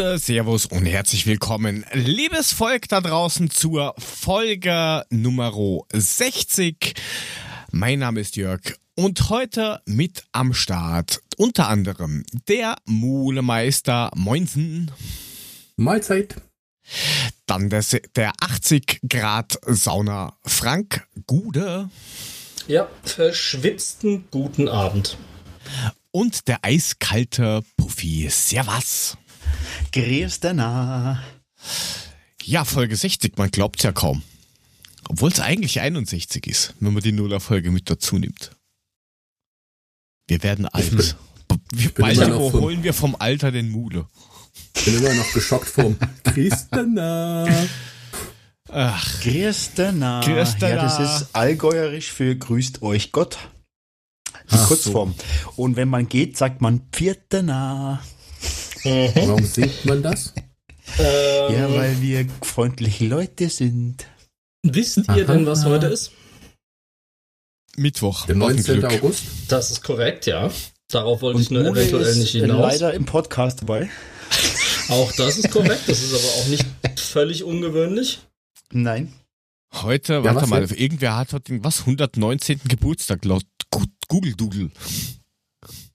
[0.00, 5.52] Gute, Servus und herzlich willkommen, liebes Volk da draußen zur Folge Nummer
[5.92, 6.94] 60.
[7.70, 8.62] Mein Name ist Jörg
[8.94, 14.90] und heute mit am Start unter anderem der Mulemeister Moinsen.
[15.76, 16.36] Mahlzeit.
[17.44, 17.84] Dann der,
[18.16, 21.90] der 80 Grad Sauna Frank Gude.
[22.68, 25.18] Ja, verschwitzten guten Abend.
[26.10, 28.28] Und der eiskalte Puffy.
[28.30, 29.18] Servus.
[29.92, 31.22] Grüß na.
[32.42, 34.22] Ja, Folge 60, man glaubt's ja kaum.
[35.08, 38.52] Obwohl es eigentlich 61 ist, wenn man die Nuller-Folge mit dazu nimmt.
[40.28, 41.16] Wir werden alt.
[41.72, 44.06] Wir bald überholen wir vom Alter den Mule.
[44.76, 47.46] Ich bin immer noch geschockt vom Christena.
[48.68, 49.20] Ach.
[49.20, 50.20] Christena.
[50.22, 50.68] Christena.
[50.68, 53.38] Ja, das ist allgäuerisch für grüßt euch Gott.
[54.50, 55.14] Die Ach Kurzform.
[55.44, 55.62] So.
[55.62, 58.02] Und wenn man geht, sagt man Viertena.
[58.84, 59.10] Mhm.
[59.14, 60.32] Warum singt man das?
[60.98, 64.06] Ähm, ja, weil wir freundliche Leute sind.
[64.62, 65.20] Wisst ihr Aha.
[65.20, 66.12] denn, was heute ist?
[67.76, 68.26] Mittwoch.
[68.26, 68.84] Der 19.
[68.84, 69.24] August?
[69.48, 70.50] Das ist korrekt, ja.
[70.88, 72.60] Darauf wollte Und ich nur Mule eventuell nicht hinaus.
[72.72, 73.88] leider im Podcast dabei.
[74.88, 75.82] Auch das ist korrekt.
[75.86, 76.66] Das ist aber auch nicht
[76.98, 78.20] völlig ungewöhnlich.
[78.72, 79.12] Nein.
[79.72, 80.72] Heute, ja, warte mal, jetzt?
[80.72, 82.60] irgendwer hat heute den, was, 119.
[82.68, 83.44] Geburtstag laut
[84.08, 84.70] Google Doodle.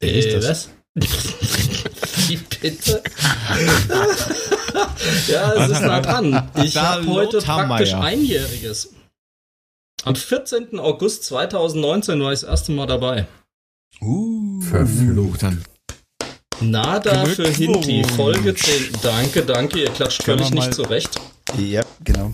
[0.02, 0.50] Äh, ist das?
[0.50, 0.70] Was?
[0.96, 3.04] Wie bitte?
[5.28, 6.50] ja, es ist nah dran.
[6.64, 8.94] Ich habe heute praktisch einjähriges.
[10.04, 10.80] Am 14.
[10.80, 13.28] August 2019 war ich das erste Mal dabei.
[14.02, 15.64] Uh, verflucht dann.
[16.62, 18.92] Nada für Hinti, Folge 10.
[19.02, 21.20] Danke, danke, ihr klatscht völlig nicht zurecht.
[21.58, 22.34] Ja, genau.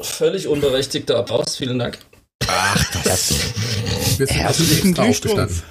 [0.00, 1.98] Völlig unberechtigter Applaus, vielen Dank.
[2.48, 3.30] Ach, das
[4.18, 5.62] ist Herzlichen Glückwunsch.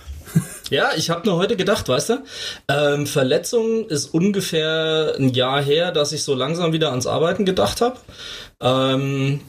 [0.69, 2.23] Ja, ich habe mir heute gedacht, weißt du,
[2.69, 7.81] ähm, Verletzung ist ungefähr ein Jahr her, dass ich so langsam wieder ans Arbeiten gedacht
[7.81, 7.99] habe.
[8.59, 9.41] Ähm,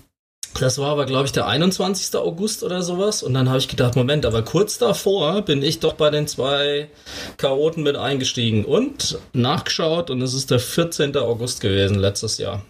[0.61, 2.15] das war aber, glaube ich, der 21.
[2.17, 3.23] August oder sowas.
[3.23, 6.89] Und dann habe ich gedacht, Moment, aber kurz davor bin ich doch bei den zwei
[7.37, 11.17] Chaoten mit eingestiegen und nachgeschaut und es ist der 14.
[11.17, 12.65] August gewesen letztes Jahr.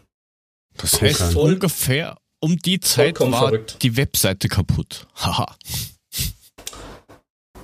[0.76, 3.78] Das heißt, ungefähr um die Zeit war verrückt.
[3.82, 5.06] die Webseite kaputt.
[5.14, 5.56] Haha.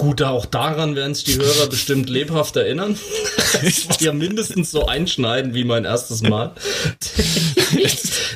[0.03, 2.99] Gut, auch daran werden sich die Hörer bestimmt lebhaft erinnern.
[3.63, 6.55] Das war ja mindestens so einschneiden wie mein erstes Mal.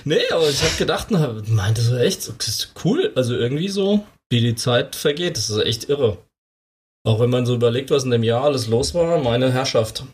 [0.05, 3.11] nee, aber ich habe gedacht, na, meinte so echt, das ist cool.
[3.17, 6.19] Also irgendwie so, wie die Zeit vergeht, das ist echt irre.
[7.03, 10.05] Auch wenn man so überlegt, was in dem Jahr alles los war, meine Herrschaft.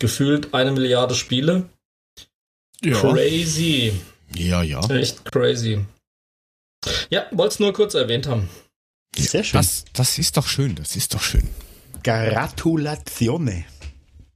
[0.00, 1.68] Gefühlt eine Milliarde Spiele.
[2.82, 2.98] Ja.
[2.98, 3.92] Crazy.
[4.34, 4.80] Ja, ja.
[4.90, 5.84] Echt crazy.
[7.10, 8.48] Ja, wollte es nur kurz erwähnt haben.
[9.16, 9.58] Sehr schön.
[9.58, 11.48] Das, das ist doch schön, das ist doch schön.
[12.02, 13.64] Gratulatione.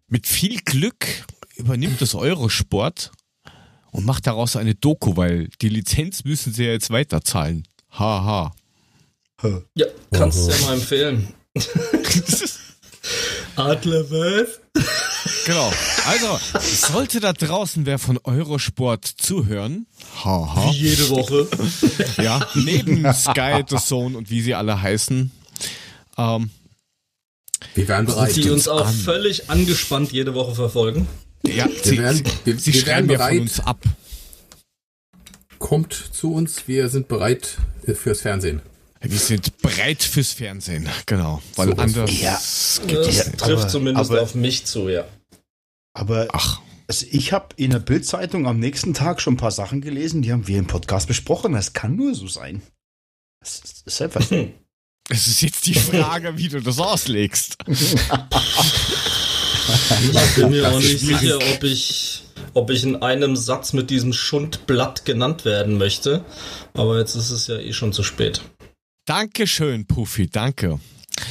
[0.08, 1.06] Mit viel Glück
[1.56, 3.12] übernimmt das Eurosport
[3.90, 7.66] und macht daraus eine Doku, weil die Lizenz müssen sie ja jetzt weiterzahlen.
[7.90, 8.54] Haha.
[9.42, 9.62] Ha.
[9.74, 11.28] Ja, kannst du ja mal empfehlen.
[13.56, 14.60] Adler was?
[15.46, 15.72] Genau.
[16.06, 16.38] Also,
[16.92, 19.86] sollte da draußen wer von Eurosport zuhören,
[20.24, 20.70] haha.
[20.70, 21.48] Wie jede Woche.
[22.22, 25.30] ja, neben Sky, The Zone und wie sie alle heißen,
[26.18, 26.50] ähm,
[27.74, 28.36] wir werden bereit.
[28.36, 28.94] Die uns auch an.
[28.94, 31.08] völlig angespannt jede Woche verfolgen.
[31.46, 33.82] Ja, wir sie, werden, wir, sie wir schreiben ja von uns ab.
[35.58, 37.58] Kommt zu uns, wir sind bereit
[37.94, 38.60] fürs Fernsehen.
[39.04, 41.42] Wir sind bereit fürs Fernsehen, genau.
[41.56, 42.32] Weil so anders ja.
[42.32, 45.04] das ja, trifft aber, zumindest aber, auf mich zu, ja.
[45.92, 46.60] Aber Ach.
[46.86, 50.32] Also ich habe in der Bildzeitung am nächsten Tag schon ein paar Sachen gelesen, die
[50.32, 51.54] haben wir im Podcast besprochen.
[51.54, 52.60] Das kann nur so sein.
[53.40, 54.50] Das ist einfach so.
[55.10, 57.58] Es ist jetzt die Frage, wie du das auslegst.
[57.66, 57.94] ich
[60.34, 62.22] bin mir auch nicht sicher, ob ich,
[62.54, 66.24] ob ich in einem Satz mit diesem Schundblatt genannt werden möchte.
[66.72, 68.40] Aber jetzt ist es ja eh schon zu spät.
[69.06, 70.80] Dankeschön, Puffy, danke.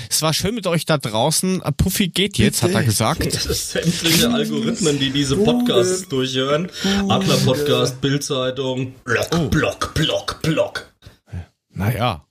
[0.09, 1.61] Es war schön mit euch da draußen.
[1.61, 3.25] Äh, Puffy geht jetzt, hat er gesagt.
[3.25, 6.69] Das ist sämtliche Algorithmen, die diese Podcasts durchhören.
[7.09, 9.49] Adler Podcast, Bildzeitung, Block, oh.
[9.49, 10.93] Block, Block, Block.
[11.69, 12.25] Naja.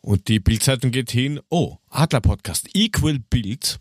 [0.00, 1.40] Und die Bildzeitung geht hin.
[1.48, 3.78] Oh, Adler Podcast, Equal Bild.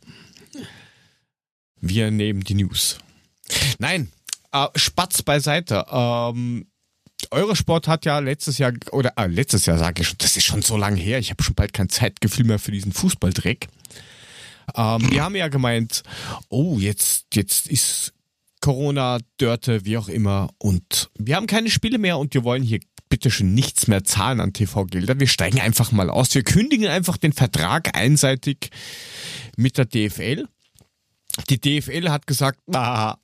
[1.80, 3.00] Wir nehmen die News.
[3.80, 4.12] Nein,
[4.52, 5.86] äh, Spatz beiseite.
[5.90, 6.68] Ähm,
[7.32, 10.62] Eurosport hat ja letztes Jahr, oder äh, letztes Jahr sage ich schon, das ist schon
[10.62, 13.68] so lange her, ich habe schon bald kein Zeitgefühl mehr für diesen Fußballdreck.
[14.76, 16.04] Ähm, wir haben ja gemeint,
[16.50, 18.14] oh, jetzt, jetzt ist
[18.62, 22.80] Corona, Dörte, wie auch immer, und wir haben keine Spiele mehr und wir wollen hier
[23.10, 25.20] bitte schon nichts mehr zahlen an TV-Gelder.
[25.20, 26.34] Wir steigen einfach mal aus.
[26.36, 28.70] Wir kündigen einfach den Vertrag einseitig
[29.56, 30.48] mit der DFL.
[31.50, 33.16] Die DFL hat gesagt, ah,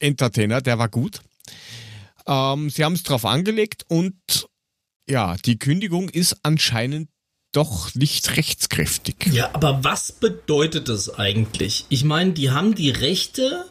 [0.00, 1.20] Entertainer, der war gut.
[2.26, 4.48] Ähm, sie haben es drauf angelegt und
[5.08, 7.08] ja, die Kündigung ist anscheinend
[7.52, 9.28] doch nicht rechtskräftig.
[9.32, 11.86] Ja, aber was bedeutet das eigentlich?
[11.88, 13.64] Ich meine, die haben die Rechte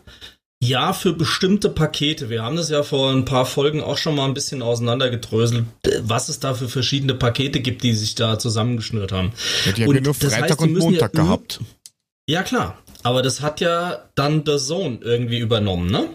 [0.63, 2.29] ja für bestimmte Pakete.
[2.29, 5.65] Wir haben das ja vor ein paar Folgen auch schon mal ein bisschen auseinandergedröselt,
[6.01, 9.33] was es da für verschiedene Pakete gibt, die sich da zusammengeschnürt haben.
[9.65, 11.59] Ja, die haben ja nur Freitag heißt, und Montag ja, gehabt.
[12.27, 12.77] Ja, klar.
[13.03, 16.07] Aber das hat ja dann The Zone irgendwie übernommen, ne?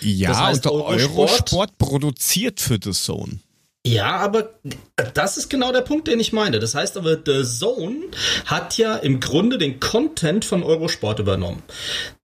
[0.00, 3.38] Ja, das heißt, und der Eurosport, Eurosport produziert für The Zone.
[3.86, 4.54] Ja, aber
[5.12, 6.58] das ist genau der Punkt, den ich meine.
[6.58, 7.96] Das heißt aber, The Zone
[8.46, 11.62] hat ja im Grunde den Content von Eurosport übernommen.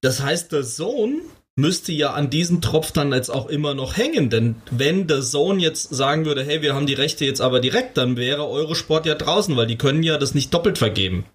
[0.01, 1.17] Das heißt, The Zone
[1.57, 5.61] müsste ja an diesem Tropf dann jetzt auch immer noch hängen, denn wenn The Zone
[5.61, 9.15] jetzt sagen würde, hey, wir haben die Rechte jetzt aber direkt, dann wäre Eurosport ja
[9.15, 11.27] draußen, weil die können ja das nicht doppelt vergeben.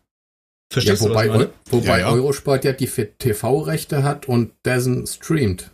[0.72, 1.54] Verstehst ja, wobei, du, was ich meine?
[1.70, 2.12] Wobei ja, ja.
[2.12, 5.70] Eurosport ja die TV-Rechte hat und Dazen streamt.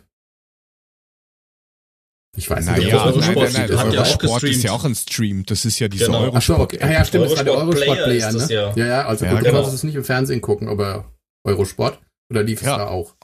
[2.34, 4.84] Ich weiß nicht, naja, Eurosport, nein, nein, nein, hat ja auch Sport ist ja auch
[4.86, 5.44] ein Stream.
[5.44, 6.20] Das ist ja dieser genau.
[6.20, 6.44] Eurosport.
[6.44, 6.78] So, okay.
[6.80, 8.46] Ja, ja, stimmt, Eurosport das war der Eurosport-Player, ne?
[8.48, 8.72] Ja.
[8.74, 9.56] ja, ja, also ja, gut, genau.
[9.56, 11.12] du kannst es nicht im Fernsehen gucken, aber
[11.44, 12.00] Eurosport.
[12.30, 12.78] Oder lief es ja.
[12.78, 13.14] da auch?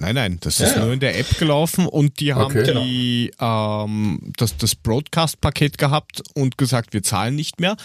[0.00, 0.84] Nein, nein, das ja, ist ja.
[0.84, 2.72] nur in der App gelaufen und die haben okay.
[2.72, 7.76] die, ähm, das, das Broadcast-Paket gehabt und gesagt, wir zahlen nicht mehr.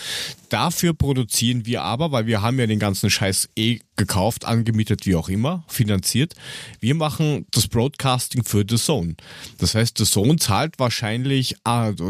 [0.47, 5.15] Dafür produzieren wir aber, weil wir haben ja den ganzen Scheiß eh gekauft, angemietet, wie
[5.15, 6.35] auch immer, finanziert.
[6.79, 9.15] Wir machen das Broadcasting für The Zone.
[9.57, 12.09] Das heißt, The Zone zahlt wahrscheinlich, also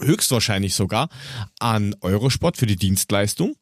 [0.00, 1.10] höchstwahrscheinlich sogar,
[1.58, 3.56] an Eurosport für die Dienstleistung.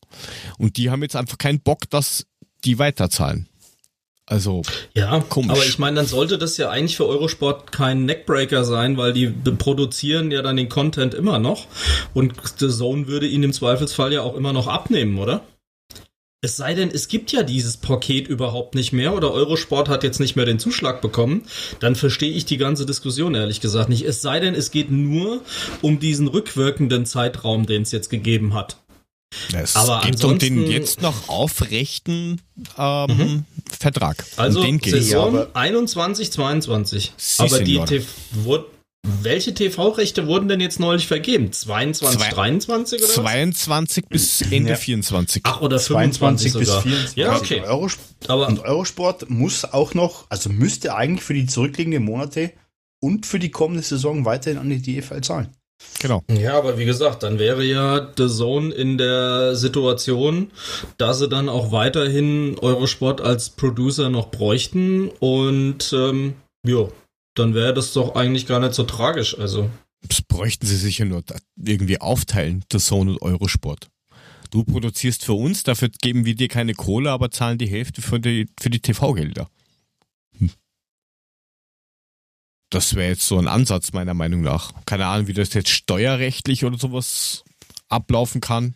[0.59, 2.25] Und die haben jetzt einfach keinen Bock, dass
[2.65, 3.48] die weiterzahlen.
[4.29, 4.61] Also
[4.95, 5.51] ja, komisch.
[5.51, 9.29] aber ich meine, dann sollte das ja eigentlich für Eurosport kein Neckbreaker sein, weil die
[9.29, 11.67] produzieren ja dann den Content immer noch
[12.13, 15.43] und The Zone würde ihn im Zweifelsfall ja auch immer noch abnehmen, oder?
[16.41, 20.21] Es sei denn, es gibt ja dieses Paket überhaupt nicht mehr oder Eurosport hat jetzt
[20.21, 21.43] nicht mehr den Zuschlag bekommen,
[21.81, 24.05] dann verstehe ich die ganze Diskussion ehrlich gesagt nicht.
[24.05, 25.41] Es sei denn, es geht nur
[25.83, 28.77] um diesen rückwirkenden Zeitraum, den es jetzt gegeben hat.
[29.55, 32.41] Es aber geht um den jetzt noch aufrechten
[32.77, 33.45] ähm, mhm.
[33.79, 34.25] Vertrag.
[34.37, 37.13] Also um Saison ja, 21, 22.
[37.17, 38.65] Sie aber die TV,
[39.23, 41.53] welche TV-Rechte wurden denn jetzt neulich vergeben?
[41.53, 44.09] 22, Zwei, 23 oder 22 was?
[44.09, 44.77] bis Ende ja.
[44.77, 45.43] 24.
[45.45, 47.17] Ach, oder 25 bis 24.
[47.17, 47.61] Ja, okay.
[47.61, 47.89] Euro,
[48.27, 52.53] aber und Eurosport muss auch noch, also müsste eigentlich für die zurückliegenden Monate
[53.01, 55.49] und für die kommende Saison weiterhin an die DFL zahlen.
[56.01, 56.23] Genau.
[56.31, 60.51] Ja, aber wie gesagt, dann wäre ja The Zone in der Situation,
[60.97, 66.35] dass sie dann auch weiterhin Eurosport als Producer noch bräuchten und ähm,
[66.67, 66.89] ja,
[67.35, 69.39] dann wäre das doch eigentlich gar nicht so tragisch.
[69.39, 69.71] Also.
[70.07, 71.23] Das bräuchten sie sicher nur
[71.57, 73.89] irgendwie aufteilen, The Zone und Eurosport.
[74.51, 78.19] Du produzierst für uns, dafür geben wir dir keine Kohle, aber zahlen die Hälfte für
[78.19, 79.51] die, für die TV-Gelder.
[82.71, 84.73] Das wäre jetzt so ein Ansatz meiner Meinung nach.
[84.85, 87.45] Keine Ahnung, wie das jetzt steuerrechtlich oder sowas
[87.89, 88.75] ablaufen kann.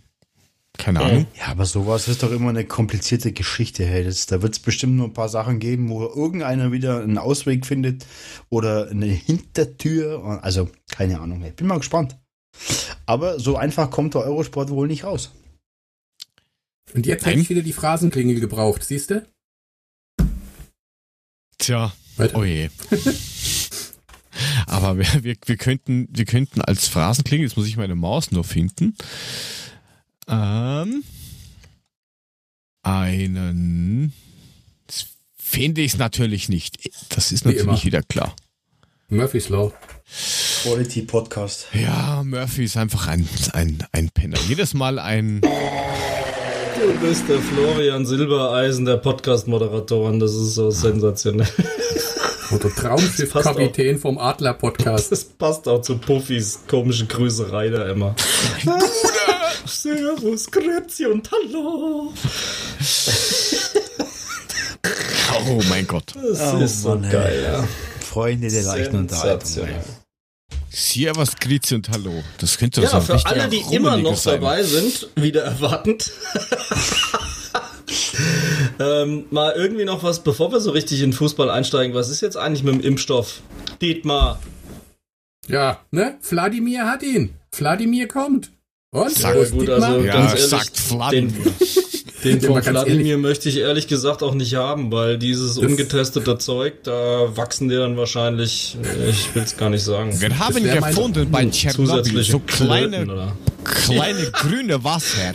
[0.79, 1.27] Keine Ahnung.
[1.39, 3.85] Ja, aber sowas ist doch immer eine komplizierte Geschichte.
[3.85, 4.05] Hey.
[4.05, 7.67] Das, da wird es bestimmt nur ein paar Sachen geben, wo irgendeiner wieder einen Ausweg
[7.67, 8.07] findet
[8.49, 10.41] oder eine Hintertür.
[10.43, 11.45] Also, keine Ahnung.
[11.45, 12.17] Ich bin mal gespannt.
[13.05, 15.33] Aber so einfach kommt der Eurosport wohl nicht raus.
[16.95, 19.27] Und jetzt hätte ich wieder die Phrasenklingel gebraucht, siehst du?
[21.59, 22.39] Tja, Weiter.
[22.39, 22.71] oh je.
[24.67, 28.45] Aber wir, wir, wir, könnten, wir könnten als Phrasenklingel, jetzt muss ich meine Maus nur
[28.45, 28.97] finden,
[30.29, 31.05] ähm,
[32.83, 34.13] einen,
[35.37, 36.91] finde ich es natürlich nicht.
[37.11, 38.35] Das ist natürlich wieder klar.
[39.09, 39.73] Murphy's Law.
[40.63, 41.67] Quality Podcast.
[41.75, 44.39] Ja, Murphy ist einfach ein, ein, ein Penner.
[44.49, 45.41] Jedes Mal ein.
[45.43, 45.49] Du
[47.01, 50.19] bist der Florian Silbereisen der Podcast-Moderatoren.
[50.19, 51.49] Das ist so sensationell.
[52.53, 55.11] Oder Traumschiff-Kapitän vom Adler-Podcast.
[55.11, 58.15] Das passt auch zu Puffys komische Grüßerei da immer.
[59.65, 62.13] Servus, Grüezi und Hallo.
[65.49, 66.13] oh mein Gott.
[66.15, 67.69] Das oh, ist so Mann, geil, ja.
[68.01, 69.69] Freunde der leichten Unterhaltung.
[70.71, 72.23] Servus, Grüezi und Hallo.
[72.39, 74.41] Das könnte ja, so für alle, die immer noch sein.
[74.41, 76.11] dabei sind, wieder erwartend.
[78.79, 81.95] ähm, mal irgendwie noch was, bevor wir so richtig in Fußball einsteigen.
[81.95, 83.41] Was ist jetzt eigentlich mit dem Impfstoff?
[83.81, 84.41] Dietmar.
[85.49, 86.19] Ja, ne?
[86.29, 87.35] Wladimir hat ihn.
[87.53, 88.51] Wladimir kommt.
[88.91, 89.11] Und?
[89.11, 91.33] Sagt, gut, also ja, ganz ehrlich, sagt Wladimir.
[92.25, 96.39] Den, den von Wladimir möchte ich ehrlich gesagt auch nicht haben, weil dieses das ungetestete
[96.39, 98.77] Zeug, da wachsen die dann wahrscheinlich,
[99.09, 100.21] ich will es gar nicht sagen.
[100.21, 105.35] Wir haben gefunden bei Tschernobyl so kleine, kleine grüne Wasser.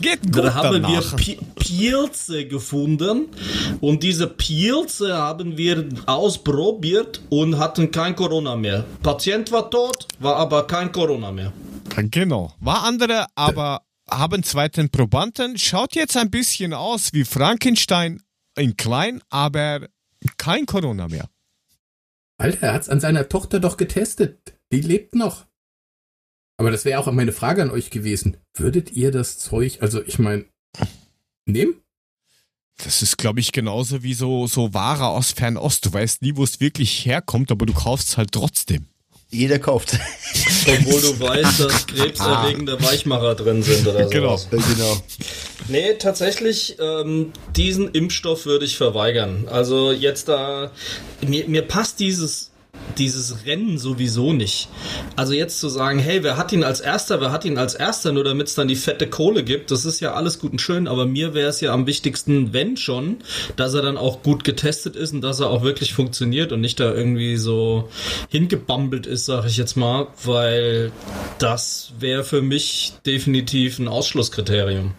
[0.00, 1.16] Geht gut da haben danach.
[1.18, 3.28] wir Pilze gefunden
[3.80, 8.84] und diese Pilze haben wir ausprobiert und hatten kein Corona mehr.
[9.02, 11.52] Patient war tot, war aber kein Corona mehr.
[11.96, 12.54] Genau.
[12.60, 15.58] War andere, aber haben zweiten Probanden.
[15.58, 18.22] Schaut jetzt ein bisschen aus wie Frankenstein
[18.56, 19.86] in klein, aber
[20.36, 21.28] kein Corona mehr.
[22.38, 24.54] Alter, er hat es an seiner Tochter doch getestet.
[24.72, 25.44] Die lebt noch.
[26.60, 28.36] Aber das wäre auch meine Frage an euch gewesen.
[28.52, 30.44] Würdet ihr das Zeug, also ich meine,
[31.46, 31.76] nehmen?
[32.84, 35.86] Das ist, glaube ich, genauso wie so, so Ware aus Fernost.
[35.86, 38.84] Du weißt nie, wo es wirklich herkommt, aber du kaufst es halt trotzdem.
[39.30, 39.98] Jeder kauft.
[40.66, 44.10] Obwohl du weißt, dass krebserregende Weichmacher drin sind oder so.
[44.10, 44.38] Genau.
[44.50, 45.02] genau.
[45.68, 49.48] Nee, tatsächlich, ähm, diesen Impfstoff würde ich verweigern.
[49.48, 50.72] Also jetzt da,
[51.26, 52.49] mir, mir passt dieses
[52.98, 54.68] dieses Rennen sowieso nicht.
[55.16, 58.12] Also jetzt zu sagen, hey, wer hat ihn als erster, wer hat ihn als erster,
[58.12, 60.86] nur damit es dann die fette Kohle gibt, das ist ja alles gut und schön,
[60.86, 63.18] aber mir wäre es ja am wichtigsten, wenn schon,
[63.56, 66.80] dass er dann auch gut getestet ist und dass er auch wirklich funktioniert und nicht
[66.80, 67.88] da irgendwie so
[68.28, 70.92] hingebambelt ist, sag ich jetzt mal, weil
[71.38, 74.94] das wäre für mich definitiv ein Ausschlusskriterium.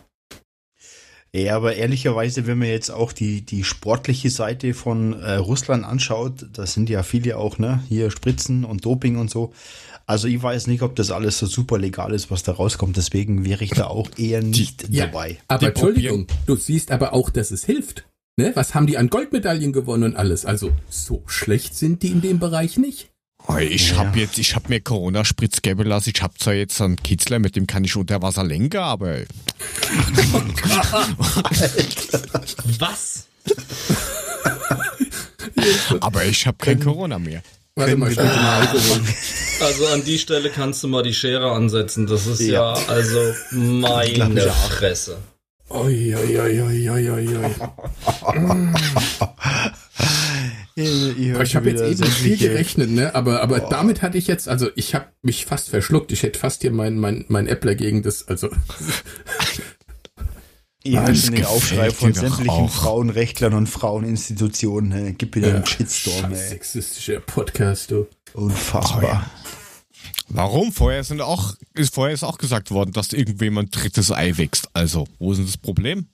[1.33, 6.47] Ja, aber ehrlicherweise, wenn man jetzt auch die, die sportliche Seite von äh, Russland anschaut,
[6.51, 9.53] da sind ja viele auch, ne, hier Spritzen und Doping und so.
[10.05, 12.97] Also ich weiß nicht, ob das alles so super legal ist, was da rauskommt.
[12.97, 15.31] Deswegen wäre ich da auch eher nicht die, dabei.
[15.31, 18.05] Ja, aber die Entschuldigung, du siehst aber auch, dass es hilft.
[18.37, 18.51] Ne?
[18.55, 20.45] Was haben die an Goldmedaillen gewonnen und alles?
[20.45, 23.10] Also so schlecht sind die in dem Bereich nicht.
[23.59, 23.97] Ich ja.
[23.97, 26.11] habe jetzt, ich habe mir Corona-Spritz geben lassen.
[26.15, 29.19] Ich habe zwar jetzt einen Kitzler, mit dem kann ich unter Wasser lenken, aber.
[32.79, 33.27] Was?
[35.99, 37.41] aber ich habe kein Corona mehr.
[37.75, 38.13] Warte mal,
[39.61, 42.05] Also an die Stelle kannst du mal die Schere ansetzen.
[42.07, 45.17] Das ist ja, ja also meine Fresse.
[45.73, 47.51] Oi, oi, oi, oi, oi, oi.
[51.43, 53.15] ich habe jetzt eben viel gerechnet, ne?
[53.15, 53.69] Aber, aber oh.
[53.69, 56.11] damit hatte ich jetzt, also ich habe mich fast verschluckt.
[56.11, 58.49] Ich hätte fast hier mein, mein, mein Appler gegen das, also.
[60.83, 62.71] Ihr hört den Aufschrei von sämtlichen auch.
[62.71, 64.89] Frauenrechtlern und Fraueninstitutionen.
[64.89, 65.13] Ne?
[65.13, 66.37] Gib wieder ja, einen Shitstorm, ey.
[66.37, 68.07] Sexistischer Podcast, du.
[68.33, 69.29] Unfassbar.
[70.33, 70.71] Warum?
[70.71, 74.69] Vorher sind auch, ist vorher ist auch gesagt worden, dass irgendjemand drittes Ei wächst.
[74.73, 76.07] Also, wo ist denn das Problem?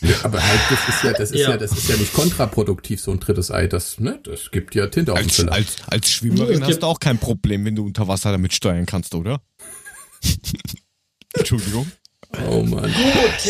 [0.00, 1.50] ja, aber halt, das ist ja, das ist ja.
[1.50, 1.56] ja.
[1.56, 3.68] das ist ja nicht kontraproduktiv, so ein drittes Ei.
[3.68, 6.98] Das, ne, das gibt ja Tinte auf als, dem als, als Schwimmerin hast du auch
[6.98, 9.40] kein Problem, wenn du unter Wasser damit steuern kannst, oder?
[11.34, 11.90] Entschuldigung.
[12.36, 12.94] Oh Mann.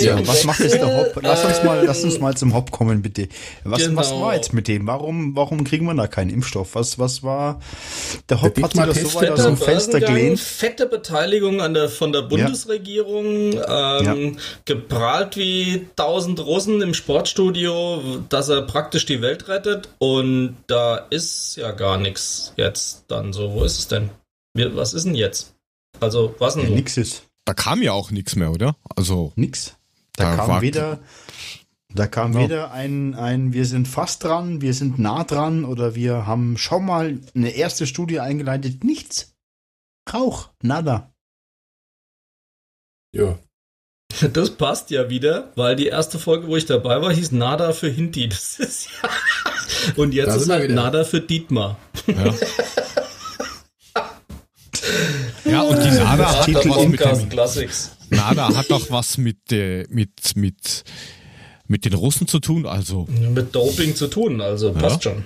[0.01, 1.21] Ja, was macht jetzt der Hop?
[1.21, 3.29] Lass uns mal, lass uns mal zum Hop kommen, bitte.
[3.65, 4.01] Was, genau.
[4.01, 4.87] was war jetzt mit dem?
[4.87, 6.77] Warum, warum kriegen wir da keinen Impfstoff?
[6.77, 7.61] Was, was war?
[8.29, 10.39] Der Hop der hat sich das so weit aus dem Fenster gelehnt.
[10.39, 14.01] Fette Beteiligung an der, von der Bundesregierung, ja.
[14.01, 14.41] Ähm, ja.
[14.65, 21.57] geprahlt wie tausend Russen im Sportstudio, dass er praktisch die Welt rettet und da ist
[21.57, 23.55] ja gar nichts jetzt dann so.
[23.55, 24.11] Wo ist es denn?
[24.55, 25.55] Was ist denn jetzt?
[25.99, 26.65] Also, was denn?
[26.65, 28.77] Ja, nix ist da kam ja auch nichts mehr, oder?
[28.95, 29.79] Also nix.
[30.17, 31.01] Da, da kam weder
[31.95, 32.41] da kam ja.
[32.41, 36.85] weder ein, ein, wir sind fast dran, wir sind nah dran oder wir haben schon
[36.85, 38.85] mal eine erste Studie eingeleitet.
[38.85, 39.35] Nichts.
[40.13, 41.11] Rauch, nada.
[43.17, 43.39] Ja.
[44.35, 47.89] Das passt ja wieder, weil die erste Folge, wo ich dabei war, hieß Nada für
[47.89, 48.29] Hinti.
[48.29, 49.09] Das ist ja.
[49.97, 51.79] Und jetzt ist halt Nada für Dietmar.
[52.07, 52.35] Ja.
[55.49, 57.97] Ja, und die Nada hat doch was mit dem, Classics.
[58.11, 60.85] Nada hat doch was mit, äh, mit, mit,
[61.67, 63.07] mit den Russen zu tun, also.
[63.07, 65.13] Mit Doping zu tun, also passt ja.
[65.13, 65.25] schon.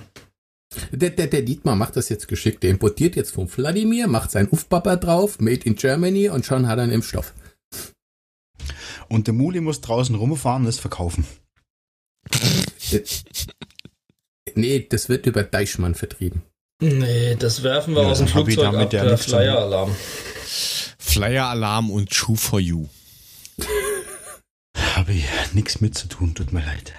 [0.91, 2.63] Der, der, der Dietmar macht das jetzt geschickt.
[2.63, 6.79] Der importiert jetzt von Wladimir, macht sein Ufpapa drauf, made in Germany und schon hat
[6.79, 7.33] er einen Impfstoff.
[9.09, 11.25] Und der Muli muss draußen rumfahren und es verkaufen.
[14.55, 16.41] nee, das wird über Deichmann vertrieben.
[16.83, 19.95] Nee, das werfen wir ja, aus dem Flugzeug ab, der Flyer-Alarm.
[20.97, 22.87] Flyer-Alarm und True for You.
[24.77, 26.91] Habe ich nichts mit zu tun, tut mir leid.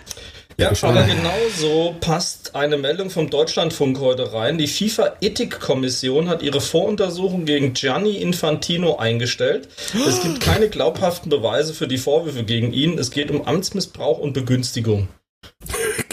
[0.56, 4.56] Ja, aber genauso passt eine Meldung vom Deutschlandfunk heute rein.
[4.56, 9.68] Die FIFA-Ethikkommission hat ihre Voruntersuchung gegen Gianni Infantino eingestellt.
[10.06, 12.98] Es gibt keine glaubhaften Beweise für die Vorwürfe gegen ihn.
[12.98, 15.08] Es geht um Amtsmissbrauch und Begünstigung.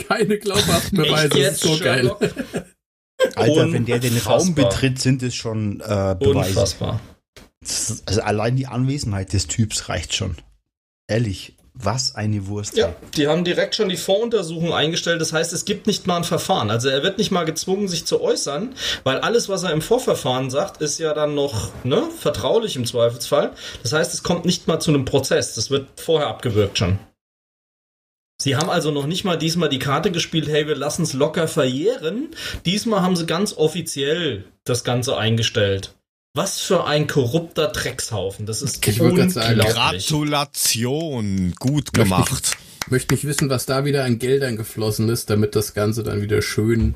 [0.08, 2.20] Keine glaubhaften Beweise, das ist so Sherlock?
[2.20, 2.66] geil.
[3.36, 6.50] Alter, wenn der den Raum betritt, sind es schon äh, Beweise.
[6.50, 7.00] Unfassbar.
[8.06, 10.36] also allein die Anwesenheit des Typs reicht schon.
[11.08, 11.56] Ehrlich.
[11.74, 12.76] Was eine Wurst.
[12.76, 15.22] Ja, die haben direkt schon die Voruntersuchung eingestellt.
[15.22, 16.70] Das heißt, es gibt nicht mal ein Verfahren.
[16.70, 18.76] Also er wird nicht mal gezwungen, sich zu äußern,
[19.06, 23.54] weil alles, was er im Vorverfahren sagt, ist ja dann noch ne, vertraulich im Zweifelsfall.
[23.84, 25.56] Das heißt, es kommt nicht mal zu einem Prozess.
[25.56, 27.00] Das wird vorher abgewürgt schon.
[28.42, 31.48] Sie haben also noch nicht mal diesmal die Karte gespielt, hey, wir lassen es locker
[31.48, 32.30] verjähren.
[32.66, 35.94] Diesmal haben sie ganz offiziell das Ganze eingestellt.
[36.34, 38.48] Was für ein korrupter Dreckshaufen.
[38.48, 40.08] Das ist Ich sagen, unglaublich.
[40.08, 42.58] Gratulation, gut gemacht.
[42.90, 46.42] Möchte nicht wissen, was da wieder an Geldern geflossen ist, damit das Ganze dann wieder
[46.42, 46.96] schön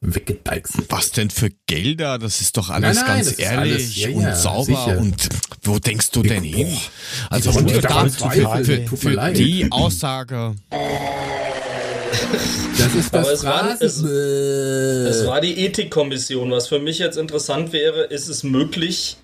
[0.00, 2.18] weggedeichselt Was denn für Gelder?
[2.18, 4.64] Das ist doch alles Nein, nein, ganz ehrlich alles- ja, und ja, sauber.
[4.64, 4.98] sicher.
[4.98, 5.28] Und
[5.62, 6.76] wo denkst du denn hin?
[7.30, 7.64] Also für,
[8.88, 9.36] für, für leid.
[9.38, 10.54] die Aussage,
[12.78, 16.50] Das ist Aber das es war- es- Es war die Ethikkommission.
[16.50, 19.16] Was für mich jetzt interessant wäre, ist es möglich,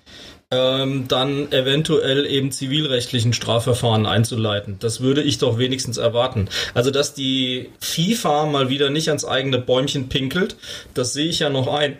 [0.53, 4.77] ähm, dann eventuell eben zivilrechtlichen Strafverfahren einzuleiten.
[4.79, 6.47] Das würde ich doch wenigstens erwarten.
[6.73, 10.55] Also, dass die FIFA mal wieder nicht ans eigene Bäumchen pinkelt,
[10.93, 11.97] das sehe ich ja noch ein.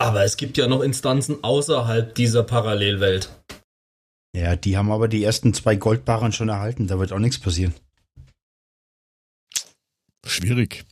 [0.00, 3.30] Aber es gibt ja noch Instanzen außerhalb dieser Parallelwelt.
[4.36, 6.86] Ja, die haben aber die ersten zwei Goldbarren schon erhalten.
[6.86, 7.74] Da wird auch nichts passieren.
[10.24, 10.84] schwierig.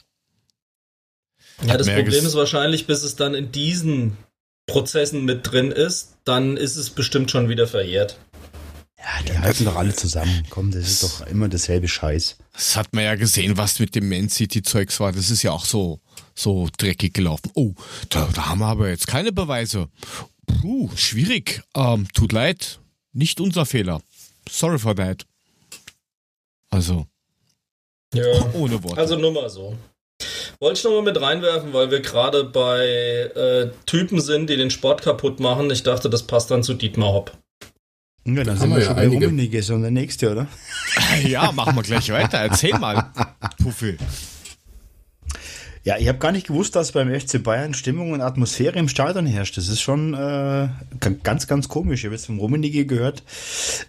[1.64, 4.16] Ja, das Problem ist wahrscheinlich, bis es dann in diesen
[4.66, 8.18] Prozessen mit drin ist, dann ist es bestimmt schon wieder verjährt.
[8.99, 10.42] Ja, die halten doch alle zusammen.
[10.50, 12.37] Komm, das ist doch immer dasselbe Scheiß.
[12.52, 15.12] Das hat man ja gesehen, was mit dem Man City-Zeugs war.
[15.12, 16.00] Das ist ja auch so,
[16.35, 17.50] so dreckig gelaufen.
[17.54, 17.75] Oh,
[18.08, 19.88] da, da haben wir aber jetzt keine Beweise.
[20.46, 21.62] Puh, schwierig.
[21.76, 22.80] Ähm, tut leid.
[23.12, 24.02] Nicht unser Fehler.
[24.50, 25.25] Sorry for that.
[26.70, 27.06] Also,
[28.12, 28.25] Ja.
[28.54, 28.99] ohne Worte.
[29.00, 29.76] Also nur mal so.
[30.59, 34.71] Wollte ich noch mal mit reinwerfen, weil wir gerade bei äh, Typen sind, die den
[34.71, 35.71] Sport kaputt machen.
[35.71, 37.33] Ich dachte, das passt dann zu Dietmar Hopp.
[38.25, 39.07] Ja, dann sind wir wir ja schon bei.
[39.07, 40.49] Rummenigge, so der nächste, oder?
[41.25, 42.38] ja, machen wir gleich weiter.
[42.38, 43.12] Erzähl mal,
[43.62, 43.99] Puffel.
[45.87, 49.25] Ja, ich habe gar nicht gewusst, dass beim FC Bayern Stimmung und Atmosphäre im Stadion
[49.25, 49.57] herrscht.
[49.57, 50.68] Das ist schon äh,
[51.22, 52.01] ganz, ganz komisch.
[52.01, 53.22] Ich habe jetzt vom Rummenigge gehört,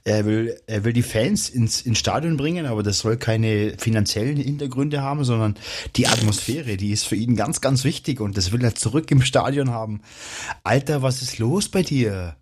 [0.04, 4.38] er will, er will die Fans ins, ins Stadion bringen, aber das soll keine finanziellen
[4.38, 5.56] Hintergründe haben, sondern
[5.96, 9.24] die Atmosphäre, die ist für ihn ganz, ganz wichtig und das will er zurück im
[9.24, 10.02] Stadion haben.
[10.64, 12.36] Alter, was ist los bei dir?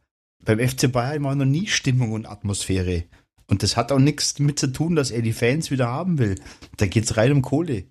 [0.44, 3.06] Beim FC Bayern war noch nie Stimmung und Atmosphäre.
[3.48, 6.36] Und das hat auch nichts damit zu tun, dass er die Fans wieder haben will.
[6.76, 7.86] Da geht's rein um Kohle.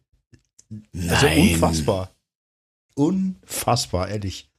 [1.09, 2.15] Also unfassbar.
[2.95, 4.51] Unfassbar, ehrlich.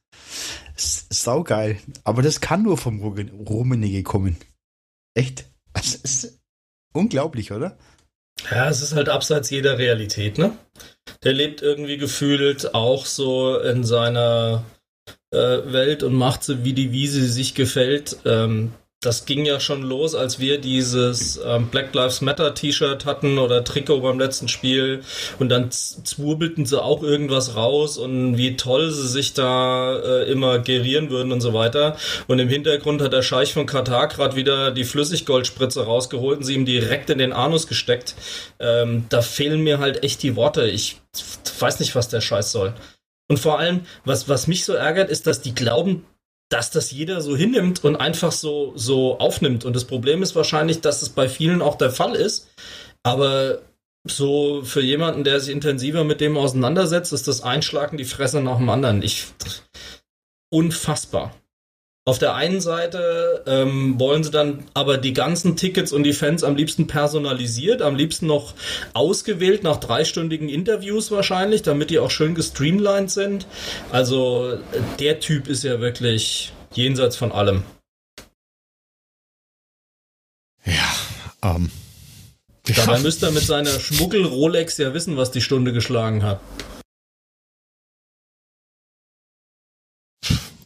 [0.76, 1.78] Saugeil.
[2.04, 4.36] Aber das kann nur vom Rummenigge kommen.
[5.14, 5.46] Echt.
[5.72, 6.38] Das ist
[6.92, 7.78] unglaublich, oder?
[8.50, 10.56] Ja, es ist halt abseits jeder Realität, ne?
[11.24, 14.64] Der lebt irgendwie gefühlt auch so in seiner
[15.30, 15.38] äh,
[15.72, 18.18] Welt und macht sie, wie die Wiese sich gefällt.
[18.24, 18.72] Ähm,
[19.02, 23.62] das ging ja schon los, als wir dieses ähm, Black Lives Matter T-Shirt hatten oder
[23.62, 25.02] Trikot beim letzten Spiel
[25.38, 30.30] und dann z- zwirbelten sie auch irgendwas raus und wie toll sie sich da äh,
[30.30, 31.96] immer gerieren würden und so weiter.
[32.26, 36.54] Und im Hintergrund hat der Scheich von Katar gerade wieder die Flüssiggoldspritze rausgeholt und sie
[36.54, 38.14] ihm direkt in den Anus gesteckt.
[38.58, 40.66] Ähm, da fehlen mir halt echt die Worte.
[40.66, 40.96] Ich
[41.60, 42.72] weiß nicht, was der Scheiß soll.
[43.28, 46.06] Und vor allem, was, was mich so ärgert, ist, dass die glauben,
[46.48, 49.64] dass das jeder so hinnimmt und einfach so, so aufnimmt.
[49.64, 52.48] Und das Problem ist wahrscheinlich, dass es bei vielen auch der Fall ist.
[53.02, 53.62] Aber
[54.04, 58.58] so für jemanden, der sich intensiver mit dem auseinandersetzt, ist das Einschlagen die Fresse nach
[58.58, 59.02] dem anderen.
[59.02, 59.26] Ich,
[60.50, 61.34] unfassbar.
[62.08, 66.44] Auf der einen Seite ähm, wollen sie dann aber die ganzen Tickets und die Fans
[66.44, 68.54] am liebsten personalisiert, am liebsten noch
[68.94, 73.48] ausgewählt nach dreistündigen Interviews wahrscheinlich, damit die auch schön gestreamlined sind.
[73.90, 74.56] Also
[75.00, 77.64] der Typ ist ja wirklich jenseits von allem.
[80.64, 80.94] Ja,
[81.42, 81.72] ähm.
[82.62, 86.40] Dabei müsste er mit seiner Schmuggel-Rolex ja wissen, was die Stunde geschlagen hat.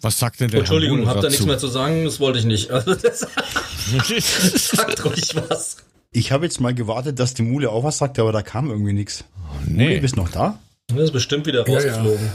[0.02, 2.04] Was sagt denn der Entschuldigung, habt ihr nichts mehr zu sagen?
[2.04, 2.70] Das wollte ich nicht.
[2.70, 3.20] Also das,
[4.70, 5.76] sagt ruhig was.
[6.12, 8.92] Ich habe jetzt mal gewartet, dass die Mule auch was sagt, aber da kam irgendwie
[8.92, 9.24] nichts.
[9.66, 10.00] Mule, nee.
[10.00, 10.58] bist noch da?
[10.88, 12.30] Er ist bestimmt wieder Ja, rausgeflogen.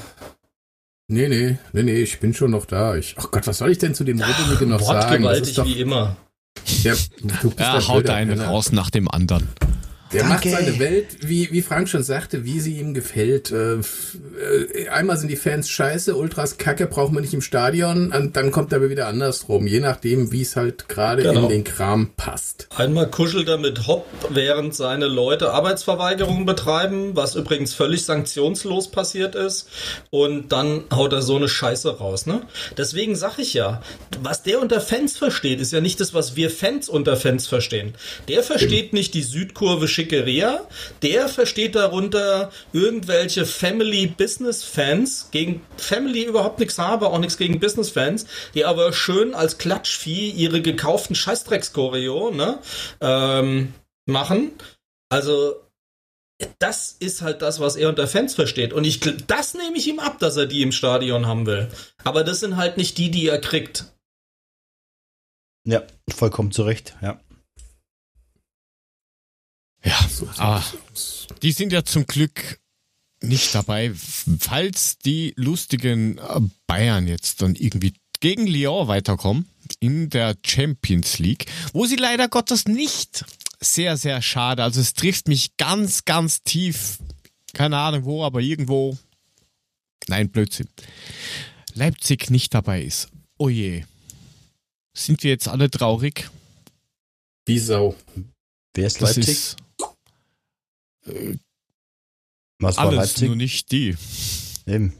[1.07, 2.95] Nee, nee, nee, nee, ich bin schon noch da.
[2.95, 4.99] Ich, ach Gott, was soll ich denn zu dem Rummenigge noch sagen?
[4.99, 6.17] Das Wortgewaltig ist doch, wie immer.
[6.83, 6.95] der,
[7.41, 9.49] du bist Er der haut einen raus nach dem anderen.
[10.15, 10.57] Der macht Danke.
[10.65, 13.51] seine Welt, wie, wie Frank schon sagte, wie sie ihm gefällt.
[13.51, 18.35] Äh, äh, einmal sind die Fans scheiße, Ultras kacke, braucht man nicht im Stadion, und
[18.35, 21.43] dann kommt er aber wieder andersrum, je nachdem, wie es halt gerade Genau.
[21.43, 22.67] in den Kram passt.
[22.75, 29.35] Einmal kuschelt er mit Hopp, während seine Leute Arbeitsverweigerungen betreiben, was übrigens völlig sanktionslos passiert
[29.35, 29.67] ist.
[30.09, 32.41] Und dann haut er so eine Scheiße raus, ne?
[32.77, 33.81] Deswegen sag ich ja,
[34.21, 37.93] was der unter Fans versteht, ist ja nicht das, was wir Fans unter Fans verstehen.
[38.27, 40.67] Der versteht nicht die Südkurve Schickeria,
[41.01, 48.65] der versteht darunter irgendwelche Family-Business-Fans, gegen Family überhaupt nichts habe, auch nichts gegen Business-Fans, die
[48.65, 52.59] aber schön als Klatschvieh ihre gekauften Scheißdrecks-Choreo, ne,
[53.01, 53.73] ähm,
[54.05, 54.51] machen.
[55.09, 55.55] Also,
[56.59, 58.73] das ist halt das, was er unter Fans versteht.
[58.73, 61.69] Und ich, das nehme ich ihm ab, dass er die im Stadion haben will.
[62.03, 63.85] Aber das sind halt nicht die, die er kriegt.
[65.67, 67.19] Ja, vollkommen zu Recht, ja.
[70.37, 71.27] Aus.
[71.41, 72.59] die sind ja zum Glück
[73.21, 73.91] nicht dabei,
[74.39, 79.47] falls die lustigen äh, Bayern jetzt dann irgendwie gegen Lyon weiterkommen
[79.79, 83.25] in der Champions League, wo sie leider Gottes nicht
[83.59, 84.63] sehr, sehr schade.
[84.63, 86.99] Also es trifft mich ganz, ganz tief.
[87.53, 88.97] Keine Ahnung wo, aber irgendwo.
[90.07, 90.67] Nein, Blödsinn.
[91.73, 93.09] Leipzig nicht dabei ist.
[93.37, 93.83] Oh je.
[94.93, 96.29] Sind wir jetzt alle traurig?
[97.45, 97.95] Wie Sau.
[98.73, 99.33] Wer ist Das Leipzig?
[99.35, 99.57] ist
[101.07, 101.35] äh,
[102.59, 103.27] Was war alles, Leipzig?
[103.27, 103.95] nur nicht die.
[104.65, 104.93] Eben.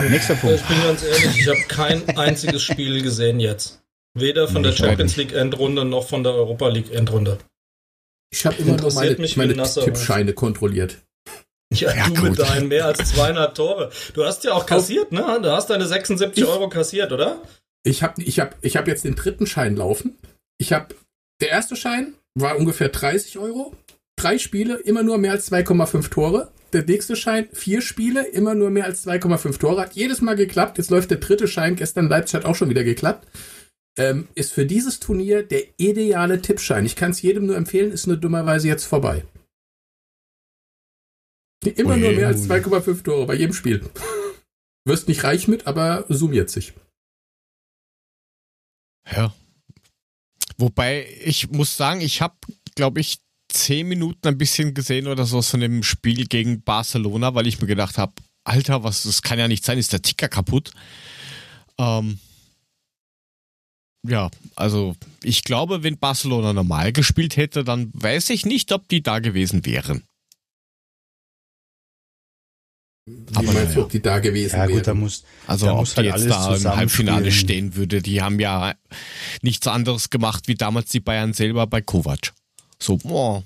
[0.00, 0.68] Nächster Ich Punkt.
[0.68, 3.82] bin ganz ehrlich, ich habe kein einziges Spiel gesehen jetzt.
[4.14, 7.38] Weder von Nee, der ich Champions League Endrunde noch von der Europa League Endrunde.
[8.32, 10.98] Ich habe immer nur Interessiert meine, mich meine Tippscheine kontrolliert.
[11.72, 12.30] Ja, Ja, du gut.
[12.30, 13.92] mit deinen mehr als 200 Tore.
[14.14, 15.38] Du hast ja auch kassiert, ne?
[15.42, 17.40] Du hast deine 76 Ich- Euro kassiert, oder?
[17.84, 20.18] Ich habe ich hab, ich hab jetzt den dritten Schein laufen.
[20.58, 20.94] Ich habe
[21.40, 23.74] der erste Schein war ungefähr 30 Euro.
[24.20, 26.52] Drei Spiele, immer nur mehr als 2,5 Tore.
[26.74, 29.80] Der nächste Schein, vier Spiele, immer nur mehr als 2,5 Tore.
[29.80, 30.76] Hat jedes Mal geklappt.
[30.76, 31.74] Jetzt läuft der dritte Schein.
[31.74, 33.26] Gestern Leipzig hat auch schon wieder geklappt.
[33.98, 36.84] Ähm, ist für dieses Turnier der ideale Tippschein.
[36.84, 39.24] Ich kann es jedem nur empfehlen, ist nur dummerweise jetzt vorbei.
[41.64, 42.16] Immer nur Ui.
[42.16, 43.88] mehr als 2,5 Tore bei jedem Spiel.
[44.84, 46.74] Wirst nicht reich mit, aber summiert sich.
[49.10, 49.34] Ja.
[50.58, 52.36] Wobei, ich muss sagen, ich habe,
[52.74, 53.18] glaube ich,
[53.52, 57.66] zehn Minuten ein bisschen gesehen oder so von dem Spiel gegen Barcelona, weil ich mir
[57.66, 58.12] gedacht habe,
[58.44, 60.72] Alter, was, das kann ja nicht sein, ist der Ticker kaputt.
[61.78, 62.18] Ähm,
[64.06, 69.02] ja, also ich glaube, wenn Barcelona normal gespielt hätte, dann weiß ich nicht, ob die
[69.02, 70.04] da gewesen wären.
[73.06, 75.00] Wie Aber meinst du, ob die da gewesen Ja, gut, da wären?
[75.00, 75.24] muss.
[75.46, 78.38] Also Da ob muss die halt jetzt alles da im Halbfinale stehen würde, die haben
[78.40, 78.74] ja
[79.42, 82.32] nichts anderes gemacht wie damals die Bayern selber bei Kovac.
[82.82, 83.42] So, boah,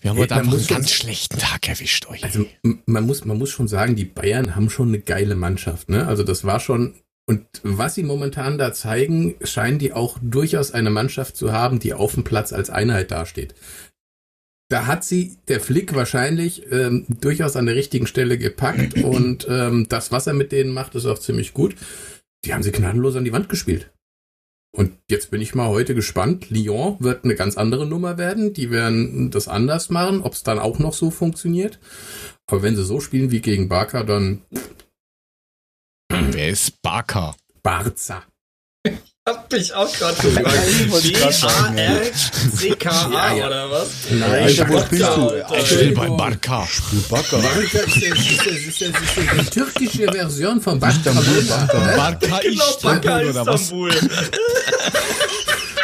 [0.00, 2.08] wir haben heute man einfach einen ganz schlechten Tag erwischt.
[2.08, 2.24] Euch.
[2.24, 2.46] Also
[2.86, 5.90] man muss, man muss schon sagen, die Bayern haben schon eine geile Mannschaft.
[5.90, 6.06] Ne?
[6.06, 6.94] Also das war schon.
[7.26, 11.92] Und was sie momentan da zeigen, scheinen die auch durchaus eine Mannschaft zu haben, die
[11.92, 13.54] auf dem Platz als Einheit dasteht.
[14.68, 19.86] Da hat sie der Flick wahrscheinlich ähm, durchaus an der richtigen Stelle gepackt und ähm,
[19.88, 21.76] das, was er mit denen macht, ist auch ziemlich gut.
[22.44, 23.90] Die haben sie gnadenlos an die Wand gespielt.
[24.72, 26.50] Und jetzt bin ich mal heute gespannt.
[26.50, 28.52] Lyon wird eine ganz andere Nummer werden.
[28.52, 31.80] Die werden das anders machen, ob es dann auch noch so funktioniert.
[32.46, 34.42] Aber wenn sie so spielen wie gegen Barca, dann
[36.08, 37.36] Wer ist Barker?
[37.62, 38.24] Barca.
[39.28, 40.48] Hab mich auch gerade gefragt.
[40.66, 41.12] ich.
[41.12, 43.46] B-A-R-C-K-A Ja, ja.
[43.46, 43.88] oder was?
[44.10, 45.32] Nein, Alter, wo Barca, spielst du?
[45.58, 46.66] Ich spiele bei Barker.
[47.10, 47.38] Backer.
[47.38, 50.96] Barca ist, die türkische Version von Barca.
[50.96, 51.96] Istanbul, Barca.
[51.96, 53.60] Barca Istanbul oder was?
[53.60, 53.90] Istanbul.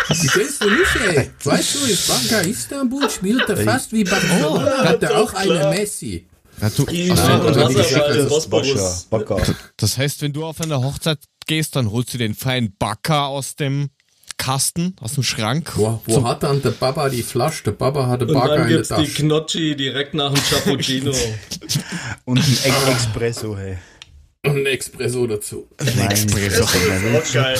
[0.08, 1.30] Die kennst du nicht, ey.
[1.44, 5.68] Weißt du, ist Barca Istanbul, spielt er fast wie Barcelona, hat er auch eine.
[5.70, 6.26] Messi.
[6.60, 7.68] Ja, du, Die Ach so, Nein, also
[9.76, 13.56] das heißt, wenn du auf eine Hochzeit gehst, dann holst du den feinen Barker aus
[13.56, 13.88] dem
[14.38, 15.72] Kasten, aus dem Schrank.
[15.76, 17.64] Wo, wo hat dann der Baba die Flasche?
[17.64, 19.12] Der Baba hatte dann in der gibt's die Tasche.
[19.22, 21.12] Knocchi direkt nach dem Cappuccino.
[22.26, 23.78] Und ein Ex Expresso, hey.
[24.44, 25.66] Und ein Espresso dazu.
[25.96, 26.60] Nein, Expresso.
[26.64, 27.58] das ist geil.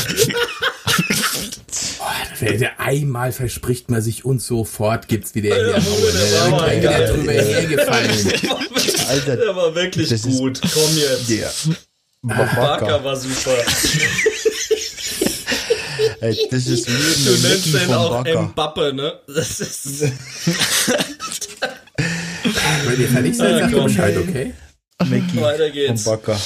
[2.58, 5.82] Der einmal verspricht man sich und sofort gibt's wieder Ja, herhauen.
[5.84, 7.12] Bruder, der Da war geil.
[7.12, 8.10] drüber hergefallen.
[9.08, 10.60] Alter, Der war wirklich Das ist- gut.
[10.62, 11.28] Komm jetzt.
[11.30, 11.50] der.
[12.28, 13.04] Barca Backer.
[13.04, 13.56] war super.
[16.20, 18.24] Ey, das ist wie Du nennst den auch.
[18.24, 19.20] Mbappe, ne?
[19.26, 20.02] Das ist.
[22.86, 23.84] Wenn ihr seid, Ah, sagt.
[23.84, 24.54] Bescheid, okay?
[25.04, 26.04] Mackie Weiter geht's.
[26.04, 26.38] Backer.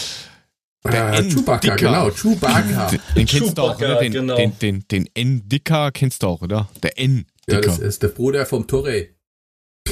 [0.84, 1.28] Ah, N.
[1.30, 1.76] Chewbacca, Dicker.
[1.76, 2.10] genau.
[2.10, 2.90] Chewbacca.
[3.16, 4.00] Den kennst du auch, Chewbacca, oder?
[4.00, 4.36] Den, genau.
[4.36, 6.68] den, den, den N-Dicker kennst du auch, oder?
[6.82, 7.60] Der Ja, N-Dicker.
[7.60, 9.08] das ist der Bruder vom Torre.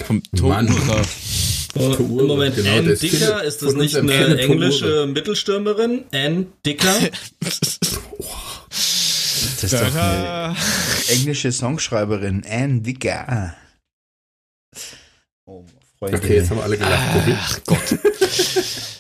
[0.07, 0.66] Vom Mann.
[1.74, 5.07] Im Moment, genau, Ann Dicker, ist das nicht eine englische.
[5.07, 6.04] Mittelstürmerin?
[6.12, 6.94] Ann Dicker?
[9.61, 10.57] Das ist doch eine
[11.09, 13.57] englische Songschreiberin, Anne Dicker.
[15.46, 15.64] Oh,
[15.98, 16.18] Freunde.
[16.18, 17.02] Okay, jetzt haben wir alle gelacht.
[17.33, 17.98] Ach Gott.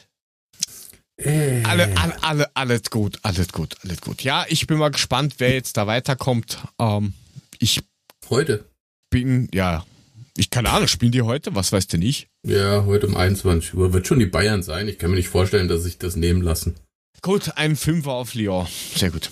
[1.20, 4.22] Äh, Alle, alle, alle, alles gut, alles gut, alles gut.
[4.22, 6.58] Ja, ich bin mal gespannt, wer jetzt da weiterkommt.
[6.78, 7.12] Ähm,
[7.58, 7.80] ich
[8.30, 8.64] Heute?
[9.10, 9.84] bin, ja,
[10.38, 11.54] ich keine Ahnung, spielen die heute?
[11.54, 12.28] Was weißt du nicht?
[12.46, 13.92] Ja, heute um 21 Uhr.
[13.92, 14.88] Wird schon die Bayern sein.
[14.88, 16.76] Ich kann mir nicht vorstellen, dass sich das nehmen lassen.
[17.22, 18.66] Gut, ein Fünfer auf Lyon.
[18.94, 19.30] Sehr gut.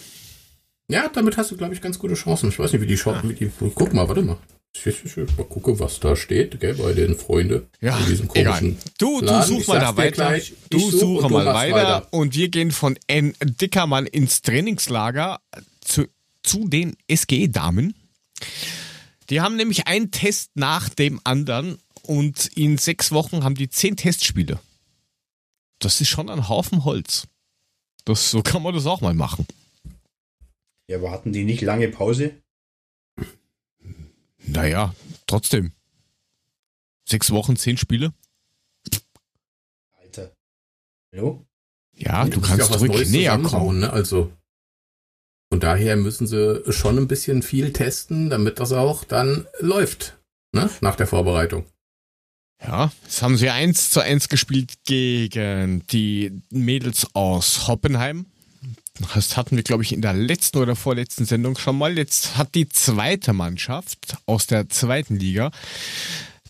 [0.88, 2.48] Ja, damit hast du, glaube ich, ganz gute Chancen.
[2.50, 4.36] Ich weiß nicht, wie die Chancen, wie die, guck mal, warte mal.
[4.76, 7.62] Ich, ich, ich, mal gucken, was da steht, gell, bei den Freunden.
[7.80, 7.98] Ja,
[8.34, 8.76] egal.
[8.98, 10.10] Du, du such Ich mal da weiter.
[10.12, 10.52] gleich.
[10.70, 11.74] Du Ich such suche du mal weiter.
[11.74, 12.08] weiter.
[12.12, 13.34] Und wir gehen von N.
[13.42, 15.40] Dickermann ins Trainingslager
[15.80, 16.06] zu,
[16.42, 17.94] zu den SGE-Damen.
[19.30, 23.96] Die haben nämlich einen Test nach dem anderen und in sechs Wochen haben die zehn
[23.96, 24.60] Testspiele.
[25.78, 27.26] Das ist schon ein Haufen Holz.
[28.04, 29.46] Das, so kann man das auch mal machen.
[30.88, 32.40] Ja, aber hatten die nicht lange Pause?
[34.38, 34.94] Naja,
[35.26, 35.72] trotzdem.
[37.04, 38.14] Sechs Wochen, zehn Spiele?
[39.92, 40.32] Alter.
[41.12, 41.44] Hallo?
[41.92, 43.80] Ja, du kannst ja ruhig näher kommen.
[43.80, 43.92] Ne?
[43.92, 44.32] Also
[45.50, 50.18] von daher müssen sie schon ein bisschen viel testen, damit das auch dann läuft,
[50.52, 50.68] ne?
[50.80, 51.66] Nach der Vorbereitung.
[52.62, 58.26] Ja, jetzt haben sie 1 zu 1 gespielt gegen die Mädels aus Hoppenheim.
[59.14, 61.98] Das hatten wir, glaube ich, in der letzten oder vorletzten Sendung schon mal.
[61.98, 65.50] Jetzt hat die zweite Mannschaft aus der zweiten Liga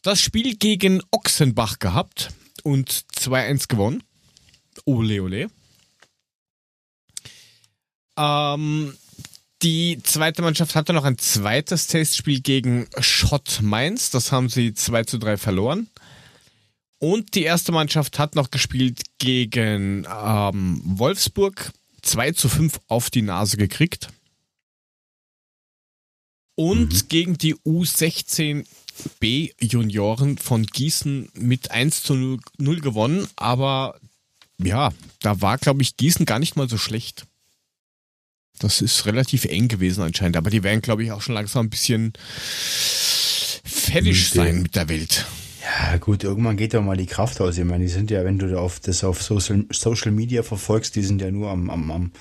[0.03, 2.31] das Spiel gegen Ochsenbach gehabt
[2.63, 4.03] und 2-1 gewonnen.
[4.85, 5.49] Ole, ole.
[8.17, 8.97] Ähm,
[9.63, 14.11] die zweite Mannschaft hatte noch ein zweites Testspiel gegen Schott Mainz.
[14.11, 15.89] Das haben sie 2 zu 3 verloren.
[16.99, 21.73] Und die erste Mannschaft hat noch gespielt gegen ähm, Wolfsburg.
[22.03, 24.09] 2 zu 5 auf die Nase gekriegt.
[26.55, 33.27] Und gegen die U16B Junioren von Gießen mit 1 zu 0, 0 gewonnen.
[33.37, 33.99] Aber
[34.59, 37.27] ja, da war, glaube ich, Gießen gar nicht mal so schlecht.
[38.59, 40.37] Das ist relativ eng gewesen anscheinend.
[40.37, 42.13] Aber die werden, glaube ich, auch schon langsam ein bisschen
[43.65, 45.27] fertig sein mit der Welt.
[45.63, 47.59] Ja, gut, irgendwann geht ja mal die Kraft aus.
[47.59, 51.03] Ich meine, die sind ja, wenn du auf das auf Social, Social Media verfolgst, die
[51.03, 52.13] sind ja nur am, am, am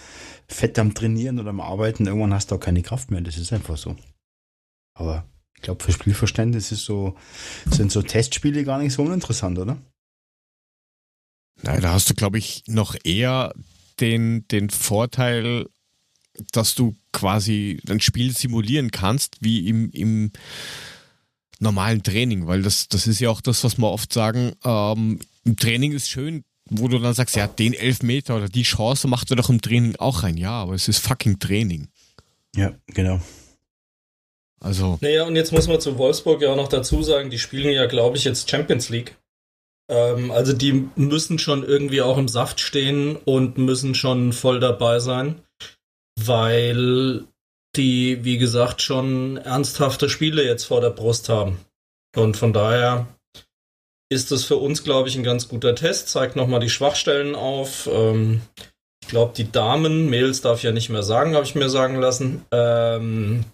[0.48, 2.08] Fett am Trainieren oder am Arbeiten.
[2.08, 3.22] Irgendwann hast du auch keine Kraft mehr.
[3.22, 3.96] Das ist einfach so.
[4.96, 7.16] Aber ich glaube, für Spielverständnis ist so,
[7.66, 9.78] sind so Testspiele gar nicht so uninteressant, oder?
[11.62, 13.54] Na, da hast du, glaube ich, noch eher
[14.00, 15.68] den, den Vorteil,
[16.52, 20.32] dass du quasi ein Spiel simulieren kannst, wie im, im
[21.60, 25.58] normalen Training, weil das, das ist ja auch das, was wir oft sagen, ähm, im
[25.58, 29.38] Training ist schön, wo du dann sagst, ja, den Elfmeter oder die Chance macht er
[29.38, 30.38] doch im Training auch rein.
[30.38, 31.88] Ja, aber es ist fucking Training.
[32.56, 33.22] Ja, genau.
[34.60, 37.72] Also, Naja, und jetzt muss man zu Wolfsburg ja auch noch dazu sagen, die spielen
[37.72, 39.16] ja, glaube ich, jetzt Champions League.
[39.90, 45.00] Ähm, also die müssen schon irgendwie auch im Saft stehen und müssen schon voll dabei
[45.00, 45.42] sein,
[46.20, 47.26] weil
[47.76, 51.60] die, wie gesagt, schon ernsthafte Spiele jetzt vor der Brust haben.
[52.16, 53.08] Und von daher
[54.10, 57.90] ist es für uns, glaube ich, ein ganz guter Test, zeigt nochmal die Schwachstellen auf.
[57.92, 58.42] Ähm,
[59.02, 62.00] ich glaube, die Damen, Mädels darf ich ja nicht mehr sagen, habe ich mir sagen
[62.00, 63.46] lassen, ähm,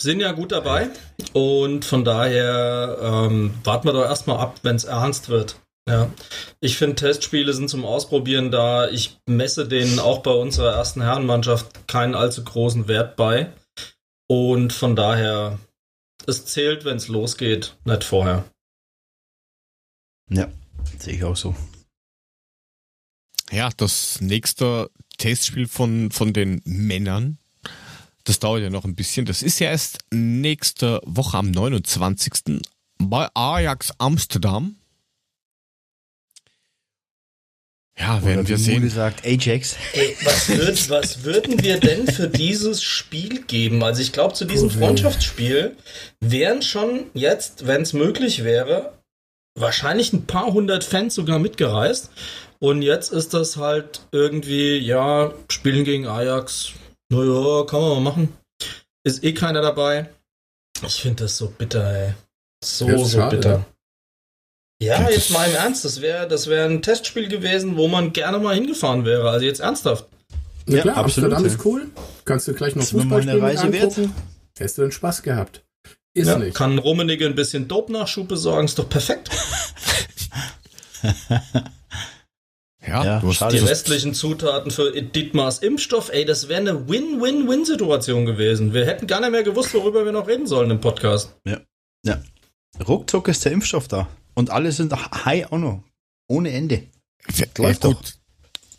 [0.00, 0.88] sind ja gut dabei.
[1.32, 5.56] Und von daher ähm, warten wir doch erstmal ab, wenn es ernst wird.
[5.88, 6.12] Ja.
[6.60, 8.88] Ich finde, Testspiele sind zum Ausprobieren da.
[8.90, 13.50] Ich messe denen auch bei unserer ersten Herrenmannschaft keinen allzu großen Wert bei.
[14.28, 15.58] Und von daher,
[16.26, 18.44] es zählt, wenn es losgeht, nicht vorher.
[20.30, 20.48] Ja,
[20.98, 21.54] sehe ich auch so.
[23.50, 27.38] ja, das nächste Testspiel von, von den Männern,
[28.24, 29.24] das dauert ja noch ein bisschen.
[29.24, 32.60] Das ist ja erst nächste Woche am 29.
[32.98, 34.77] bei Ajax Amsterdam.
[37.98, 38.78] Ja, werden Oder wir wie sehen.
[38.80, 39.76] Mule sagt, Ajax.
[39.92, 43.82] Ey, was, würd, was würden wir denn für dieses Spiel geben?
[43.82, 45.76] Also ich glaube, zu diesem Freundschaftsspiel
[46.20, 48.92] wären schon jetzt, wenn es möglich wäre,
[49.58, 52.10] wahrscheinlich ein paar hundert Fans sogar mitgereist.
[52.60, 56.72] Und jetzt ist das halt irgendwie, ja, spielen gegen Ajax.
[57.10, 58.32] Naja, kann man mal machen.
[59.04, 60.08] Ist eh keiner dabei.
[60.86, 62.14] Ich finde das so bitter, ey.
[62.64, 63.66] So, Ja, so schade, bitter.
[64.80, 68.12] Ja, Das jetzt mal im Ernst, das wäre das wär ein Testspiel gewesen, wo man
[68.12, 69.28] gerne mal hingefahren wäre.
[69.30, 70.06] Also jetzt ernsthaft.
[70.66, 71.50] Na Ja, klar, absolut, Amsterdam ja.
[71.56, 71.86] ist cool.
[72.24, 73.82] Kannst du gleich noch Das Reise wert.
[73.82, 74.14] angucken.
[74.56, 75.64] Hättest du dann Spaß gehabt.
[76.14, 76.54] Ist Ja, nicht.
[76.56, 79.30] kann Rummenigge ein bisschen Dope-Nachschub besorgen, ist doch perfekt.
[82.86, 83.52] Ja, Ja, du hast.
[83.52, 88.72] Die restlichen Zutaten für Dietmars Impfstoff, ey, das wäre eine Win-Win-Win-Situation gewesen.
[88.72, 91.34] Wir hätten gar nicht mehr gewusst, worüber wir noch reden sollen im Podcast.
[92.88, 94.08] Ruckzuck ist der Impfstoff da.
[94.38, 95.82] Und alle sind high auch noch.
[96.28, 96.84] Ohne Ende.
[97.34, 98.14] Ja, Läuft gut.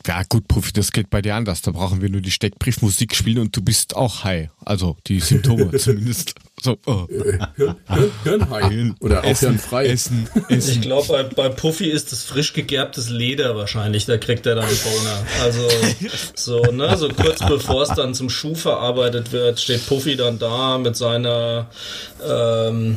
[0.08, 1.62] Ja, gut, Profi, das geht bei dir anders.
[1.62, 4.48] Da brauchen wir nur die Steckbriefmusik spielen und du bist auch high.
[4.64, 6.36] Also die Symptome zumindest.
[6.62, 7.08] So, oh.
[7.10, 8.94] Äh, Hirn, Hirn, Hirnhai.
[9.02, 9.86] Oder auch Essen, Hirnfrei.
[9.88, 10.82] Essen, Ich Essen.
[10.82, 14.06] glaube, bei, bei Puffy ist es frisch gegerbtes Leder wahrscheinlich.
[14.06, 15.26] Da kriegt er dann Boner.
[15.42, 15.68] Also,
[16.36, 20.78] so, ne, so kurz bevor es dann zum Schuh verarbeitet wird, steht Puffy dann da
[20.78, 21.70] mit seiner
[22.26, 22.96] ähm,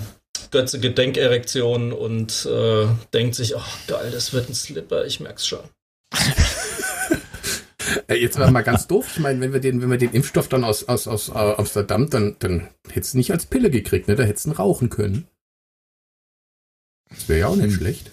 [0.51, 5.61] Götze Gedenkerektion und äh, denkt sich, ach geil, das wird ein Slipper, ich merk's schon.
[8.09, 9.07] Jetzt war mal ganz doof.
[9.15, 12.09] Ich meine, wenn wir den, wenn wir den Impfstoff dann aus, aus, aus äh, Amsterdam,
[12.11, 14.17] dann, dann hättest du nicht als Pille gekriegt, ne?
[14.17, 15.27] Da hättest du ihn rauchen können.
[17.11, 17.77] Das wäre ja auch nicht Hm.
[17.77, 18.11] schlecht.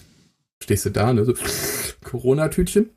[0.62, 1.24] Stehst du da, ne?
[1.24, 1.34] So
[2.04, 2.90] Corona-Tütchen.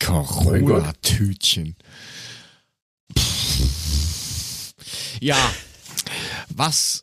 [0.00, 1.76] Corona-Tütchen.
[5.20, 5.36] Ja,
[6.48, 7.02] was,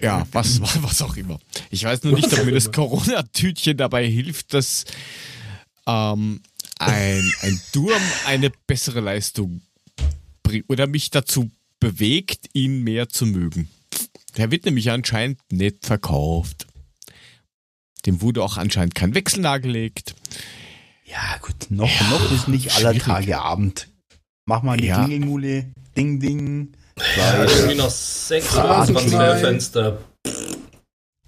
[0.00, 1.38] ja, was, was auch immer.
[1.70, 4.84] Ich weiß nur nicht, ob mir das Corona-Tütchen dabei hilft, dass
[5.86, 6.40] ähm,
[6.78, 9.62] ein, ein Durm eine bessere Leistung
[10.42, 13.68] bringt oder mich dazu bewegt, ihn mehr zu mögen.
[14.36, 16.66] Der wird nämlich anscheinend nicht verkauft.
[18.06, 20.14] Dem wurde auch anscheinend kein Wechsel nahegelegt.
[21.04, 21.70] Ja, gut.
[21.70, 22.94] Noch, noch ist nicht aller.
[22.96, 23.88] Tage Abend.
[24.46, 25.04] Mach mal die Ja.
[25.04, 25.72] Klingelmule.
[25.96, 26.72] Ding, ding.
[27.16, 29.98] Ja, irgendwie noch sechs Wochen Transferfenster.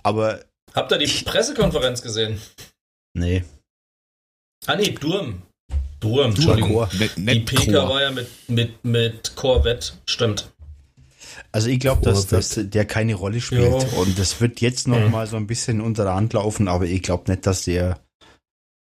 [0.03, 0.41] Aber,
[0.75, 2.41] Habt ihr die Pressekonferenz gesehen?
[3.15, 3.45] nee.
[4.67, 5.43] Ah nee, Durm.
[5.99, 6.89] Durm, Dur, Entschuldigung.
[7.17, 10.49] Die PK war ja mit, mit, mit Corvette, stimmt.
[11.51, 13.63] Also ich glaube, dass, dass der keine Rolle spielt.
[13.83, 13.99] Ja.
[13.99, 15.11] Und das wird jetzt noch Mhm.
[15.11, 17.99] mal so ein bisschen unter der Hand laufen, aber ich glaube nicht, dass der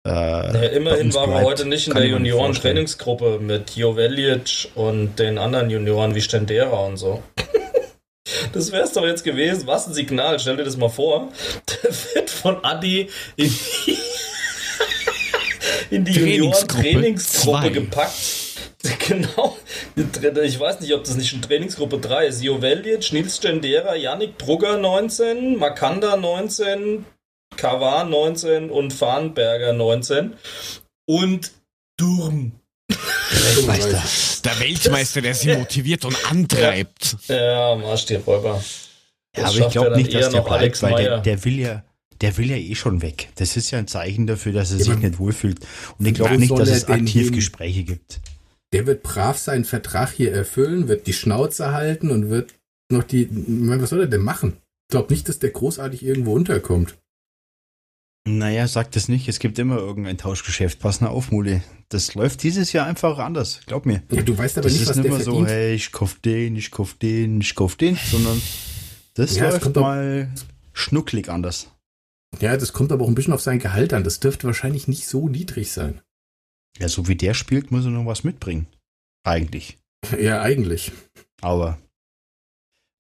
[0.10, 1.46] äh, Ja, immerhin uns war er bleibt.
[1.46, 2.06] heute nicht in der.
[2.06, 7.22] Junioren-Trainingsgruppe mit Jo Veljic und den anderen Junioren wie Stendera und so.
[8.54, 9.66] Das wär's doch jetzt gewesen.
[9.66, 10.40] Was ein Signal.
[10.40, 11.30] Stell dir das mal vor.
[11.84, 13.98] Der wird von Adi in die,
[15.96, 18.14] in die Trainingsgruppe Junioren-Trainingsgruppe gepackt.
[19.10, 19.58] Genau.
[19.98, 22.42] Ich weiß nicht, ob das nicht schon Trainingsgruppe 3 ist.
[22.44, 27.04] Jo Veljic, Nils Stendera, Yannick Brugger 19, Makanda 19,
[27.60, 30.34] Kavar 19 und Farnberger 19
[31.08, 31.52] und
[31.98, 32.54] Durm.
[33.32, 34.02] Weltmeister.
[34.46, 37.18] Der Weltmeister, der sie motiviert und antreibt.
[37.28, 38.64] Ja, Marsch die Räuber.
[39.36, 41.60] Ja, Das aber ich ja glaube nicht, dass der bleibt, Alex weil der, der will
[41.60, 41.84] ja,
[42.22, 43.28] der will ja eh schon weg.
[43.36, 45.60] Das ist ja ein Zeichen dafür, dass er Ja, sich aber- nicht wohlfühlt.
[45.98, 47.34] Und ich glaube nicht, dass es aktiv hin?
[47.36, 48.22] Gespräche gibt.
[48.72, 52.54] Der wird brav seinen Vertrag hier erfüllen, wird die Schnauze halten und wird
[52.90, 53.28] noch die.
[53.32, 54.54] Was soll er denn machen?
[54.88, 56.96] Ich glaube nicht, dass der großartig irgendwo unterkommt.
[58.38, 59.28] Naja, sag das nicht.
[59.28, 60.80] Es gibt immer irgendein Tauschgeschäft.
[60.80, 61.64] Pass mal auf, Mule.
[61.90, 63.62] Das läuft dieses Jahr einfach anders.
[63.66, 64.04] Glaub mir.
[64.12, 66.14] Ja, du weißt aber Das nicht, ist was nicht der mehr so, hey, ich kauf
[66.20, 68.40] den, ich kauf den, ich kauf den, sondern
[69.16, 70.32] das Ja, läuft mal
[70.74, 71.72] schnucklig anders.
[72.40, 74.04] Ja, das kommt aber auch ein bisschen auf sein Gehalt an.
[74.04, 76.00] Das dürfte wahrscheinlich nicht so niedrig sein.
[76.78, 78.68] Ja, so wie der spielt, muss er noch was mitbringen.
[79.24, 79.80] Eigentlich.
[80.20, 80.92] Ja, eigentlich.
[81.42, 81.80] Aber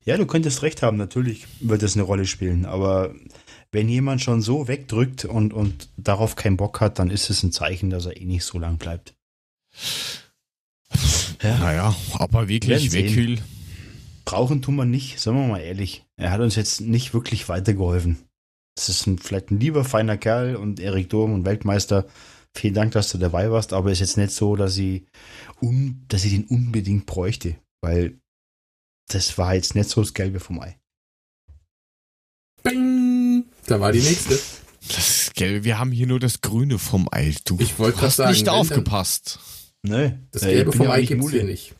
[0.03, 2.65] ja, du könntest recht haben, natürlich wird es eine Rolle spielen.
[2.65, 3.13] Aber
[3.71, 7.51] wenn jemand schon so wegdrückt und, und darauf keinen Bock hat, dann ist es ein
[7.51, 9.13] Zeichen, dass er eh nicht so lang bleibt.
[11.41, 13.15] Ja, Naja, ob er wirklich Werden weg sehen.
[13.15, 13.41] will.
[14.25, 16.05] brauchen tun wir nicht, sagen wir mal ehrlich.
[16.17, 18.17] Er hat uns jetzt nicht wirklich weitergeholfen.
[18.75, 22.05] Das ist ein, vielleicht ein lieber, feiner Kerl und Erik Durm und Weltmeister.
[22.55, 25.03] Vielen Dank, dass du dabei warst, aber ist jetzt nicht so, dass ich,
[25.62, 28.19] un, dass ich den unbedingt bräuchte, weil
[29.10, 30.78] das war jetzt nicht so das Gelbe vom Ei.
[33.69, 34.39] Da war die nächste.
[34.88, 35.63] Das ist gelb.
[35.63, 37.36] Wir haben hier nur das Grüne vom Ei.
[37.45, 39.39] Du Ich wollte hast sagen, nicht dann- aufgepasst.
[39.84, 41.36] Ne, Das äh, Gelbe vom ja Ei nicht gibt's Mule.
[41.38, 41.75] hier nicht.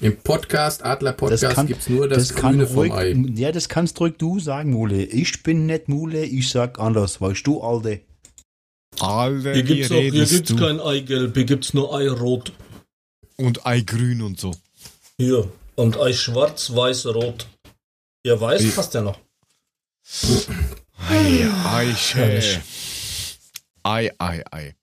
[0.00, 3.12] Im Podcast, Adler Podcast, kann- gibt's nur das, Das kann Grüne vom ruhig, Ei.
[3.34, 5.04] ja, das kannst ruhig du sagen, Mule.
[5.04, 7.98] Ich bin nicht Mule, ich sag anders, weißt du, Alter.
[9.00, 10.56] Alter, Hier gibt's, gibt's du?
[10.56, 12.52] kein Eigelb, hier gibt's nur Eirot.
[13.36, 14.54] Und Eigrün und so.
[15.18, 15.50] Hier.
[15.74, 17.46] Und Ei schwarz, weiß, rot.
[18.24, 19.18] Ja, weiß passt ja noch.
[21.10, 21.46] Ei.
[23.84, 24.74] Ei, Ei, Ei.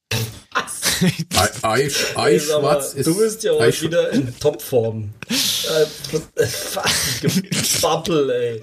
[1.02, 3.08] Ei, Ei, Ei mal, schwarz ist.
[3.08, 5.14] du bist ja Ei heute wieder in Topform.
[5.30, 5.34] äh,
[6.76, 7.22] was?
[7.22, 8.62] Gebabbel, ey.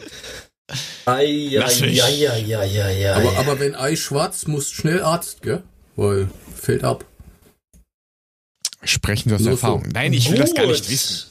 [1.07, 3.11] Ei, ei, ei, ei, ei, ei, ei.
[3.13, 5.63] Aber, aber wenn Ei schwarz, muss schnell Arzt, gell?
[5.97, 7.05] Weil fällt ab.
[8.85, 9.85] Sprechen wir aus Erfahrung.
[9.87, 9.91] so.
[9.93, 11.27] Nein, ich will das gar nicht wissen.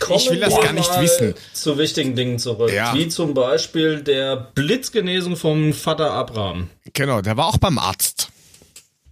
[0.00, 1.34] Kommen ich will das gar nicht wissen.
[1.52, 2.72] Zu wichtigen Dingen zurück.
[2.72, 2.94] Ja.
[2.94, 6.68] Wie zum Beispiel der Blitzgenesung vom Vater Abraham.
[6.92, 8.28] Genau, der war auch beim Arzt.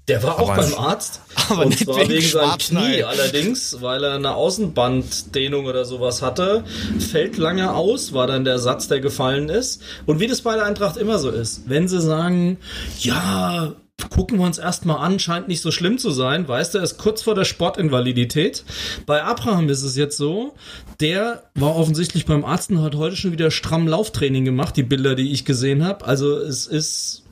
[0.09, 1.21] Der war auch Aber- beim Arzt.
[1.51, 6.23] aber und nicht zwar wegen wegen seinem Knie allerdings, weil er eine Außenbanddehnung oder sowas
[6.23, 6.65] hatte.
[6.99, 9.83] Fällt lange aus, war dann der Satz, der gefallen ist.
[10.07, 12.57] Und wie das bei der Eintracht immer so ist, wenn sie sagen,
[13.01, 13.75] ja,
[14.11, 16.99] gucken wir uns erstmal an, scheint nicht so schlimm zu sein, weißt du, er ist
[16.99, 18.65] kurz vor der Sportinvalidität.
[19.07, 20.55] Bei Abraham ist es jetzt so,
[21.01, 25.15] der war offensichtlich beim Arzt und hat heute schon wieder stramm Lauftraining gemacht, die Bilder,
[25.15, 26.05] die ich gesehen habe.
[26.05, 27.25] Also es ist,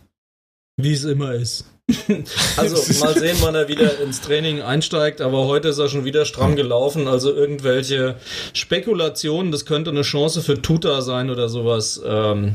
[0.76, 1.64] wie es immer ist.
[2.56, 6.24] Also mal sehen, wann er wieder ins Training einsteigt, aber heute ist er schon wieder
[6.24, 7.06] stramm gelaufen.
[7.06, 8.16] Also irgendwelche
[8.54, 12.00] Spekulationen, das könnte eine Chance für Tuta sein oder sowas.
[12.04, 12.54] Ähm,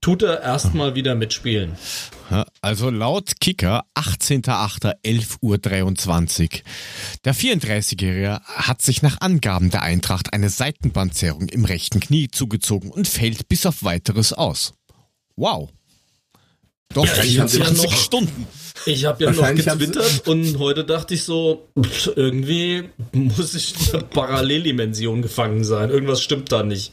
[0.00, 1.76] Tuta erstmal wieder mitspielen.
[2.60, 6.48] Also laut Kicker 18.08.11.23 Uhr.
[7.24, 13.08] Der 34-Jährige hat sich nach Angaben der Eintracht eine Seitenbandzerrung im rechten Knie zugezogen und
[13.08, 14.74] fällt bis auf weiteres aus.
[15.36, 15.70] Wow.
[16.94, 18.46] Doch, Ja, ich hab's ja 24 noch- Stunden.
[18.86, 21.68] Ich habe ja noch getwittert und heute dachte ich so,
[22.16, 25.90] irgendwie muss ich in einer Paralleldimension gefangen sein.
[25.90, 26.92] Irgendwas stimmt da nicht.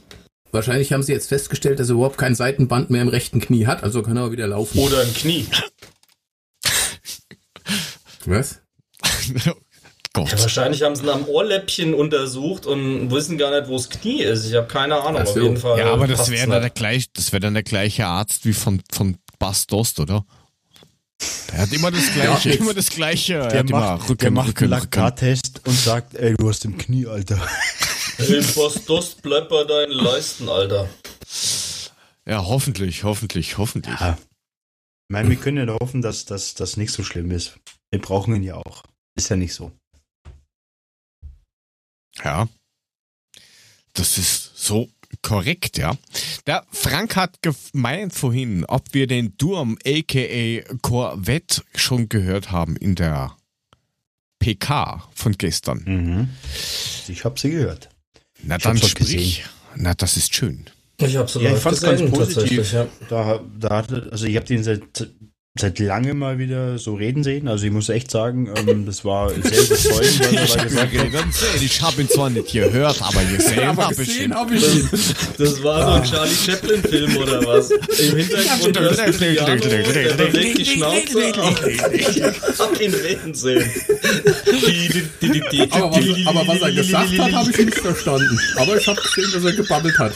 [0.55, 3.83] Wahrscheinlich haben sie jetzt festgestellt, dass er überhaupt kein Seitenband mehr im rechten Knie hat,
[3.83, 4.79] also kann er wieder laufen.
[4.79, 5.45] Oder ein Knie.
[8.25, 8.61] Was?
[10.13, 10.31] Gott.
[10.31, 14.23] Ja, wahrscheinlich haben sie ihn am Ohrläppchen untersucht und wissen gar nicht, wo das Knie
[14.23, 14.45] ist.
[14.45, 15.21] Ich habe keine Ahnung.
[15.23, 15.31] Ach so.
[15.31, 15.77] Auf jeden Fall.
[15.79, 16.75] Ja, aber das wäre dann, der nicht.
[16.75, 20.25] gleich, das wär dann der gleiche Arzt wie von, von Bas Dost, oder?
[21.51, 23.33] Der hat immer das gleiche, Ja, immer das gleiche.
[23.33, 24.71] Er Der hat immer macht, Rücken, der macht Rücken, einen.
[24.71, 27.45] Laktattest und sagt, ey, du hast im Knie, Alter.
[28.85, 30.89] Dost, bleib bei deinen Leisten, Alter.
[32.25, 33.99] Ja, hoffentlich, hoffentlich, hoffentlich.
[33.99, 34.17] Ja.
[34.17, 37.59] Ich meine, wir können ja nur hoffen, dass das nicht so schlimm ist.
[37.91, 38.83] Wir brauchen ihn ja auch.
[39.15, 39.71] Ist ja nicht so.
[42.23, 42.47] Ja.
[43.93, 44.89] Das ist so
[45.21, 45.95] korrekt, ja.
[46.47, 52.95] Der Frank hat gemeint vorhin, ob wir den Durm aka Corvette schon gehört haben in
[52.95, 53.37] der
[54.39, 55.83] PK von gestern.
[55.85, 56.29] Mhm.
[57.07, 57.89] Ich habe sie gehört.
[58.43, 59.45] Na Ich dann sprich.
[59.75, 60.65] Na, das ist schön.
[60.97, 62.71] Ich hab's so Ja, ich fand's gesehen, ganz positiv.
[62.71, 62.87] Ja.
[63.09, 65.09] Da, da hatte, also ich habe den seit,
[65.57, 67.47] seit langem mal wieder so reden sehen.
[67.47, 70.89] Also ich muss echt sagen, ähm, das war sehr überzeugend, was er Ich da habe
[70.89, 71.61] gesagt hat.
[71.61, 74.33] ich habe ihn zwar nicht gehört, aber gesehen habe ich gesehen ihn.
[74.35, 74.89] hab ich ihn.
[75.37, 77.69] Das war so ein Charlie Chaplin-Film oder was?
[77.71, 81.23] Im Hintergrund hörst du Piano, der bewegt die Schnauze.
[81.93, 83.71] Ich hab ihn reden sehen.
[85.71, 88.39] Aber was, aber was er gesagt hat, habe ich nicht verstanden.
[88.57, 90.13] Aber ich habe gesehen, dass er gebabbelt hat.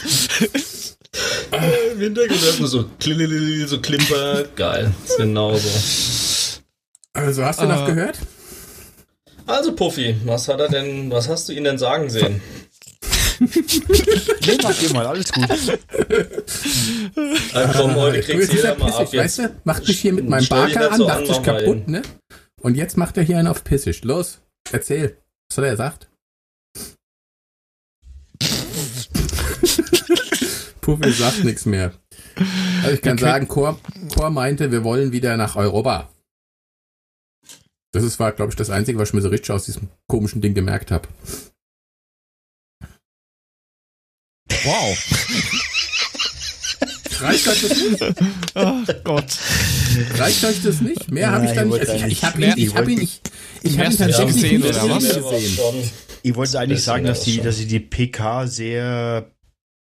[1.92, 2.84] Im Hintergrund hört man so,
[3.66, 4.44] so Klimper.
[4.56, 5.68] Geil, ist genauso.
[7.12, 7.92] Also hast du noch Äh.
[7.92, 8.18] gehört?
[9.46, 12.40] Also Puffy, was hat er denn, was hast du ihn denn sagen sehen?
[13.40, 15.48] Nee, mach ihr mal, alles gut.
[17.54, 19.56] Ah, komm, heute Du, kriegst ist jeder er mal ab weißt du?
[19.64, 21.88] Macht mich hier mit meinem dich Barker an, so dachte an, ich mach mal kaputt,
[21.88, 22.02] ne?
[22.60, 24.04] Und jetzt macht er hier einen auf pissig.
[24.04, 24.40] Los,
[24.72, 25.16] erzähl.
[25.48, 26.09] Was hat er gesagt?
[30.80, 31.92] Puffy sagt nichts mehr.
[32.82, 33.22] Also ich kann Okay.
[33.24, 33.78] sagen, Chor,
[34.14, 36.10] Chor meinte, wir wollen wieder nach Europa.
[37.92, 40.40] Das ist, war, glaube ich, das Einzige, was ich mir so richtig aus diesem komischen
[40.40, 41.08] Ding gemerkt habe.
[44.64, 44.96] Wow.
[47.20, 48.02] Reicht euch das nicht?
[48.54, 49.38] Ach Gott.
[50.16, 51.10] Reicht euch das nicht?
[51.10, 51.88] Mehr habe ich da ich nicht.
[51.90, 53.20] Also ich habe ihn, ich hab ihn, ich,
[53.62, 55.04] ich hab ihn tatsächlich gesehen, nicht oder was?
[55.04, 55.90] gesehen.
[56.22, 59.30] Ich wollte eigentlich Bisschen sagen, dass die, dass ich die PK sehr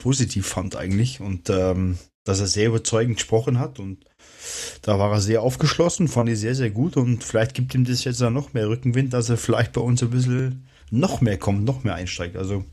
[0.03, 4.03] positiv fand eigentlich und ähm, dass er sehr überzeugend gesprochen hat und
[4.81, 8.03] da war er sehr aufgeschlossen, fand ich sehr, sehr gut und vielleicht gibt ihm das
[8.03, 11.63] jetzt dann noch mehr Rückenwind, dass er vielleicht bei uns ein bisschen noch mehr kommt,
[11.63, 12.35] noch mehr einsteigt.
[12.35, 12.65] Also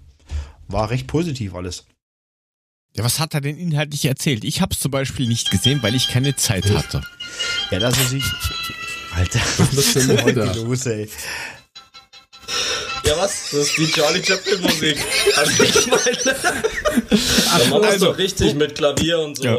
[0.67, 1.87] war recht positiv alles.
[2.97, 4.43] Ja, was hat er denn inhaltlich erzählt?
[4.43, 7.01] Ich habe es zum Beispiel nicht gesehen, weil ich keine Zeit hatte.
[7.71, 8.25] Ja, dass er sich...
[9.15, 10.55] Alter, Was ist ein Order?
[10.57, 11.09] los, ey.
[13.05, 13.51] Ja, was?
[13.51, 14.99] Das ist die Charlie Chaplin-Musik.
[15.37, 19.45] Also ich meine, machen wir also, doch richtig mit Klavier und so.
[19.45, 19.57] Ja.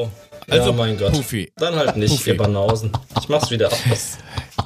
[0.48, 1.14] Ja, Also, mein Gott.
[1.14, 1.52] Puffy.
[1.58, 2.32] Dann halt nicht, Puffy.
[2.32, 2.92] ihr Banausen.
[3.22, 4.18] Ich mach's wieder aus.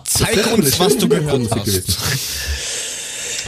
[0.06, 1.98] Zeig wäre uns, was du gehört hast.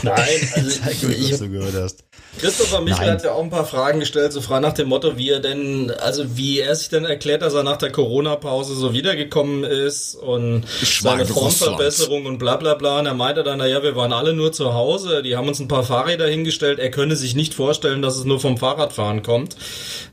[0.02, 2.04] Nein, also Zeig mir, was du gehört hast.
[2.38, 3.10] Christopher Michel Nein.
[3.14, 5.90] hat ja auch ein paar Fragen gestellt, so frei nach dem Motto, wie er denn,
[5.90, 10.64] also wie er sich denn erklärt, dass er nach der Corona-Pause so wiedergekommen ist und
[10.68, 11.26] seine.
[11.26, 13.00] Formverbesserung und bla bla bla.
[13.00, 15.68] Und er meinte dann, naja, wir waren alle nur zu Hause, die haben uns ein
[15.68, 19.56] paar Fahrräder hingestellt, er könne sich nicht vorstellen, dass es nur vom Fahrradfahren kommt.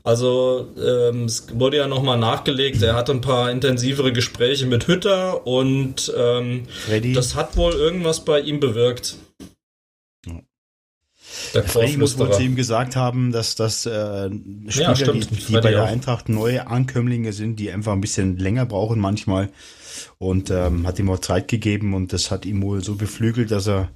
[0.02, 5.46] Also ähm, es wurde ja nochmal nachgelegt, er hatte ein paar intensivere Gespräche mit Hütter
[5.46, 6.64] und ähm,
[7.14, 9.16] das hat wohl irgendwas bei ihm bewirkt.
[11.66, 14.28] Freddy muss wohl zu ihm gesagt haben, dass das äh,
[14.68, 15.30] Spieler, Ja, stimmt.
[15.30, 15.88] die, die bei der auch.
[15.88, 19.50] Eintracht neue Ankömmlinge sind, die einfach ein bisschen länger brauchen manchmal.
[20.18, 23.66] Und ähm, hat ihm auch Zeit gegeben und das hat ihm wohl so beflügelt, dass
[23.66, 23.88] er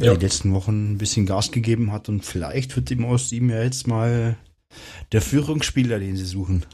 [0.00, 0.14] Ja.
[0.14, 3.62] die letzten Wochen ein bisschen Gas gegeben hat und vielleicht wird ihm aus ihm ja
[3.62, 4.36] jetzt mal
[5.12, 6.64] der Führungsspieler, den sie suchen.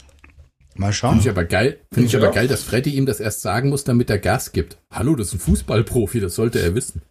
[0.75, 1.11] Mal schauen.
[1.19, 2.19] Finde ich aber geil, finde ich Ja.
[2.19, 4.77] aber geil, dass Freddy ihm das erst sagen muss, damit er Gas gibt.
[4.91, 7.01] Hallo, das ist ein Fußballprofi, das sollte er wissen.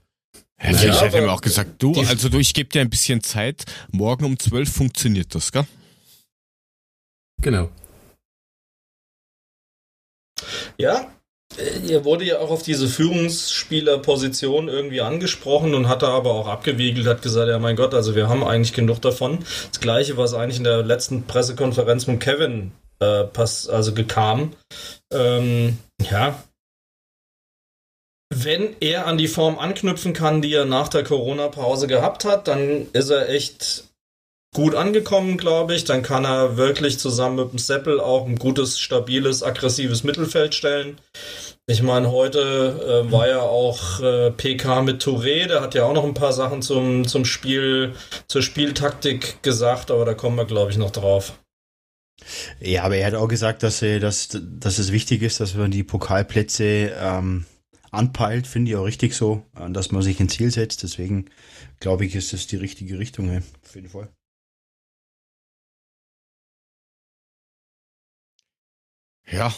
[0.63, 3.23] Ja, Ja, ich hätte mir auch gesagt, du, also du, ich gebe dir ein bisschen
[3.23, 3.65] Zeit.
[3.91, 5.67] Morgen um 12 funktioniert das, gell?
[7.41, 7.69] Genau.
[10.79, 11.11] Ja,
[11.59, 16.49] äh, ihr wurde ja auch auf diese Führungsspielerposition irgendwie angesprochen und hat da aber auch
[16.49, 19.41] abgewiegelt, hat gesagt, ja mein Gott, also wir haben eigentlich genug davon.
[19.71, 24.53] Das gleiche, was eigentlich in der letzten Pressekonferenz mit Kevin äh, pass, also gekam.
[25.13, 25.79] Ähm,
[26.11, 26.43] ja.
[28.35, 32.87] Wenn er an die Form anknüpfen kann, die er nach der Corona-Pause gehabt hat, dann
[32.95, 33.85] ist er echt
[34.55, 35.85] gut angekommen, glaube ich.
[35.85, 40.99] Dann kann er wirklich zusammen mit dem Seppel auch ein gutes, stabiles, aggressives Mittelfeld stellen.
[41.67, 45.93] Ich meine, heute äh, war ja auch äh, PK mit Touré, der hat ja auch
[45.93, 47.95] noch ein paar Sachen zum, zum Spiel,
[48.27, 51.35] zur Spieltaktik gesagt, aber da kommen wir, glaube ich, noch drauf.
[52.61, 55.85] Ja, aber er hat auch gesagt, dass, dass, dass es wichtig ist, dass man die
[55.85, 57.45] Pokalplätze ähm,
[57.93, 60.83] anpeilt, finde ich auch richtig so, äh, dass man sich ein Ziel setzt.
[60.83, 61.27] Deswegen
[61.79, 63.43] glaube ich, ist das die richtige Richtung, ey.
[63.65, 64.09] auf jeden Fall.
[69.31, 69.55] Ja,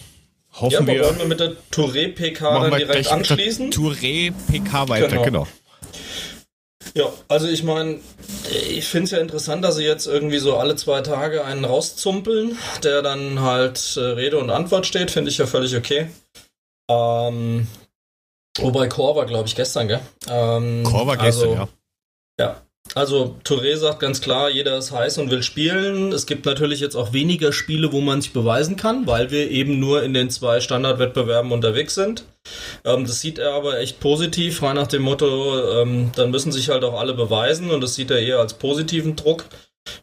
[0.53, 1.05] hoffen ja, wir.
[1.05, 3.73] wollen wir mit der Touré-PK dann direkt anschließen?
[3.73, 5.25] Touré PK weiter, Genau.
[5.25, 5.49] genau.
[6.95, 7.99] Ja, also ich meine,
[8.69, 12.57] ich finde es ja interessant, dass sie jetzt irgendwie so alle zwei Tage einen rauszumpeln,
[12.85, 16.09] der dann halt äh, Rede und Antwort steht, finde ich ja völlig okay.
[16.89, 17.67] Ähm,
[18.59, 20.01] wobei war, glaube ich, gestern, gell?
[20.29, 21.69] Ähm, war gestern, also, ja.
[22.41, 22.63] Ja,
[22.95, 26.13] also Touré sagt ganz klar, jeder ist heiß und will spielen.
[26.13, 29.79] Es gibt natürlich jetzt auch weniger Spiele, wo man sich beweisen kann, weil wir eben
[29.79, 32.25] nur in den zwei Standardwettbewerben unterwegs sind.
[32.85, 36.69] Ähm, das sieht er aber echt positiv, frei nach dem Motto, ähm, dann müssen sich
[36.69, 39.47] halt auch alle beweisen und das sieht er eher als positiven Druck.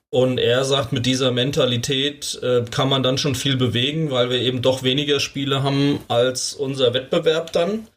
[0.10, 4.40] Und er sagt, mit dieser Mentalität äh, kann man dann schon viel bewegen, weil wir
[4.40, 7.88] eben doch weniger Spiele haben als unser Wettbewerb dann.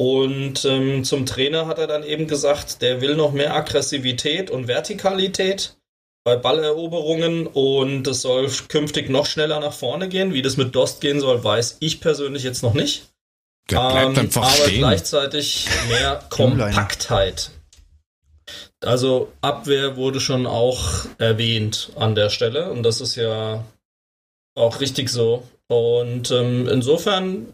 [0.00, 4.66] Und ähm, zum Trainer hat er dann eben gesagt, der will noch mehr Aggressivität und
[4.66, 5.76] Vertikalität
[6.24, 10.32] bei Balleroberungen und es soll künftig noch schneller nach vorne gehen.
[10.32, 13.10] Wie das mit Dost gehen soll, weiß ich persönlich jetzt noch nicht.
[13.68, 14.78] Der bleibt Ähm, einfach aber stehen.
[14.78, 16.24] gleichzeitig mehr.
[16.30, 17.50] Kompaktheit.
[18.82, 20.80] Also Abwehr wurde schon auch
[21.18, 23.66] erwähnt an der Stelle und das ist ja
[24.54, 25.46] auch richtig so.
[25.68, 27.52] Und ähm, insofern,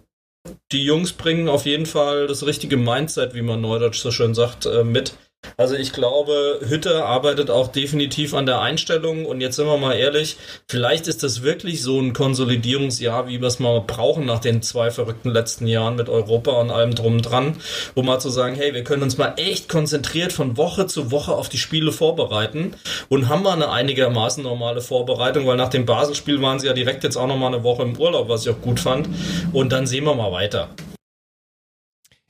[0.72, 4.66] die Jungs bringen auf jeden Fall das richtige Mindset, wie man neudeutsch so schön sagt,
[4.66, 5.14] äh, mit.
[5.57, 9.26] Also ich glaube, Hütte arbeitet auch definitiv an der Einstellung.
[9.26, 10.36] Und jetzt sind wir mal ehrlich,
[10.68, 14.90] vielleicht ist das wirklich so ein Konsolidierungsjahr, wie wir es mal brauchen nach den zwei
[14.90, 17.57] verrückten letzten Jahren mit Europa und allem drum und dran,
[17.94, 21.32] um mal zu sagen, hey, wir können uns mal echt konzentriert von Woche zu Woche
[21.32, 22.74] auf die Spiele vorbereiten.
[23.09, 27.05] Und haben mal eine einigermaßen normale Vorbereitung, weil nach dem Basel-Spiel waren sie ja direkt
[27.05, 29.09] jetzt auch noch mal eine Woche im Urlaub, was ich auch gut fand.
[29.53, 30.68] Und dann sehen wir mal weiter.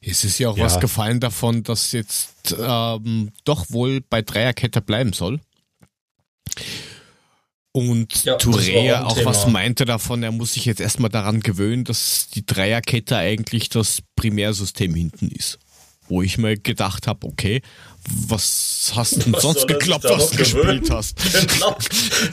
[0.09, 0.65] Es ist ja auch Ja.
[0.65, 5.41] was gefallen davon, dass jetzt ähm, doch wohl bei Dreierkette bleiben soll.
[7.73, 9.31] Und Ja, Touré auch Thema.
[9.31, 13.99] was meinte davon, er muss sich jetzt erstmal daran gewöhnen, dass die Dreierkette eigentlich das
[14.15, 15.59] Primärsystem hinten ist.
[16.09, 17.61] Wo ich mir gedacht habe, okay,
[18.09, 19.75] was hast du denn Was sonst da
[20.11, 21.19] was du gespielt hast?
[21.55, 21.77] Genau.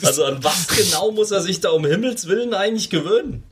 [0.04, 3.44] Also an was genau muss er sich da um Himmels Willen eigentlich gewöhnen?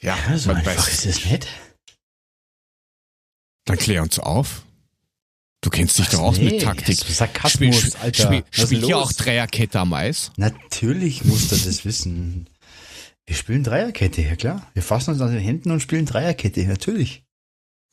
[0.00, 0.88] Ja, Ja, so einfach weiß.
[0.88, 1.46] ist es nicht.
[3.64, 4.62] Dann klär uns auf.
[5.62, 6.12] Du kennst dich Was?
[6.12, 6.98] doch aus Nee, mit Taktik.
[6.98, 8.22] das ist Sarkasmus, Spiel, Alter.
[8.24, 9.08] Spiel, spielt ja los?
[9.08, 10.30] auch Dreierkette am Eis.
[10.36, 12.50] Natürlich muss er das wissen.
[13.26, 14.70] Wir spielen Dreierkette, ja klar.
[14.74, 17.22] Wir fassen uns an den Händen und spielen Dreierkette, natürlich.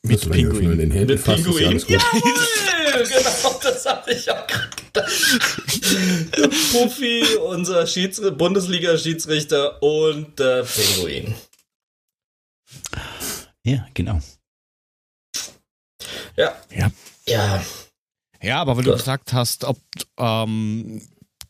[0.04, 0.72] Mit Also, wir Pinguin.
[0.74, 1.68] in den Händen Mit fassen, ist ja Pinguin?
[1.68, 2.02] alles gut.
[2.02, 3.08] Jawohl!
[3.08, 5.12] genau, das habe ich auch gerade gedacht.
[6.74, 11.34] Puffy, unser Schieds Bundesliga-Schiedsrichter und der Pinguin.
[13.64, 14.20] Ja, genau.
[16.36, 16.56] Ja.
[16.70, 16.92] Ja.
[17.28, 17.64] Ja.
[18.42, 19.80] Ja, aber weil du gesagt hast, ob
[20.18, 21.02] ähm,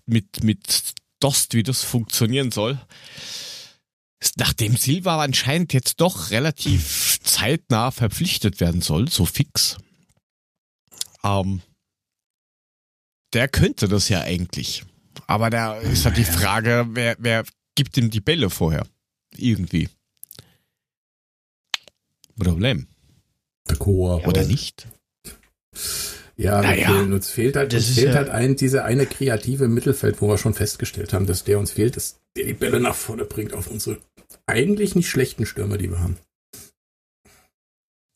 [0.06, 2.80] mit, mit Dost, wie das funktionieren soll,
[4.36, 9.78] nachdem Silva anscheinend jetzt doch relativ zeitnah verpflichtet werden soll, so fix,
[11.24, 11.62] ähm,
[13.34, 14.84] der könnte das ja eigentlich.
[15.28, 18.86] Aber da ist halt die Frage, wer, wer gibt ihm die Bälle vorher?
[19.38, 19.90] Irgendwie.
[22.38, 22.88] Problem.
[23.70, 24.26] Der Chor.
[24.28, 24.88] Oder nicht?
[26.38, 26.88] Ja, Naja.
[26.90, 30.22] wir fehlen- uns fehlt halt, Das uns fehlt ja- halt ein, dieser eine kreative Mittelfeld,
[30.22, 33.26] wo wir schon festgestellt haben, dass der uns fehlt, dass der die Bälle nach vorne
[33.26, 34.00] bringt auf unsere
[34.48, 36.18] eigentlich nicht schlechten Stürmer, die wir haben.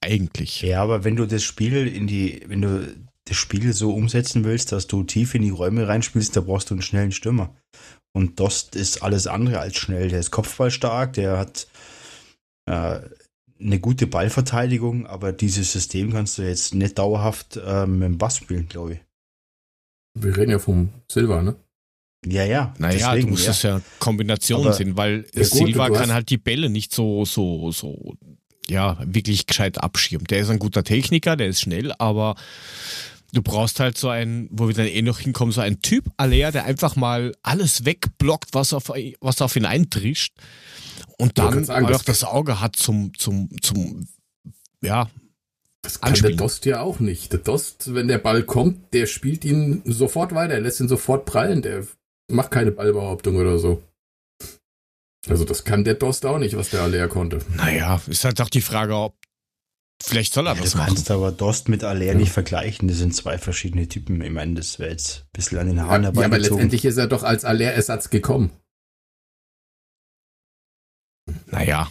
[0.02, 0.62] Eigentlich.
[0.62, 4.72] Ja, aber wenn du das Spiel in die, wenn du das Spiel so umsetzen willst,
[4.72, 7.56] dass du tief in die Räume reinspielst, da brauchst du einen schnellen Stürmer.
[8.14, 10.10] Und Dost ist alles andere als schnell.
[10.10, 11.68] Der ist kopfballstark, der hat
[12.68, 13.00] äh,
[13.60, 18.38] eine gute Ballverteidigung, aber dieses System kannst du jetzt nicht dauerhaft äh, mit dem Bass
[18.38, 18.99] spielen, glaube ich.
[20.20, 21.56] Wir reden ja vom Silva, ne?
[22.26, 22.74] Ja, ja.
[22.80, 23.51] Naja, deswegen, du musst ja.
[23.51, 27.72] es ja Kombinationen Aber- sehen, weil Ja, Silva kann halt die Bälle nicht so, so,
[27.72, 28.16] so,
[28.68, 30.26] ja, wirklich gescheit abschirmen.
[30.28, 32.36] Der ist ein guter Techniker, der ist schnell, aber
[33.34, 36.51] du brauchst halt so einen, wo wir dann eh noch hinkommen, so einen Typ Alea,
[36.51, 40.34] der einfach mal alles wegblockt, was auf, was auf ihn eintrischt
[41.18, 44.07] und Ja, dann sagen, auch das- das Auge hat zum, zum, zum,
[44.82, 45.09] ja,
[45.82, 46.38] Das kann Anspielen.
[46.38, 47.32] der Dost ja auch nicht.
[47.32, 51.26] Der Dost, wenn der Ball kommt, der spielt ihn sofort weiter, er lässt ihn sofort
[51.26, 51.86] prallen, der
[52.30, 53.82] macht keine Ballbehauptung oder so.
[55.28, 57.39] Also das kann der Dost auch nicht, was der Alea konnte.
[57.55, 59.16] naja, ist halt auch die Frage, ob,
[60.03, 60.88] vielleicht soll er Ja, was du machen.
[60.95, 62.88] kannst aber Dost mit Aller nicht vergleichen.
[62.88, 64.22] Das sind zwei verschiedene Typen.
[64.22, 66.57] Ich meine, das wäre jetzt ein bisschen an den Ja, Haaren ja, aber herbeigezogen.
[66.57, 68.51] letztendlich ist er doch als Alea-Ersatz gekommen.
[71.56, 71.89] Naja,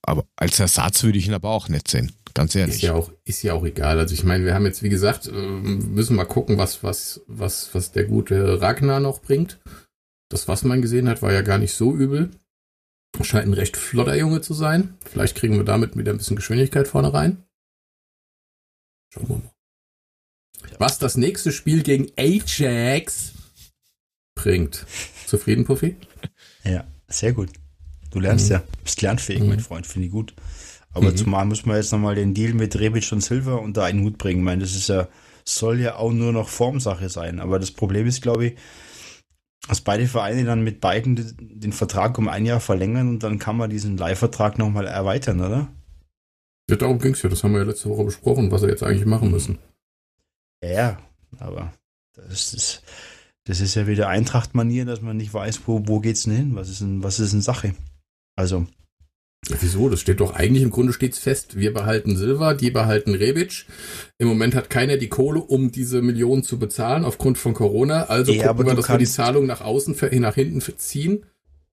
[0.00, 2.76] aber als Ersatz würde ich ihn aber auch nicht sehen, ganz ehrlich.
[2.76, 3.98] Ist ja auch, ist ja auch egal.
[3.98, 7.74] Also ich meine, wir haben jetzt, wie gesagt, ähm, müssen mal gucken, was, was, was,
[7.74, 9.60] was der gute Ragnar noch bringt.
[10.30, 12.30] Das, was man gesehen hat, war ja gar nicht so übel.
[13.20, 14.96] Scheint ein recht flotter Junge zu sein.
[15.04, 17.44] Vielleicht kriegen wir damit wieder ein bisschen Geschwindigkeit vorne rein.
[19.12, 19.52] Schauen wir mal.
[20.78, 23.34] Was das nächste Spiel gegen Ajax
[24.34, 24.86] bringt.
[25.26, 25.96] Zufrieden, Puffy?
[26.64, 27.50] Ja, sehr gut.
[28.12, 28.52] Du lernst Mhm.
[28.52, 29.48] ja, bist lernfähig, Mhm.
[29.48, 30.34] mein Freund, finde ich gut.
[30.92, 31.16] Aber Mhm.
[31.16, 34.40] zumal muss man jetzt nochmal den Deal mit Rebic und Silva unter einen Hut bringen.
[34.40, 35.08] Ich meine, das ist ja,
[35.44, 37.40] soll ja auch nur noch Formsache sein.
[37.40, 38.58] Aber das Problem ist, glaube ich,
[39.68, 43.56] dass beide Vereine dann mit beiden den- Vertrag um ein Jahr verlängern und dann kann
[43.56, 45.68] man diesen Leihvertrag nochmal erweitern, oder?
[46.68, 47.30] Ja, darum ging's ja.
[47.30, 49.58] Das haben wir ja letzte Woche besprochen, was wir jetzt eigentlich machen müssen.
[50.62, 50.98] Ja, ja,
[51.38, 51.72] aber
[52.14, 52.82] das ist,
[53.44, 56.54] das ist ja wieder Eintracht-Manier, dass man nicht weiß, wo, wo geht's denn hin?
[56.56, 57.74] Was ist denn, was ist denn Sache?
[58.36, 58.66] Also,
[59.48, 59.88] Ja, wieso?
[59.88, 61.56] Das steht doch eigentlich im Grunde steht's fest.
[61.58, 63.66] Wir behalten Silva, die behalten Rebic.
[64.18, 68.04] Im Moment hat keiner die Kohle, um diese Millionen zu bezahlen aufgrund von Corona.
[68.04, 71.26] Also Ja, gucken wir, dass wir die Zahlung nach außen, nach hinten ziehen.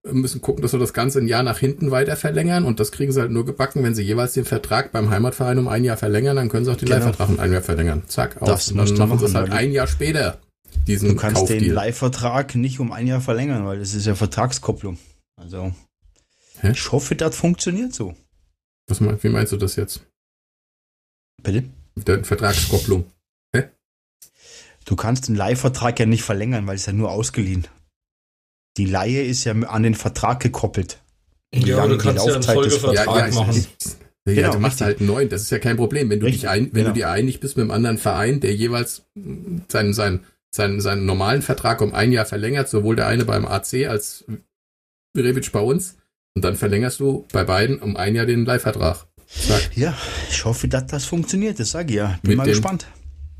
[0.03, 2.65] Wir müssen gucken, dass wir das Ganze ein Jahr nach hinten weiter verlängern.
[2.65, 5.67] Und das kriegen sie halt nur gebacken, wenn sie jeweils den Vertrag beim Heimatverein um
[5.67, 6.37] ein Jahr verlängern.
[6.37, 6.99] Dann können sie auch den Genau.
[6.99, 8.03] Leihvertrag um ein Jahr verlängern.
[8.07, 8.47] Zack, aus.
[8.47, 10.39] Das Und dann machen sie es halt ein Jahr später.
[10.87, 11.75] Diesen Du kannst den Kaufdeal.
[11.75, 14.97] Leihvertrag nicht um ein Jahr verlängern, weil das ist ja Vertragskopplung.
[15.35, 15.71] Also,
[16.61, 16.71] Hä?
[16.71, 18.15] ich hoffe, das funktioniert so.
[18.87, 20.05] Was, mein- wie meinst du das jetzt?
[21.41, 21.69] Bitte?
[21.95, 23.05] Mit der Vertragskopplung.
[24.85, 27.67] Du kannst den Leihvertrag ja nicht verlängern, weil es ja nur ausgeliehen.
[28.77, 30.99] Die Leihe ist ja an den Vertrag gekoppelt.
[31.53, 33.65] Wie Ja, du die kannst ja einen Folgevertrag ich- machen.
[34.25, 34.85] Ja, Genau, du machst richtig.
[34.85, 36.09] halt einen neuen, das ist ja kein Problem.
[36.09, 36.87] Wenn du Richtig, dich ein, wenn genau.
[36.89, 39.03] du dir einig bist mit einem anderen Verein, der jeweils
[39.67, 43.85] seinen, seinen, seinen, seinen normalen Vertrag um ein Jahr verlängert, sowohl der eine beim AC
[43.87, 44.25] als
[45.15, 45.97] Rebic bei uns,
[46.35, 49.05] und dann verlängerst du bei beiden um ein Jahr den Leihvertrag.
[49.27, 49.75] Zack.
[49.77, 49.95] Ja,
[50.29, 51.59] ich hoffe, dass das funktioniert.
[51.59, 52.19] Das sage ich ja.
[52.23, 52.87] Bin Mit mal dem- gespannt.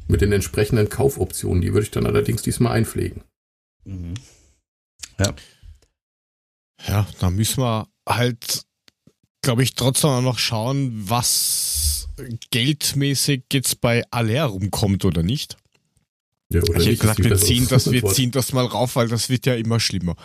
[0.08, 3.22] Mit den entsprechenden Kaufoptionen, die würde ich dann allerdings diesmal einpflegen.
[3.86, 4.16] Mhm.
[6.88, 8.64] Ja, da müssen wir halt,
[9.42, 12.08] glaube ich, trotzdem auch noch schauen, was
[12.52, 15.58] geldmäßig jetzt bei Aller rumkommt oder nicht.
[16.52, 19.30] Ja, oder ich hätte gesagt, wir ziehen, das, wir ziehen das mal rauf, weil das
[19.30, 20.16] wird ja immer schlimmer.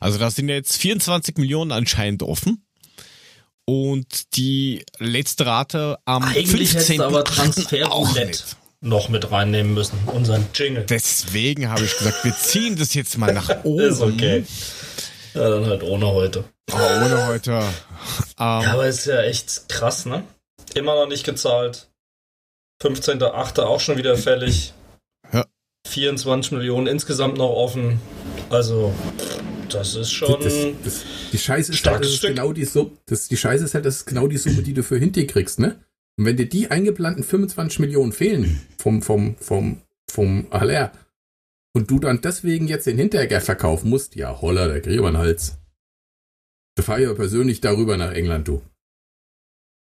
[0.00, 2.62] Also da sind ja jetzt 24 Millionen anscheinend offen.
[3.68, 6.98] Und die letzte Rate am Eigentlich hättest 15.
[6.98, 8.56] du aber auch Transferroulette nicht.
[8.80, 9.98] noch mit reinnehmen müssen.
[10.06, 10.84] Unseren Jingle.
[10.88, 13.80] Deswegen habe ich gesagt, wir ziehen das jetzt mal nach oben.
[13.80, 14.44] Ist okay.
[15.34, 16.44] Ja, dann halt ohne heute.
[16.70, 17.50] Aber ohne heute.
[17.52, 17.64] Ähm,
[18.38, 20.22] Ja, aber ist ja echt krass, ne?
[20.74, 21.88] Immer noch nicht gezahlt.
[22.82, 23.60] 15.8.
[23.62, 24.72] auch schon wieder fällig.
[25.32, 25.44] Ja.
[25.96, 27.98] 24 Millionen insgesamt noch offen.
[28.50, 28.92] Also,
[29.70, 30.38] das ist schon.
[30.42, 33.86] Das, das, die Scheiße ist halt, das genau die Summe, das, die Scheiße ist halt,
[33.86, 35.82] das ist genau die Summe, die du für Hinti kriegst, ne?
[36.18, 39.80] Und wenn dir die eingeplanten 25 Millionen fehlen vom, vom, vom,
[40.10, 40.92] vom Aller
[41.74, 45.18] und du dann deswegen jetzt den Hinteregger verkaufen musst, ja, holla, der kriegt über den
[45.18, 45.56] Hals.
[46.76, 48.62] Da fahr ich aber persönlich darüber nach England, du.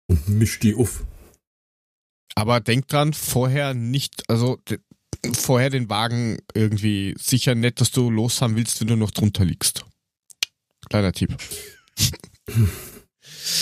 [0.10, 1.04] Und misch die auf.
[2.34, 4.58] Aber denk dran, vorher nicht, also
[5.34, 9.46] vorher den Wagen irgendwie sicher nicht, dass du los haben willst, wenn du noch drunter
[9.46, 9.86] liegst.
[10.90, 11.36] Kleiner Tipp.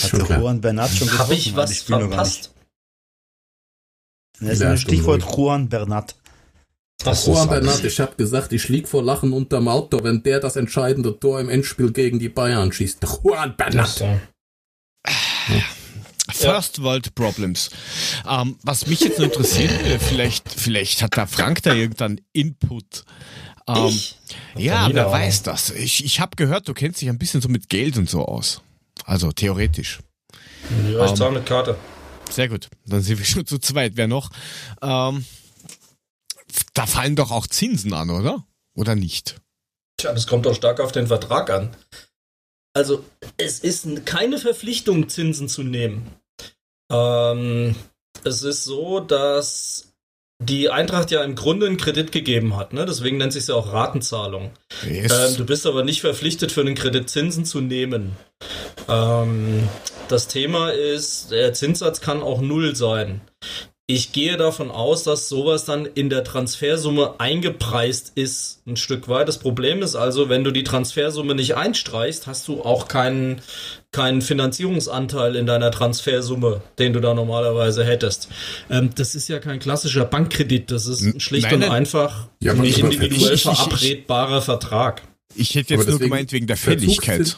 [0.02, 0.38] Hat der.
[0.40, 2.52] Juan Bernat schon Habe ich was Ich verpasst?
[4.40, 4.40] nicht.
[4.40, 5.22] Das ist Ja, ein Stichwort.
[5.36, 6.14] Juan Bernat.
[7.02, 10.56] Das Juan Bernat, ich habe gesagt, ich lieg vor Lachen unterm Auto, wenn der das
[10.56, 13.04] entscheidende Tor im Endspiel gegen die Bayern schießt.
[13.22, 14.02] Juan Bernat.
[16.36, 17.70] First World Problems.
[18.28, 19.70] Ähm, was mich jetzt nur interessiert,
[20.00, 23.04] vielleicht, vielleicht hat da Frank da irgendeinen Input.
[23.68, 24.16] Ähm, Ich?
[24.56, 25.12] Ja, wer Ahnung.
[25.12, 25.70] weiß das?
[25.70, 28.62] Ich, ich habe gehört, du kennst dich ein bisschen so mit Geld und so aus.
[29.04, 29.98] Also theoretisch.
[30.90, 31.76] Ja, ich Ähm, zahle mit Karte.
[32.30, 32.68] Sehr gut.
[32.86, 33.92] Dann sind wir schon zu zweit.
[33.96, 34.30] Wer noch?
[34.82, 35.24] Ähm,
[36.74, 38.44] da fallen doch auch Zinsen an, oder?
[38.74, 39.36] Oder nicht?
[39.98, 41.74] Tja, das kommt doch stark auf den Vertrag an.
[42.74, 43.02] Also,
[43.38, 46.06] es ist keine Verpflichtung, Zinsen zu nehmen.
[46.90, 47.74] Ähm,
[48.24, 49.92] es ist so, dass
[50.38, 52.84] die Eintracht ja im Grunde einen Kredit gegeben hat, ne?
[52.84, 54.50] Deswegen nennt sich ja auch Ratenzahlung.
[54.86, 55.30] Yes.
[55.30, 58.16] Ähm, du bist aber nicht verpflichtet, für einen Kredit Zinsen zu nehmen.
[58.88, 59.68] Ähm,
[60.08, 63.22] das Thema ist, der Zinssatz kann auch null sein.
[63.88, 69.28] Ich gehe davon aus, dass sowas dann in der Transfersumme eingepreist ist, ein Stück weit.
[69.28, 73.40] Das Problem ist also, wenn du die Transfersumme nicht einstreichst, hast du auch keinen,
[73.92, 78.28] keinen Finanzierungsanteil in deiner Transfersumme, den du da normalerweise hättest.
[78.68, 81.70] Ähm, das ist ja kein klassischer Bankkredit, das ist ein schlicht Nein, und nein.
[81.70, 85.02] einfach Ja, aber- individuell verabredbarer Vertrag.
[85.36, 87.36] ich hätte jetzt nur gemeint wegen der Fälligkeit.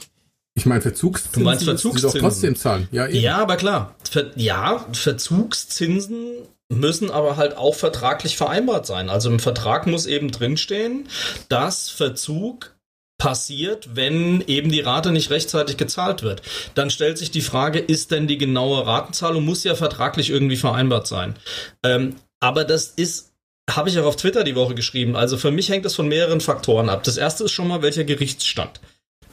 [0.58, 1.40] Ich meine, Verzugszinsen.
[1.40, 2.20] Du meinst müssen Sie doch Verzugszinsen?
[2.20, 2.88] trotzdem zahlen.
[2.90, 3.20] Ja, eben.
[3.20, 3.94] Ja, aber klar.
[4.10, 6.32] Ver ja, Verzugszinsen
[6.68, 9.08] müssen aber halt auch vertraglich vereinbart sein.
[9.08, 11.08] Also im Vertrag muss eben drinstehen,
[11.48, 12.74] dass Verzug
[13.18, 16.42] passiert, wenn eben die Rate nicht rechtzeitig gezahlt wird.
[16.74, 21.06] Dann stellt sich die Frage, ist denn die genaue Ratenzahlung, muss ja vertraglich irgendwie vereinbart
[21.06, 21.36] sein.
[21.84, 23.32] Ähm, aber das ist,
[23.70, 25.14] habe ich auch auf Twitter die Woche geschrieben.
[25.14, 27.04] Also für mich hängt es von mehreren Faktoren ab.
[27.04, 28.80] Das erste ist schon mal, welcher Gerichtsstand.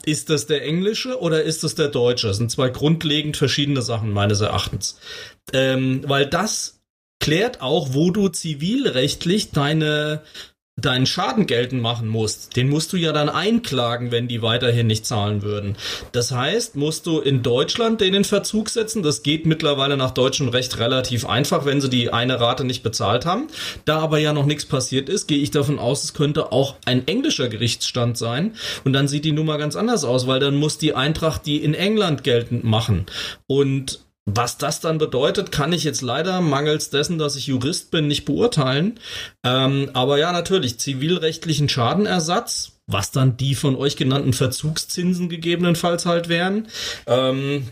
[0.06, 2.28] Ist das der englische oder ist das der deutsche?
[2.28, 5.00] Das sind zwei grundlegend verschiedene Sachen meines Erachtens.
[5.52, 6.80] Ähm, weil das
[7.18, 10.22] klärt auch, wo du zivilrechtlich deine
[10.78, 15.06] deinen Schaden geltend machen musst, den musst du ja dann einklagen, wenn die weiterhin nicht
[15.06, 15.74] zahlen würden.
[16.12, 19.02] Das heißt, musst du in Deutschland den in Verzug setzen.
[19.02, 23.24] Das geht mittlerweile nach deutschem Recht relativ einfach, wenn sie die eine Rate nicht bezahlt
[23.24, 23.46] haben.
[23.86, 27.08] Da aber ja noch nichts passiert ist, gehe ich davon aus, es könnte auch ein
[27.08, 28.52] englischer Gerichtsstand sein.
[28.84, 31.72] Und dann sieht die Nummer ganz anders aus, weil dann muss die Eintracht die in
[31.72, 33.06] England geltend machen.
[33.46, 38.08] Und was das dann bedeutet, kann ich jetzt leider mangels dessen, dass ich Jurist bin,
[38.08, 38.98] nicht beurteilen.
[39.44, 46.28] Ähm, aber ja, natürlich, zivilrechtlichen Schadenersatz, was dann die von euch genannten Verzugszinsen gegebenenfalls halt
[46.28, 46.66] wären.
[47.06, 47.68] Ähm,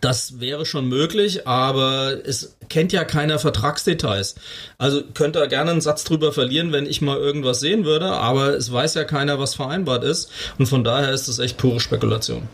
[0.00, 4.36] das wäre schon möglich, aber es kennt ja keiner Vertragsdetails.
[4.78, 8.54] Also könnt ihr gerne einen Satz drüber verlieren, wenn ich mal irgendwas sehen würde, aber
[8.54, 10.30] es weiß ja keiner, was vereinbart ist.
[10.58, 12.48] Und von daher ist es echt pure Spekulation.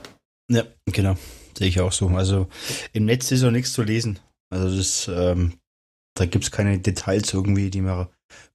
[0.51, 1.17] Ja, genau.
[1.59, 2.07] Sehe ich auch so.
[2.11, 2.49] Also
[2.93, 4.21] im Netz ist auch nichts zu lesen.
[4.49, 5.59] Also das, ähm,
[6.15, 8.07] da gibt es keine Details irgendwie, die man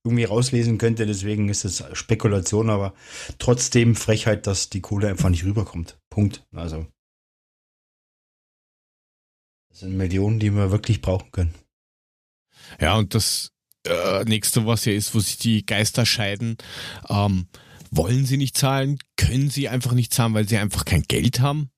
[0.05, 1.05] irgendwie rauslesen könnte.
[1.05, 2.93] Deswegen ist es Spekulation, aber
[3.39, 5.99] trotzdem Frechheit, dass die Kohle einfach nicht rüberkommt.
[6.09, 6.45] Punkt.
[6.55, 6.87] Also
[9.69, 11.53] das sind Millionen, die wir wirklich brauchen können.
[12.79, 13.51] Ja, und das
[13.85, 16.55] äh, nächste, was ja ist, wo sich die Geister scheiden,
[17.09, 17.47] ähm,
[17.91, 21.69] wollen sie nicht zahlen, können sie einfach nicht zahlen, weil sie einfach kein Geld haben?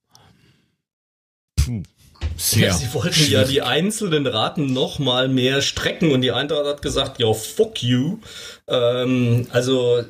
[2.37, 2.67] Sehr.
[2.67, 6.81] Ja, sie wollten ja die einzelnen Raten noch mal mehr strecken und die Eintracht hat
[6.81, 8.19] gesagt, ja, fuck you.
[8.67, 10.03] Ähm, also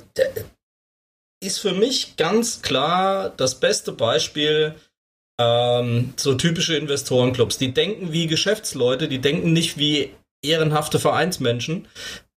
[1.43, 4.75] ist für mich ganz klar das beste Beispiel
[5.39, 7.57] ähm, so typische Investorenclubs.
[7.57, 10.11] Die denken wie Geschäftsleute, die denken nicht wie
[10.43, 11.87] ehrenhafte Vereinsmenschen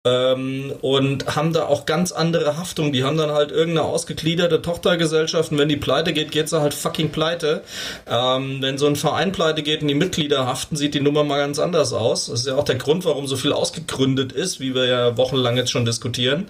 [0.08, 2.92] ähm, und haben da auch ganz andere Haftung.
[2.92, 6.74] Die haben dann halt irgendeine ausgegliederte Tochtergesellschaft und wenn die pleite geht, geht sie halt
[6.74, 7.64] fucking pleite.
[8.08, 11.40] Ähm, wenn so ein Verein pleite geht und die Mitglieder haften, sieht die Nummer mal
[11.40, 12.28] ganz anders aus.
[12.28, 15.58] Das ist ja auch der Grund, warum so viel ausgegründet ist, wie wir ja wochenlang
[15.58, 16.48] jetzt schon diskutieren.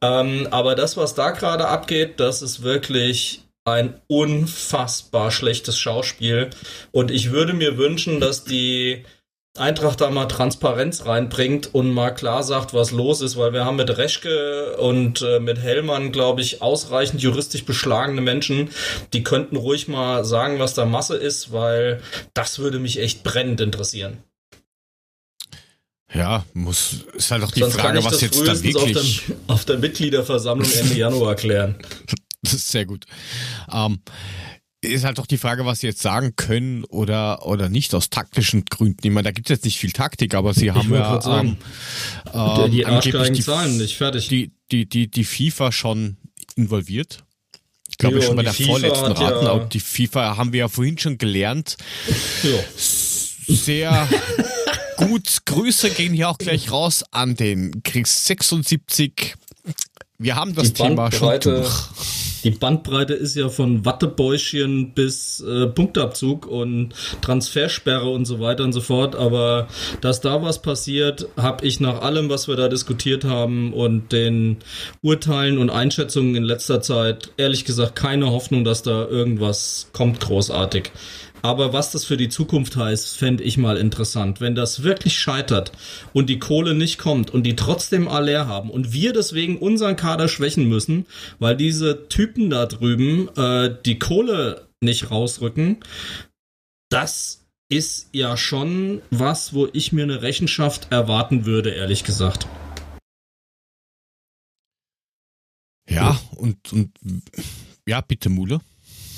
[0.00, 6.50] Ähm, aber das, was da gerade abgeht, das ist wirklich ein unfassbar schlechtes Schauspiel.
[6.92, 9.04] Und ich würde mir wünschen, dass die
[9.56, 13.76] Eintracht da mal Transparenz reinbringt und mal klar sagt, was los ist, weil wir haben
[13.76, 18.70] mit Reschke und äh, mit Hellmann, glaube ich, ausreichend juristisch beschlagene Menschen,
[19.12, 22.02] die könnten ruhig mal sagen, was da Masse ist, weil
[22.34, 24.18] das würde mich echt brennend interessieren.
[26.12, 29.22] Ja, muss, ist halt auch die Sonst Frage, was jetzt da frühestens auf wirklich.
[29.26, 31.76] der, auf der Mitgliederversammlung Ende Januar klären.
[32.42, 33.04] Das ist sehr gut.
[33.72, 34.00] Ähm,
[34.84, 38.64] ist halt doch die Frage, was sie jetzt sagen können oder, oder nicht aus taktischen
[38.64, 39.00] Gründen.
[39.06, 41.58] Ich meine, da gibt es jetzt nicht viel Taktik, aber sie haben ja sagen.
[42.32, 44.28] ähm, ähm, die angeblich die, zahlen nicht, fertig.
[44.28, 46.16] die, die, die, die FIFA schon
[46.56, 47.24] involviert.
[47.88, 49.46] Ich glaube Ja, schon bei der FIFA vorletzten ja- Raten.
[49.46, 51.76] auch die FIFA haben wir ja vorhin schon gelernt.
[52.42, 52.58] Ja.
[52.76, 54.08] Sehr
[54.96, 55.38] gut.
[55.44, 59.34] Grüße gehen hier auch gleich raus an den Kriegs 76
[60.18, 61.88] wir haben das Die Thema schon Bandbreite- durch.
[62.44, 66.90] Die Bandbreite ist ja von Wattebäuschen bis äh, Punktabzug und
[67.22, 69.16] Transfersperre und so weiter und so fort.
[69.16, 69.66] Aber
[70.02, 74.58] dass da was passiert, habe ich nach allem, was wir da diskutiert haben und den
[75.00, 80.92] Urteilen und Einschätzungen in letzter Zeit ehrlich gesagt keine Hoffnung, dass da irgendwas kommt großartig.
[81.44, 84.40] Aber was das für die Zukunft heißt, fände ich mal interessant.
[84.40, 85.72] Wenn das wirklich scheitert
[86.14, 90.28] und die Kohle nicht kommt und die trotzdem Aller haben und wir deswegen unseren Kader
[90.28, 91.04] schwächen müssen,
[91.40, 95.80] weil diese Typen da drüben äh, die Kohle nicht rausrücken,
[96.88, 102.48] das ist ja schon was, wo ich mir eine Rechenschaft erwarten würde, ehrlich gesagt.
[105.90, 106.90] Ja, und, und
[107.86, 108.62] ja, bitte, Mule.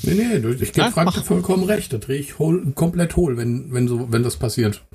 [0.03, 1.23] Nee, nee, ich gebe Frank mach.
[1.23, 1.91] vollkommen recht.
[1.93, 4.85] Da drehe ich hohl, komplett hohl, wenn, wenn, so, wenn das passiert.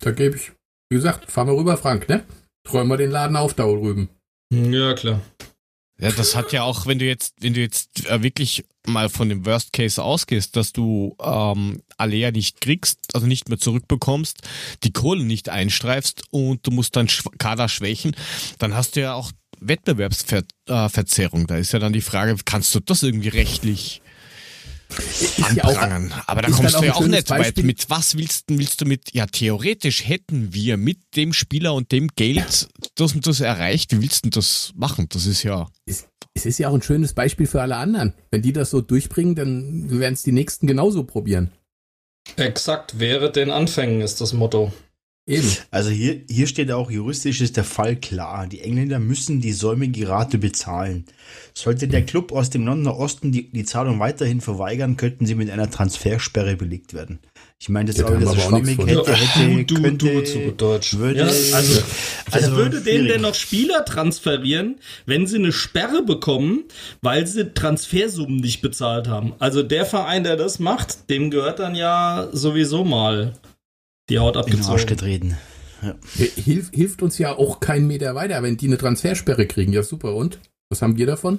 [0.00, 0.52] Da gebe ich,
[0.90, 2.24] wie gesagt, fahren wir rüber, Frank, ne?
[2.70, 4.08] Räumen wir den Laden auf da drüben.
[4.52, 5.20] Ja, klar.
[6.00, 9.28] Ja, das hat ja auch, wenn du jetzt, wenn du jetzt äh, wirklich mal von
[9.28, 14.38] dem Worst Case ausgehst, dass du ähm, Alea nicht kriegst, also nicht mehr zurückbekommst,
[14.82, 18.16] die Kohle nicht einstreifst und du musst dann Kader schwächen,
[18.58, 19.30] dann hast du ja auch
[19.60, 21.46] Wettbewerbsverzerrung.
[21.46, 24.00] Da ist ja dann die Frage, kannst du das irgendwie rechtlich
[25.54, 26.12] ja auch- anprangern?
[26.26, 27.38] Aber da kommst du ja auch nicht weit.
[27.38, 27.64] Beispiel.
[27.64, 31.92] Mit was willst, du- willst du mit, ja theoretisch hätten wir mit dem Spieler und
[31.92, 33.92] dem Geld das und das erreicht.
[33.92, 35.06] Wie willst du das machen?
[35.10, 35.68] Das ist ja...
[35.86, 38.14] Es, es ist ja auch ein schönes Beispiel für alle anderen.
[38.30, 41.50] Wenn die das so durchbringen, dann werden es die Nächsten genauso probieren.
[42.36, 44.72] Exakt, wäre den Anfängen ist das Motto.
[45.30, 45.48] Eben.
[45.70, 48.48] Also hier, hier steht auch, juristisch ist der Fall klar.
[48.48, 51.04] Die Engländer müssen die säumige Rate bezahlen.
[51.54, 55.48] Sollte der Club aus dem Londoner Osten die, die Zahlung weiterhin verweigern, könnten sie mit
[55.48, 57.20] einer Transfersperre belegt werden.
[57.60, 60.96] Ich meine, das Ja, auch schwammig hätte, hätte, du, könnte, du zu Deutsch.
[60.96, 61.82] würde, ja, also,
[62.30, 64.76] also würde denen denn noch Spieler transferieren,
[65.06, 66.64] wenn sie eine Sperre bekommen,
[67.02, 69.34] weil sie Transfersummen nicht bezahlt haben?
[69.38, 73.34] Also der Verein, der das macht, dem gehört dann ja sowieso mal
[74.10, 75.36] die Haut in den Arsch abgezogen.
[75.36, 75.38] getreten.
[76.36, 79.72] Hilf, hilft uns ja auch kein Meter weiter, wenn die eine Transfersperre kriegen.
[79.72, 80.14] Ja, super.
[80.14, 80.38] Und?
[80.68, 81.38] Was haben wir davon?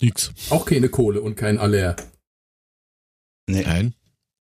[0.00, 0.32] Nix.
[0.48, 1.96] Auch keine Kohle und kein Aller.
[3.46, 3.62] Nee.
[3.62, 3.94] Nein.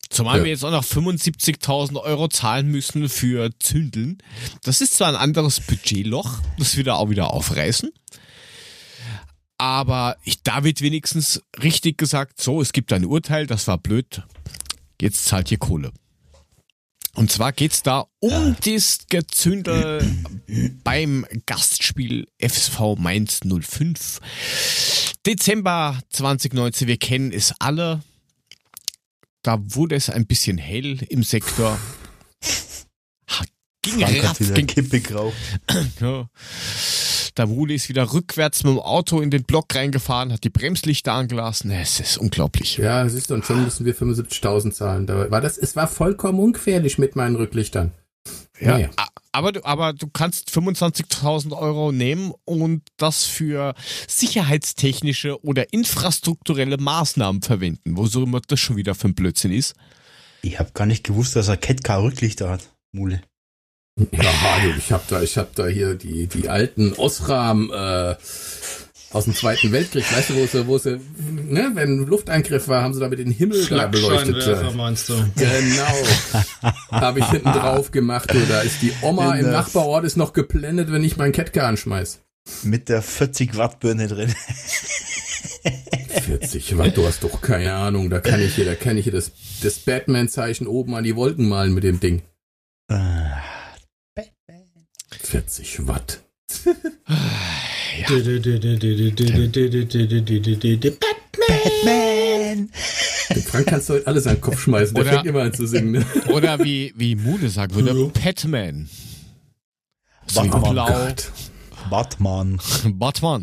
[0.10, 0.44] Zumal Ja.
[0.44, 4.18] wir jetzt auch noch 75.000 Euro zahlen müssen für Zündeln.
[4.64, 7.92] Das ist zwar ein anderes Budgetloch, das wir da auch wieder aufreißen.
[9.58, 14.24] Aber ich, da wird wenigstens richtig gesagt, so, es gibt ein Urteil, das war blöd,
[15.02, 15.92] jetzt zahlt ihr Kohle.
[17.16, 20.04] Und zwar geht's da um das Gezündel
[20.84, 24.20] beim Gastspiel FSV Mainz 05.
[25.26, 28.02] Dezember 2019, wir kennen es alle.
[29.42, 31.80] Da wurde es ein bisschen hell im Sektor.
[33.82, 35.38] Ging Frank raff, hat wieder ging, Kippe geraucht.
[36.02, 36.30] ja.
[37.38, 41.14] Der Wule ist wieder rückwärts mit dem Auto in den Block reingefahren, hat die Bremslichter
[41.14, 41.72] angelassen.
[41.72, 42.78] Es ist unglaublich.
[42.78, 45.08] Ja, siehst du, und schon müssen wir 75.000 zahlen.
[45.08, 47.92] Da war das, es war vollkommen ungefährlich mit meinen Rücklichtern.
[48.60, 48.90] Ja, Naja.
[49.32, 53.74] aber du, aber du kannst 25.000 Euro nehmen und das für
[54.08, 59.76] sicherheitstechnische oder infrastrukturelle Maßnahmen verwenden, wo so immer das schon wieder für ein Blödsinn ist.
[60.42, 62.70] Ich habe gar nicht gewusst, dass er Ketka Rücklichter hat.
[62.92, 63.22] Mule.
[64.12, 64.32] Ja,
[64.78, 68.16] ich hab da, ich hab da hier die, die alten Osram äh,
[69.12, 72.94] aus dem Zweiten Weltkrieg, weißt du, wo sie, wo sie, ne, wenn Luftangriff war, haben
[72.94, 74.44] sie da mit den Himmel da beleuchtet.
[74.44, 75.14] Schlagscheinwerfer meinst du?
[75.36, 76.72] Genau.
[76.92, 78.40] Habe ich hinten drauf gemacht, du.
[78.48, 82.22] Da ist die Oma In im Nachbarort ist noch geblendet, wenn ich meinen Ketka anschmeiß.
[82.64, 84.34] Mit der 40 Watt Birne drin.
[86.26, 88.10] 40 Watt, du hast doch keine Ahnung.
[88.10, 89.32] Da kann ich hier, da kann ich hier das,
[89.64, 92.22] das Batman-Zeichen oben an die Wolken malen mit dem Ding.
[92.90, 93.38] Ah,
[95.30, 96.24] 40 Watt.
[101.00, 102.72] Batman!
[103.30, 104.96] Dem Frank kannst du heute alles an den Kopf schmeißen.
[104.96, 105.92] Der Oder- fängt immer an zu singen.
[105.92, 106.06] Ne?
[106.34, 108.90] Oder wie, wie Mule sagen würde, Batman.
[110.34, 110.72] Batman.
[110.72, 110.88] Blau.
[111.92, 112.60] Batman.
[112.98, 113.38] Batman.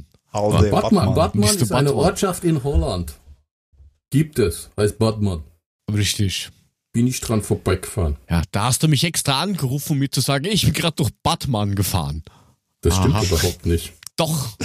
[1.15, 1.95] Badman Bist du ist eine?
[1.95, 3.15] Ortschaft in Holland.
[4.11, 5.45] Gibt es, heißt Badman.
[5.93, 6.51] Richtig.
[6.97, 8.17] Bin ich dran vorbeigefahren.
[8.31, 11.11] Ja, da hast du mich extra angerufen, um mir zu sagen, ich bin gerade durch
[11.23, 12.23] Batman gefahren.
[12.81, 13.23] Das stimmt Aha.
[13.23, 13.93] überhaupt nicht.
[14.17, 14.57] Doch.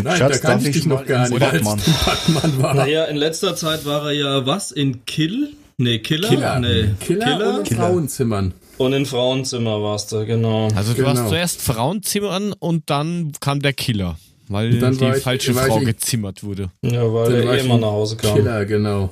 [0.00, 2.74] Nein, Schatz, da kann ich ich dich noch mal gar nicht, du Badman war.
[2.74, 4.70] Naja, in letzter Zeit war er ja was?
[4.70, 5.54] In Kill?
[5.76, 6.28] Nee, Killer?
[6.28, 6.60] Killer.
[6.60, 6.90] Nee.
[7.00, 8.54] Killer, und in Frauenzimmern.
[8.78, 10.68] Und in Frauenzimmer warst du, genau.
[10.76, 11.16] Also du Genau.
[11.20, 16.70] hast zuerst Frauenzimmern und dann kam der Killer, weil die falsche Frau gezimmert wurde.
[16.82, 18.36] Ja, weil Dann ich Ehemann ein nach Hause kam.
[18.36, 19.10] Killer, genau.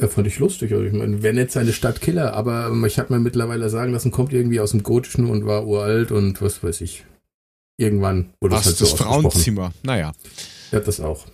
[0.00, 0.72] Ja, fand ich lustig.
[0.72, 3.92] Also ich meine, wäre nicht seine Stadt Killer, aber ähm, ich habe mir mittlerweile sagen
[3.92, 7.04] lassen, kommt irgendwie aus dem Gotischen und war uralt und was weiß ich.
[7.78, 8.94] irgendwann wurde das halt so das.
[8.94, 9.72] Frauenzimmer.
[9.82, 10.12] Naja.
[10.70, 11.26] Ja, das auch.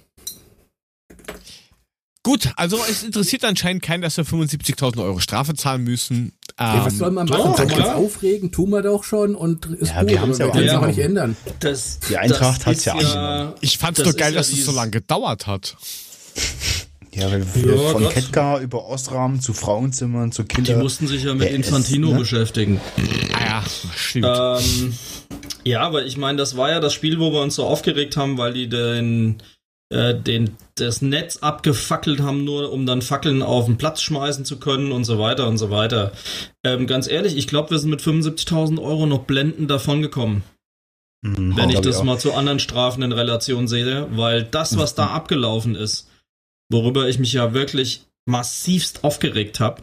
[2.24, 6.32] Gut, also es interessiert anscheinend keinen, dass wir 75.000 Euro Strafe zahlen müssen.
[6.58, 7.42] Ja, was Ähm, soll man machen?
[7.42, 7.96] doch, uns klar.
[7.96, 8.50] aufregen?
[8.52, 10.10] Tun wir doch schon und ist Ja, gut.
[10.10, 11.36] wir haben's aber ja es auch nicht ändern.
[11.60, 13.54] Das, Die Eintracht hat's ist ja angenommen.
[13.60, 15.76] ich fand's das doch geil, ja dass es so lange gedauert hat.
[17.18, 18.08] Ja, weil wir Ja, von.
[18.08, 20.76] Ketka über Ostrahmen zu Frauenzimmern zu Die Kinder.
[20.78, 22.18] mussten sich ja mit Infantino ne?
[22.18, 22.80] beschäftigen.
[23.34, 23.64] Ah ja,
[23.96, 24.26] stimmt.
[24.26, 24.94] Ähm,
[25.64, 28.38] ja, aber ich meine, das war ja das Spiel, wo wir uns so aufgeregt haben,
[28.38, 29.42] weil die den,
[29.92, 34.58] äh, den, das Netz abgefackelt haben, nur um dann Fackeln auf den Platz schmeißen zu
[34.58, 36.12] können und so weiter und so weiter.
[36.64, 40.42] Ähm, ganz ehrlich, ich glaube, wir sind mit 75.000 Euro noch blendend davon gekommen,
[41.20, 42.04] Mhm, wenn ich das auch.
[42.04, 46.07] mal zu anderen Strafen in Relation sehe, weil das, was da abgelaufen ist,
[46.70, 49.82] worüber ich mich ja wirklich massivst aufgeregt habe,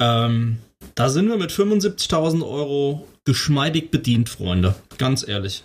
[0.00, 0.58] ähm,
[0.94, 4.74] da sind wir mit 75.000 Euro geschmeidig bedient, Freunde.
[4.98, 5.64] Ganz ehrlich.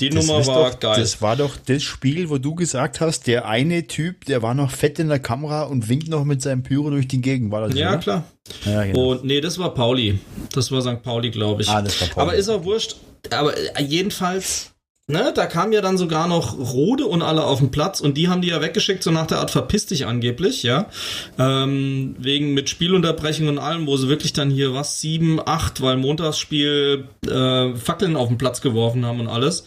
[0.00, 1.00] Die Das Nummer war doch, geil.
[1.00, 4.70] Das war doch das Spiel, wo du gesagt hast, der eine Typ, der war noch
[4.70, 7.50] fett in der Kamera und winkt noch mit seinem Pyro durch die Gegend.
[7.50, 7.98] War das ja, oder?
[7.98, 8.24] klar.
[8.64, 9.12] Ja, genau.
[9.12, 10.18] Und nee, das war Pauli.
[10.52, 11.02] Das war St.
[11.02, 11.68] Pauli, glaube ich.
[11.68, 12.28] Ah, das war Pauli.
[12.28, 12.96] Aber ist auch wurscht.
[13.30, 14.72] Aber äh, jedenfalls,
[15.08, 18.28] ne, da kam ja dann sogar noch Rode und alle auf den Platz und die
[18.28, 20.90] haben die ja weggeschickt, so nach der Art verpiss dich angeblich, ja.
[21.38, 25.96] Ähm, wegen mit Spielunterbrechung und allem, wo sie wirklich dann hier was, sieben, acht, weil
[25.96, 29.64] Montagsspiel äh, Fackeln auf den Platz geworfen haben und alles.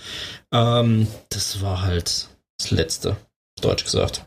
[0.51, 3.17] Ähm, das war halt das Letzte,
[3.61, 4.25] deutsch gesagt.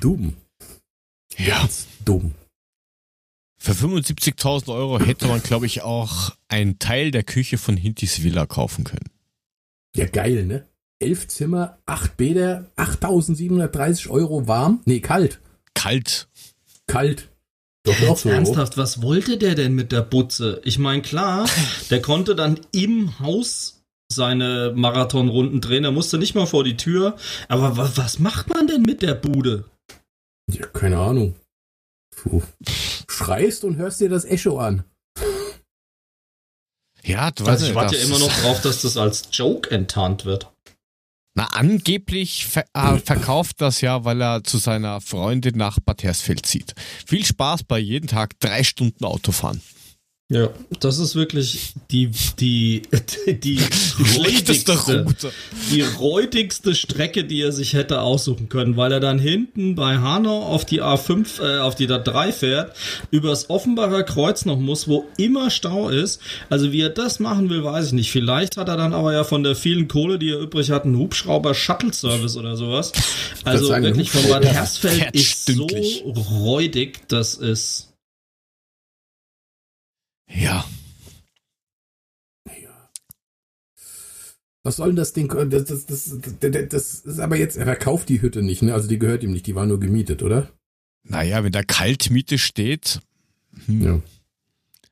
[0.00, 0.36] Dumm.
[1.36, 1.68] ja.
[2.04, 2.34] Dumm.
[3.64, 8.44] Für 75.000 Euro hätte man, glaube ich, auch einen Teil der Küche von Hintis Villa
[8.44, 9.08] kaufen können.
[9.94, 10.66] Ja, geil, ne?
[10.98, 14.80] Elf Zimmer, acht Bäder, 8.730 Euro warm.
[14.84, 15.40] Nee, kalt.
[15.74, 16.26] Kalt.
[16.88, 17.28] Kalt.
[17.84, 18.30] Doch, doch so.
[18.30, 20.60] Ernsthaft, was wollte der denn mit der Butze?
[20.64, 21.48] Ich meine, klar,
[21.90, 27.16] der konnte dann im Haus seine Marathonrunden drehen, er musste nicht mal vor die Tür.
[27.46, 29.66] Aber wa was macht man denn mit der Bude?
[30.50, 31.36] Ja, keine Ahnung.
[32.10, 32.42] Puh.
[33.24, 34.84] Schreist und hörst dir das Echo an.
[37.04, 40.24] Ja, du weißt Also ich warte ja immer noch drauf, dass das als Joke enttarnt
[40.24, 40.52] wird.
[41.34, 46.44] Na, angeblich ver äh, verkauft das ja, weil er zu seiner Freundin nach Bad Hersfeld
[46.44, 46.74] zieht.
[47.06, 49.62] Viel Spaß bei jeden Tag drei Stunden Autofahren.
[50.32, 50.48] Ja,
[50.80, 52.10] das ist wirklich die,
[52.40, 52.82] die,
[53.26, 53.60] die, die
[54.16, 55.30] Route.
[55.70, 60.42] die räudigste Strecke, die er sich hätte aussuchen können, weil er dann hinten bei Hanau
[60.42, 62.74] auf die A5, äh, auf die A3 fährt,
[63.10, 66.18] übers Offenbacher Kreuz noch muss, wo immer Stau ist.
[66.48, 68.10] Also wie er das machen will, weiß ich nicht.
[68.10, 70.96] Vielleicht hat er dann aber ja von der vielen Kohle, die er übrig hat, einen
[70.96, 72.92] Hubschrauber-Shuttle-Service oder sowas.
[73.44, 77.91] Also wirklich von Bad Hersfeld ist so räudig, das ist
[80.34, 80.64] Ja.
[84.64, 85.28] Was soll denn das Ding?
[85.50, 88.72] Das, das, das, das, das ist aber jetzt, er verkauft die Hütte nicht, ne?
[88.74, 90.52] Also die gehört ihm nicht, die war nur gemietet, oder?
[91.02, 93.00] Naja, wenn da Kaltmiete steht,
[93.66, 94.00] hm, Ja.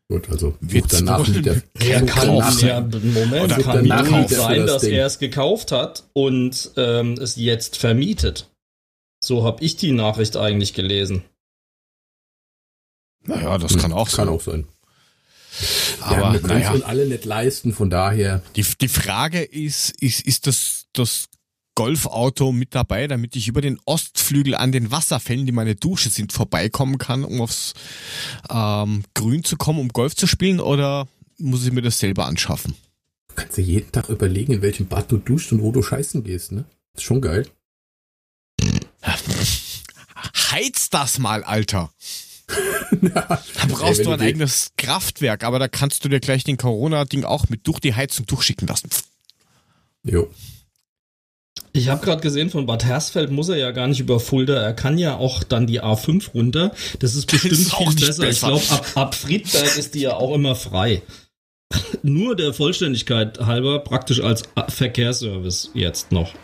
[0.08, 1.62] Gut, also sucht danach mit der
[2.06, 2.68] kann auch sein.
[2.68, 4.94] ja, Moment, Oder kann danach sein, das dass Ding.
[4.94, 8.50] er es gekauft hat und ähm, es jetzt vermietet.
[9.22, 11.22] So habe ich die Nachricht eigentlich gelesen.
[13.22, 14.28] naja, das kann auch kann sein.
[14.28, 14.66] auch sein.
[16.00, 18.42] Aber ja, wir können naja, uns alle nicht leisten, von daher.
[18.56, 21.28] die, die Frage ist, ist, ist das, das
[21.74, 26.32] Golfauto mit dabei, damit ich über den Ostflügel an den Wasserfällen, die meine Dusche sind,
[26.32, 27.74] vorbeikommen kann, um aufs
[28.50, 32.74] ähm, Grün zu kommen, um Golf zu spielen, oder muss ich mir das selber anschaffen?
[33.28, 36.24] Du kannst dir jeden Tag überlegen, in welchem Bad du duscht und wo du scheißen
[36.24, 36.64] gehst, ne?
[36.94, 37.46] ist schon geil.
[40.50, 41.90] Heiz das mal, Alter!
[43.02, 46.56] Da brauchst Ey, du ein du eigenes Kraftwerk, aber da kannst du dir gleich den
[46.56, 48.90] Corona-Ding auch mit durch die Heizung durchschicken lassen.
[50.02, 50.28] Jo.
[51.72, 54.60] Ich habe gerade gesehen, von Bad Hersfeld muss er ja gar nicht über Fulda.
[54.60, 56.74] Er kann ja auch dann die A5 runter.
[56.98, 58.22] Das ist bestimmt ist auch viel nicht besser.
[58.24, 58.46] Ich besser.
[58.48, 61.02] glaube, ab, ab Friedberg ist die ja auch immer frei.
[62.02, 66.34] Nur der Vollständigkeit halber praktisch als Verkehrsservice jetzt noch.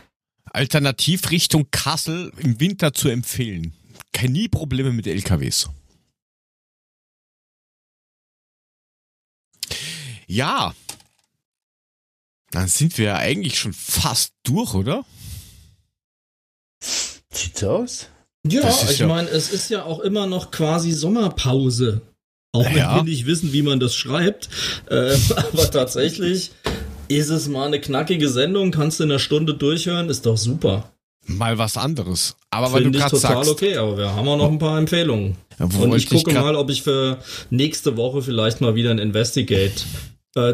[0.44, 3.72] Alternativ Richtung Kassel im Winter zu empfehlen.
[4.12, 5.68] Keine nie Probleme mit LKWs.
[10.27, 10.74] Ja.
[12.51, 15.05] Dann sind wir ja eigentlich schon fast durch, oder?
[17.33, 18.07] Sieht's aus?
[18.47, 22.01] Ja, ich ja- meine, es ist ja auch immer noch quasi Sommerpause.
[22.53, 22.97] Auch wenn Ja.
[22.97, 24.49] wir nicht wissen, wie man das schreibt.
[24.91, 26.53] Ähm, aber tatsächlich
[27.09, 30.93] ist es mal eine knackige Sendung, kannst du in einer Stunde durchhören, ist doch super.
[31.27, 32.37] Mal was anderes.
[32.51, 34.59] Aber weil Finde du ich gerade total sagst, okay, aber wir haben auch noch ein
[34.61, 35.37] paar Empfehlungen.
[35.59, 37.18] Ja, Und ich gucke grad- mal, ob ich für
[37.51, 39.85] nächste Woche vielleicht mal wieder ein Investigate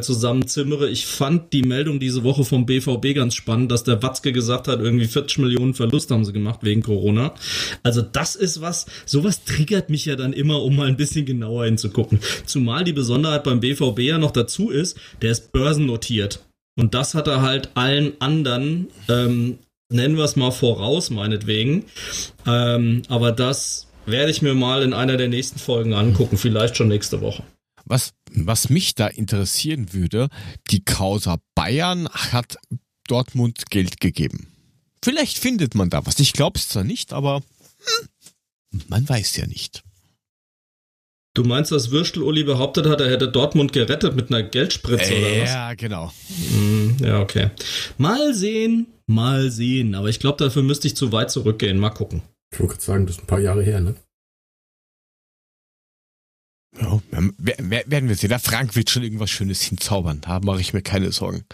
[0.01, 0.89] zusammenzimmere.
[0.89, 4.81] Ich fand die Meldung diese Woche vom BVB ganz spannend, dass der Watzke gesagt hat,
[4.81, 7.35] irgendwie 40 Millionen Verlust haben sie gemacht wegen Corona.
[7.83, 11.65] Also das ist was, sowas triggert mich ja dann immer, um mal ein bisschen genauer
[11.65, 12.21] hinzugucken.
[12.47, 16.45] Zumal die Besonderheit beim BVB ja noch dazu ist, der ist börsennotiert.
[16.79, 19.59] Und das hat er halt allen anderen, ähm,
[19.93, 21.85] nennen wir es mal voraus, meinetwegen.
[22.47, 26.89] Ähm, aber das werde ich mir mal in einer der nächsten Folgen angucken, vielleicht schon
[26.89, 27.43] nächste Woche.
[27.85, 30.29] Was, was mich da interessieren würde,
[30.71, 32.57] die Causa Bayern hat
[33.07, 34.49] Dortmund Geld gegeben.
[35.05, 36.19] Vielleicht findet man da was.
[36.21, 37.43] Ich glaube es zwar nicht, aber
[38.71, 39.83] hm, man weiß ja nicht.
[41.35, 45.43] Du meinst, dass Würstel-Uli behauptet hat, er hätte Dortmund gerettet mit einer Geldspritze äh, oder
[45.43, 45.51] was?
[45.51, 46.13] Ja, genau.
[46.51, 47.51] Hm, ja, okay.
[47.97, 49.95] Mal sehen, mal sehen.
[49.95, 51.79] Aber ich glaube, dafür müsste ich zu weit zurückgehen.
[51.79, 52.23] Mal gucken.
[52.53, 53.95] Ich wollte gerade sagen, das ist ein paar Jahre her, ne?
[56.81, 58.31] Ja, werden wir sehen.
[58.31, 60.21] Der Frank wird schon irgendwas Schönes hinzaubern.
[60.23, 61.45] Da mache ich mir keine Sorgen.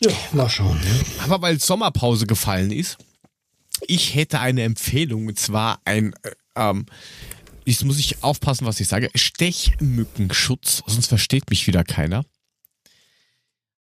[0.00, 0.78] Ja, mal schauen.
[1.20, 2.98] Aber weil Sommerpause gefallen ist,
[3.86, 6.86] ich hätte eine Empfehlung, und zwar ein, äh, ähm,
[7.64, 12.24] jetzt muss ich aufpassen, was ich sage, Stechmückenschutz, sonst versteht mich wieder keiner.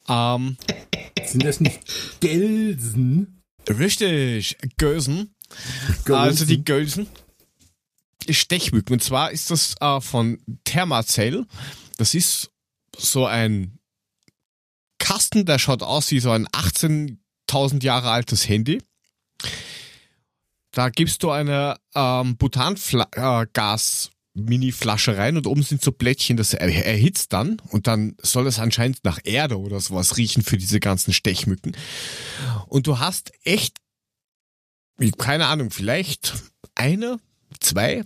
[0.08, 0.58] Ähm,
[1.24, 1.80] Sind das nicht
[2.20, 3.42] Gelsen?
[3.68, 5.36] Richtig, Gösen.
[6.06, 6.22] Gösen.
[6.22, 7.08] Also die Gösen.
[8.30, 8.94] Stechmücken.
[8.94, 11.46] Und zwar ist das äh, von Thermacell.
[11.98, 12.52] Das ist
[12.98, 13.80] so ein
[15.00, 18.82] Kasten, der schaut aus wie so ein 18.000 Jahre altes Handy.
[20.72, 26.70] Da gibst du eine ähm, Butangas Mini-Flasche rein und oben sind so Blättchen, das er
[26.86, 31.14] erhitzt dann und dann soll es anscheinend nach Erde oder sowas riechen für diese ganzen
[31.14, 31.76] Stechmücken.
[32.68, 33.78] Und du hast echt,
[35.18, 36.36] keine Ahnung, vielleicht
[36.76, 37.20] eine,
[37.60, 38.04] zwei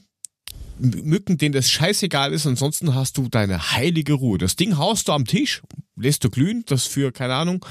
[0.80, 4.38] Mücken, denen das scheißegal ist, ansonsten hast du deine heilige Ruhe.
[4.38, 5.62] Das Ding haust du am Tisch,
[5.96, 7.66] lässt du glühen, das für, keine Ahnung,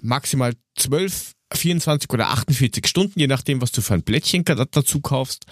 [0.00, 5.44] maximal 12, 24 oder 48 Stunden, je nachdem, was du für ein Blättchen dazu kaufst.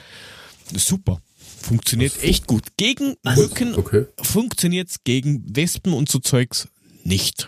[0.74, 1.20] Super.
[1.61, 2.64] Funktioniert echt gut.
[2.76, 4.07] Gegen Mücken okay.
[4.20, 6.68] funktioniert's gegen Wespen und so Zeugs
[7.05, 7.46] nicht.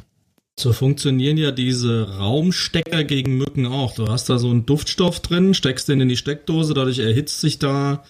[0.59, 3.95] So funktionieren ja diese Raumstecker gegen Mücken auch.
[3.95, 7.59] Du hast da so einen Duftstoff drin, steckst den in die Steckdose, dadurch erhitzt sich
[7.59, 8.05] da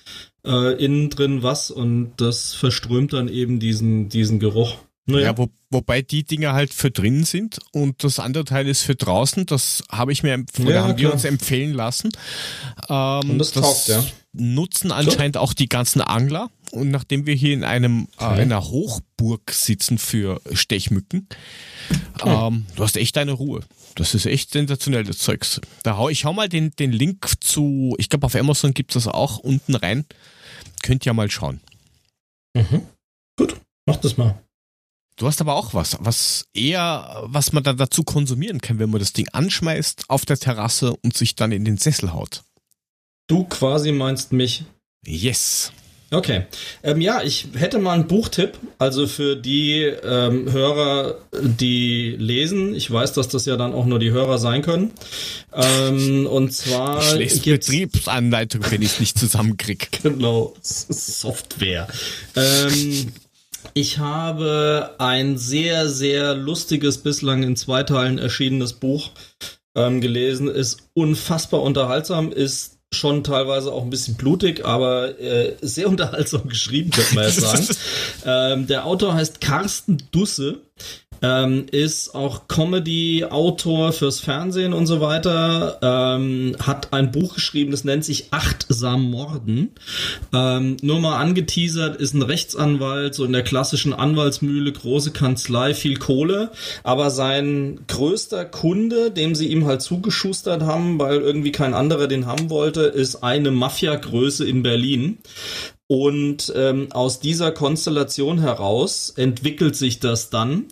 [0.44, 4.76] äh, innen drin was und das verströmt dann eben diesen, diesen Geruch.
[5.06, 5.26] Naja.
[5.26, 8.94] Ja, wo, wobei die Dinger halt für drinnen sind und das andere Teil ist für
[8.94, 9.44] draußen.
[9.44, 12.10] Das habe ich mir ja, haben wir uns empfehlen lassen.
[12.88, 14.04] Ähm, und das, das taugt, ja.
[14.32, 15.40] Nutzen anscheinend so.
[15.40, 16.50] auch die ganzen Angler.
[16.74, 21.28] Und nachdem wir hier in einem äh, einer Hochburg sitzen für Stechmücken,
[22.24, 23.60] ähm, du hast echt deine Ruhe.
[23.94, 25.60] Das ist echt sensationell, das Zeugs.
[25.84, 29.04] Da hau, ich hau mal den, den Link zu, ich glaube auf Amazon gibt es
[29.04, 30.04] das auch unten rein.
[30.82, 31.60] Könnt ihr mal schauen.
[32.54, 32.82] Mhm.
[33.38, 33.54] Gut,
[33.86, 34.42] mach das mal.
[35.16, 38.98] Du hast aber auch was, was eher, was man dann dazu konsumieren kann, wenn man
[38.98, 42.42] das Ding anschmeißt auf der Terrasse und sich dann in den Sessel haut.
[43.28, 44.64] Du quasi meinst mich.
[45.06, 45.72] Yes.
[46.14, 46.42] Okay.
[46.82, 48.52] Ähm, ja, ich hätte mal einen Buchtipp.
[48.78, 52.74] Also für die ähm, Hörer, die lesen.
[52.74, 54.92] Ich weiß, dass das ja dann auch nur die Hörer sein können.
[55.52, 57.18] Ähm, und zwar.
[57.20, 59.86] Ich Betriebsanleitung, wenn ich es nicht zusammenkriege.
[60.02, 60.54] Genau.
[60.62, 61.88] Software.
[62.36, 63.12] Ähm,
[63.72, 69.10] ich habe ein sehr, sehr lustiges, bislang in zwei Teilen erschienenes Buch
[69.74, 70.48] ähm, gelesen.
[70.48, 76.90] Ist unfassbar unterhaltsam, ist schon teilweise auch ein bisschen blutig, aber äh, sehr unterhaltsam geschrieben,
[76.90, 77.68] könnte man ja sagen.
[78.24, 80.60] ähm, der Autor heißt Carsten Dusse
[81.24, 87.84] ähm, ist auch Comedy-Autor fürs Fernsehen und so weiter, ähm, hat ein Buch geschrieben, das
[87.84, 89.70] nennt sich Achtsam Morden.
[90.34, 95.96] Ähm, nur mal angeteasert, ist ein Rechtsanwalt, so in der klassischen Anwaltsmühle, große Kanzlei, viel
[95.96, 96.50] Kohle,
[96.82, 102.26] aber sein größter Kunde, dem sie ihm halt zugeschustert haben, weil irgendwie kein anderer den
[102.26, 105.18] haben wollte, ist eine Mafia-Größe in Berlin.
[105.86, 110.64] Und ähm, aus dieser Konstellation heraus entwickelt sich das dann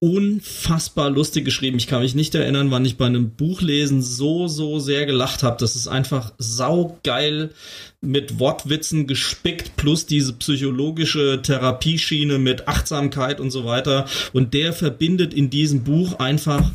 [0.00, 1.78] unfassbar lustig geschrieben.
[1.78, 5.56] Ich kann mich nicht erinnern, wann ich bei einem Buchlesen so, so sehr gelacht habe.
[5.58, 7.50] Das ist einfach saugeil
[8.00, 14.06] mit Wortwitzen gespickt, plus diese psychologische Therapieschiene mit Achtsamkeit und so weiter.
[14.32, 16.70] Und der verbindet in diesem Buch einfach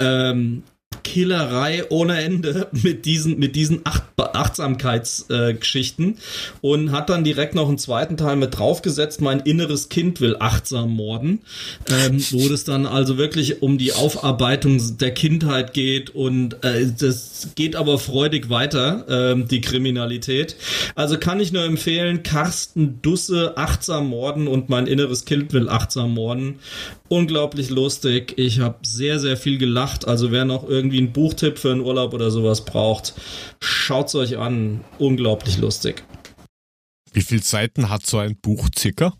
[0.00, 0.62] ähm,
[1.04, 4.04] Killerei ohne Ende mit diesen, mit diesen Acht
[4.38, 6.16] Achtsamkeitsgeschichten äh,
[6.60, 10.94] und hat dann direkt noch einen zweiten Teil mit draufgesetzt, mein inneres Kind will achtsam
[10.94, 11.40] morden,
[11.90, 17.50] ähm, wo es dann also wirklich um die Aufarbeitung der Kindheit geht und äh, das
[17.54, 20.56] geht aber freudig weiter, ähm, die Kriminalität.
[20.94, 26.14] Also kann ich nur empfehlen, Carsten Dusse, achtsam morden und mein inneres Kind will achtsam
[26.14, 26.58] morden.
[27.08, 28.34] Unglaublich lustig.
[28.36, 30.06] Ich habe sehr, sehr viel gelacht.
[30.06, 33.14] Also wer noch irgendwie einen Buchtipp für einen Urlaub oder sowas braucht,
[33.60, 34.84] schaut's euch an.
[34.98, 36.04] Unglaublich lustig.
[37.12, 39.14] Wie viele Seiten hat so ein Buch circa?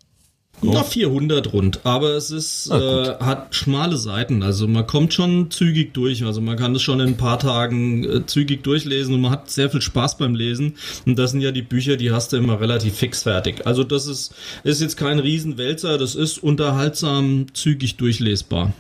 [0.61, 5.53] Na, 400 rund, aber es ist, ah, äh, hat schmale Seiten, also man kommt schon
[5.53, 9.21] zügig durch, also man kann es schon in ein paar Tagen äh, zügig durchlesen und
[9.21, 10.75] man hat sehr viel Spaß beim Lesen
[11.07, 13.67] und das sind ja die Bücher, die hast du immer relativ fix fertig.
[13.67, 14.35] Also das ist,
[14.65, 18.73] ist jetzt kein Riesenwälzer, das ist unterhaltsam zügig durchlesbar.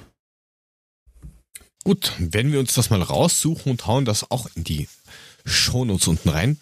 [1.89, 4.89] Gut, wenn wir uns das mal raussuchen und hauen das auch in die
[5.47, 6.59] Shownotes unten rein,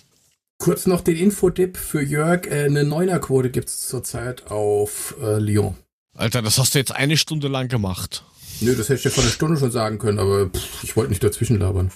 [0.58, 2.46] Kurz noch den Infotipp für Jörg.
[2.46, 5.74] Äh, eine Neunerquote gibt es zurzeit auf äh, Lyon.
[6.14, 8.22] Alter, das hast du jetzt eine Stunde lang gemacht.
[8.60, 11.10] Nö, das hätte ich dir vor einer Stunde schon sagen können, aber pff, ich wollte
[11.10, 11.90] nicht dazwischen labern.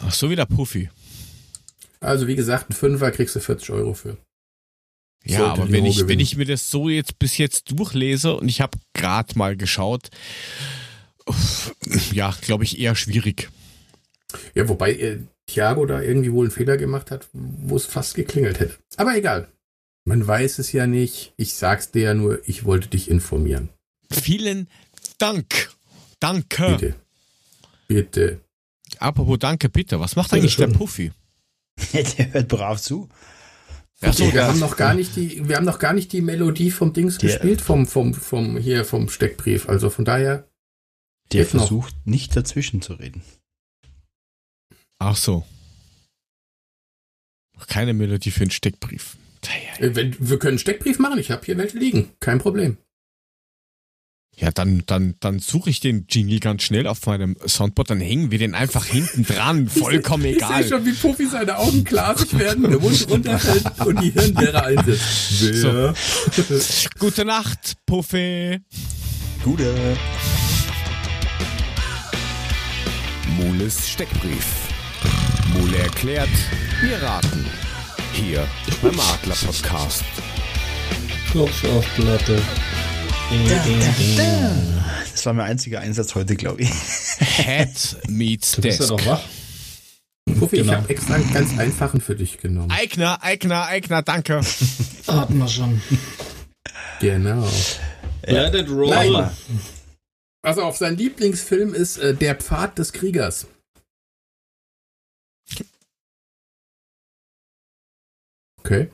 [0.00, 0.90] Ach so, wie der Puffy.
[2.00, 4.16] Also wie gesagt, ein Fünfer kriegst du 40 Euro für.
[5.24, 6.08] Ja, Sollte aber Lyon wenn ich, gewinnen.
[6.08, 10.10] wenn ich mir das so jetzt bis jetzt durchlese und ich habe gerade mal geschaut,
[12.12, 13.50] ja, glaube ich eher schwierig.
[14.54, 18.60] Ja, wobei äh, Thiago da irgendwie wohl einen Fehler gemacht hat, wo es fast geklingelt
[18.60, 18.76] hätte.
[18.96, 19.48] Aber egal.
[20.06, 21.32] Man weiß es ja nicht.
[21.36, 23.70] Ich sag's dir ja nur, ich wollte dich informieren.
[24.10, 24.68] Vielen
[25.18, 25.70] Dank.
[26.20, 26.66] Danke.
[26.72, 26.94] Bitte.
[27.88, 28.40] Bitte.
[28.98, 29.98] Apropos Danke, bitte.
[30.00, 30.68] Was macht eigentlich der.
[30.68, 31.12] Puffy?
[31.92, 33.08] Der hört brav zu.
[34.00, 36.70] Ach so, wir haben noch gar nicht die, wir haben noch gar nicht die Melodie
[36.70, 39.68] vom Dings Der- gespielt, vom, vom, vom, hier, vom Steckbrief.
[39.68, 40.46] Also von daher,
[41.32, 41.50] Der noch.
[41.50, 43.22] versucht nicht dazwischen zu reden.
[44.98, 45.44] ach so.
[47.56, 49.16] Noch Keine Melodie für einen Steckbrief.
[49.78, 51.18] äh, wenn, wir können einen Steckbrief machen.
[51.18, 52.10] Ich habe hier welche liegen.
[52.20, 52.76] Kein Problem.
[54.36, 58.32] Ja, dann, dann, dann suche ich den Jingle ganz schnell auf meinem Soundboard, dann hängen
[58.32, 59.68] wir den einfach hinten dran.
[59.68, 60.66] Vollkommen Ich sehe egal.
[60.68, 65.40] schon, wie Puffy seine Augen glasig werden, der Mund runterfällt und die Hirnbeere einsetzt.
[65.40, 65.94] Wer?
[66.98, 68.58] Gute Nacht, Puffy.
[69.44, 69.96] Gute.
[73.36, 74.46] Mules Steckbrief.
[75.54, 76.28] Mule erklärt,
[76.80, 77.46] wir raten.
[78.12, 78.46] Hier
[78.82, 80.04] beim Adler Podcast.
[81.30, 82.40] Klopf auf Platte.
[85.12, 86.70] Das war mein einziger Einsatz heute, glaube ich.
[87.18, 89.04] Head meets Du bist ja Desk.
[89.04, 89.20] doch wach.
[90.38, 90.74] Puffy, ich Genau.
[90.78, 92.70] habe extra einen ganz einfachen für dich genommen.
[92.70, 94.40] Eigner, Eigner, Eigner, danke.
[95.06, 95.82] Hatten wir schon.
[97.00, 97.48] Genau.
[98.26, 98.90] Let it roll.
[98.90, 99.30] Nein.
[100.44, 103.46] Also auf sein Lieblingsfilm ist äh, Der Pfad des Kriegers.
[108.60, 108.88] Okay.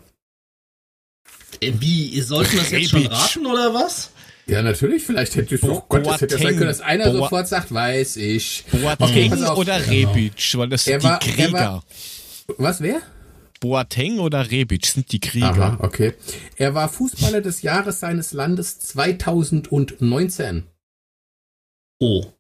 [1.61, 4.11] Äh, Wie, sollten das jetzt schon raten oder was?
[4.47, 5.05] Ja, natürlich.
[5.05, 8.17] Vielleicht hätte ich, oh Gott, das hätte sein können, dass einer Boa- sofort sagt, weiß
[8.17, 8.65] ich.
[8.73, 9.59] Boateng pass auf.
[9.59, 10.11] oder Genau.
[10.13, 11.53] Rebic, weil das Er sind war- die er Krieger.
[11.53, 11.85] war-
[12.59, 13.01] Was, wer?
[13.61, 15.51] Boateng oder Rebic sind die Krieger.
[15.51, 16.15] Aha, okay.
[16.57, 20.65] Er war Fußballer des Jahres seines Landes 2019.
[22.01, 22.21] Oh.
[22.21, 22.33] Nicht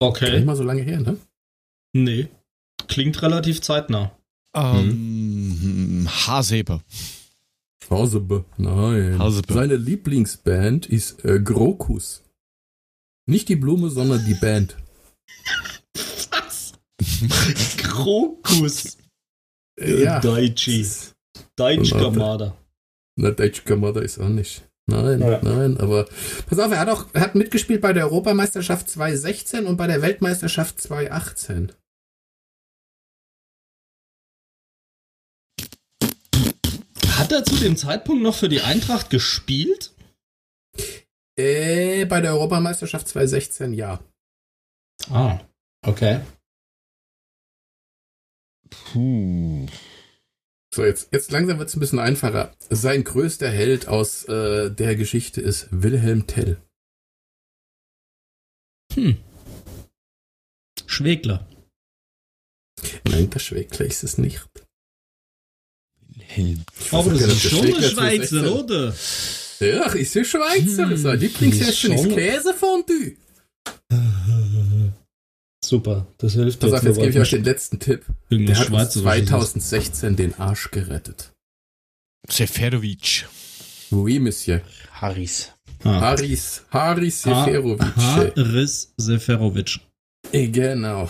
[0.00, 0.44] Okay.
[0.44, 1.16] mal so lange her, ne?
[1.92, 2.28] Nee.
[2.88, 4.16] Klingt relativ zeitnah.
[4.54, 6.82] Ähm, Hasebe.
[7.88, 8.44] Hasebe.
[8.56, 9.18] Nein.
[9.18, 9.52] Hasebe.
[9.54, 12.22] Seine Lieblingsband ist äh, Grokus.
[13.26, 14.76] Nicht die Blume, sondern die Band.
[16.30, 16.72] Was?
[17.78, 18.98] Krokus.
[19.78, 20.18] Ja.
[20.20, 20.84] Daichi.
[21.56, 22.04] Daichi Warte.
[22.04, 22.56] Kamada.
[23.16, 24.62] Na, Deutsche Kamada ist auch nicht.
[24.86, 25.40] Nein, Ja.
[25.42, 26.06] nein, aber
[26.46, 30.02] pass auf, er hat auch er hat mitgespielt bei der Europameisterschaft 2016 und bei der
[30.02, 31.72] Weltmeisterschaft 2018.
[37.18, 39.94] Hat er zu dem Zeitpunkt noch für die Eintracht gespielt?
[41.38, 44.00] Äh, bei der Europameisterschaft 2016 ja.
[45.10, 45.40] Ah,
[45.86, 46.20] okay.
[48.70, 49.66] Puh.
[50.74, 52.56] So, jetzt, jetzt langsam wird es ein bisschen einfacher.
[52.70, 56.62] Sein größter Held aus äh, der Geschichte ist Wilhelm Tell.
[58.94, 59.18] Hm.
[60.86, 61.46] Schwegler.
[63.04, 64.48] Nein, der Schwegler ist es nicht.
[66.08, 66.64] Wilhelm.
[66.90, 68.46] Aber das ist schon Schwegler Schweizer, 2016.
[68.46, 68.94] oder?
[69.60, 70.88] Ja, ist ja Schweizer.
[70.88, 73.16] Hm, Sein Lieblingsessen ist ist Käsefondue.
[75.72, 78.04] Super, das hilft Pass auf, jetzt gebe ich euch den letzten Tipp.
[78.30, 79.02] Der hat uns Schweizerisches.
[79.02, 81.32] 2016 den Arsch gerettet.
[82.28, 83.26] Seferovic.
[83.90, 84.60] Oui, Monsieur.
[84.90, 85.52] Harris.
[85.82, 85.98] Ah.
[86.02, 87.96] Haris, Haris Ha- Seferovic.
[87.96, 89.80] Haris Seferovic.
[90.32, 91.08] Eh, Genau.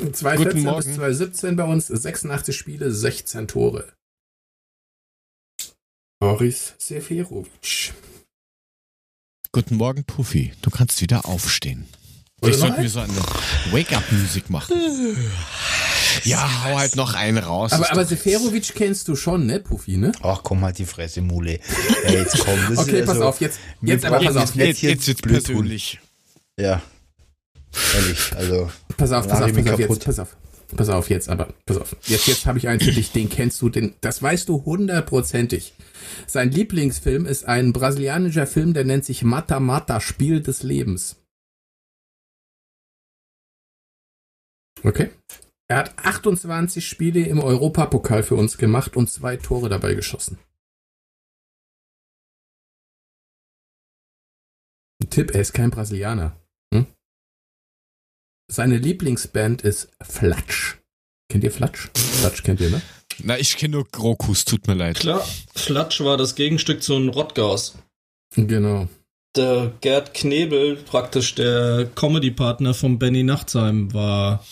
[0.00, 0.84] Guten 2014 Morgen.
[0.84, 3.92] bis 2017 bei uns 86 Spiele, 16 Tore.
[6.18, 7.92] Boris Seferovic.
[9.52, 10.52] Guten Morgen, Puffy.
[10.62, 11.86] Du kannst wieder aufstehen.
[12.42, 13.12] Oder Ich noch sollte mir so eine
[13.70, 14.74] Wake-up-Musik machen.
[16.24, 17.72] Ja, hau halt noch einen raus.
[17.72, 20.12] Aber, aber Seferovic kennst du schon, ne, Puffy, ne?
[20.22, 21.58] Ach komm halt die Fresse, Mule.
[22.04, 22.58] Ey, jetzt komm.
[22.68, 25.06] Das Okay, ist pass also- auf, jetzt, wir jetzt aber pass jetzt, auf, jetzt, jetzt
[25.22, 25.32] tun.
[25.32, 26.00] persönlich.
[26.58, 26.82] Ja.
[27.94, 28.70] Ehrlich, also.
[28.96, 30.36] pass auf, pass auf, pass auf, jetzt, pass auf.
[30.76, 31.96] Pass auf jetzt, aber pass auf.
[32.06, 35.74] Jetzt, jetzt habe ich einen für dich, den kennst du, den, das weißt du hundertprozentig.
[36.26, 41.16] Sein Lieblingsfilm ist ein brasilianischer Film, der nennt sich Mata Mata, Spiel des Lebens.
[44.82, 45.10] Okay.
[45.68, 50.38] Er hat 28 Spiele im Europapokal für uns gemacht und zwei Tore dabei geschossen.
[55.08, 56.36] Tipp, er ist kein Brasilianer.
[56.74, 56.86] Hm?
[58.50, 60.76] Seine Lieblingsband ist Flatsch.
[61.30, 61.88] Kennt ihr Flatsch?
[61.94, 62.82] Flatsch kennt ihr, ne?
[63.22, 64.98] Na, ich kenne nur Krokus, tut mir leid.
[64.98, 67.76] Klar, Flatsch war das Gegenstück zu einem Rottgaus.
[68.36, 68.88] Genau.
[69.36, 74.44] Der Gerd Knebel, praktisch der Comedy-Partner von Benny Nachtsheim, war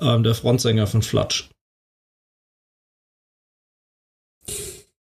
[0.00, 1.48] ähm, der Frontsänger von Flatsch.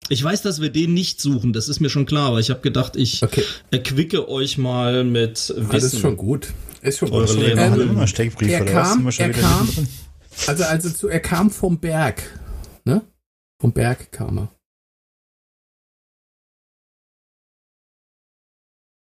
[0.10, 2.60] Ich weiß, dass wir den nicht suchen, das ist mir schon klar, aber ich habe
[2.60, 5.72] gedacht, ich Okay, erquicke euch mal mit Wissen.
[5.72, 6.54] alles schon gut.
[6.82, 7.44] Ist schon Eure gut.
[7.44, 9.88] Ähm, er kam- er kam-
[10.48, 12.40] also, also zu, er kam vom Berg.
[12.84, 13.02] Ne?
[13.62, 14.56] Vom Berg kam er.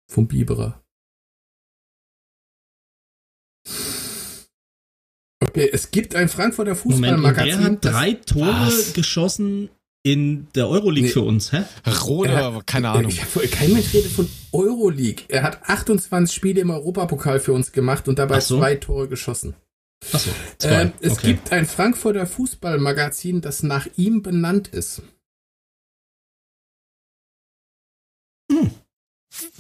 [0.10, 0.82] Vom Biberer.
[5.54, 7.60] Es gibt ein Frankfurter Fußballmagazin.
[7.60, 8.94] der hat das- drei Tore Was?
[8.94, 9.70] geschossen
[10.04, 11.14] in der Euroleague Nee.
[11.14, 11.64] für uns, hä?
[12.06, 13.12] Rode, Er aber keine Ahnung.
[13.12, 15.26] Ich, kein Mensch redet von Euroleague.
[15.28, 18.58] Er hat 28 Spiele im Europapokal für uns gemacht und dabei so.
[18.58, 19.56] zwei Tore geschossen.
[20.14, 20.30] Achso,
[20.60, 20.82] zwei.
[20.84, 21.28] Ähm, es okay.
[21.34, 25.02] gibt ein Frankfurter Fußballmagazin, das nach ihm benannt ist.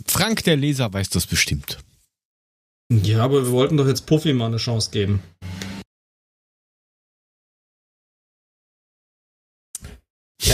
[0.07, 1.79] Frank, der Leser, weiß das bestimmt.
[2.91, 5.21] Ja, aber wir wollten doch jetzt Puffy mal eine Chance geben.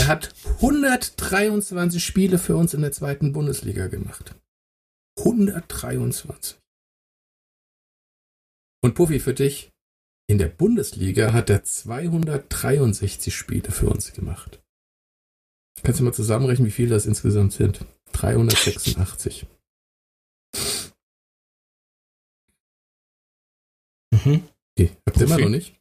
[0.04, 4.34] Er hat 123 Spiele für uns in der zweiten Bundesliga gemacht.
[5.18, 6.58] 123.
[8.82, 9.72] Und Puffy für dich,
[10.28, 14.62] in der Bundesliga hat er 263 Spiele für uns gemacht.
[15.82, 17.86] Kannst du mal zusammenrechnen, wie viele das insgesamt sind?
[18.12, 19.46] 386.
[24.12, 24.46] Mhm.
[24.76, 25.80] Okay, habt ihr immer noch nicht?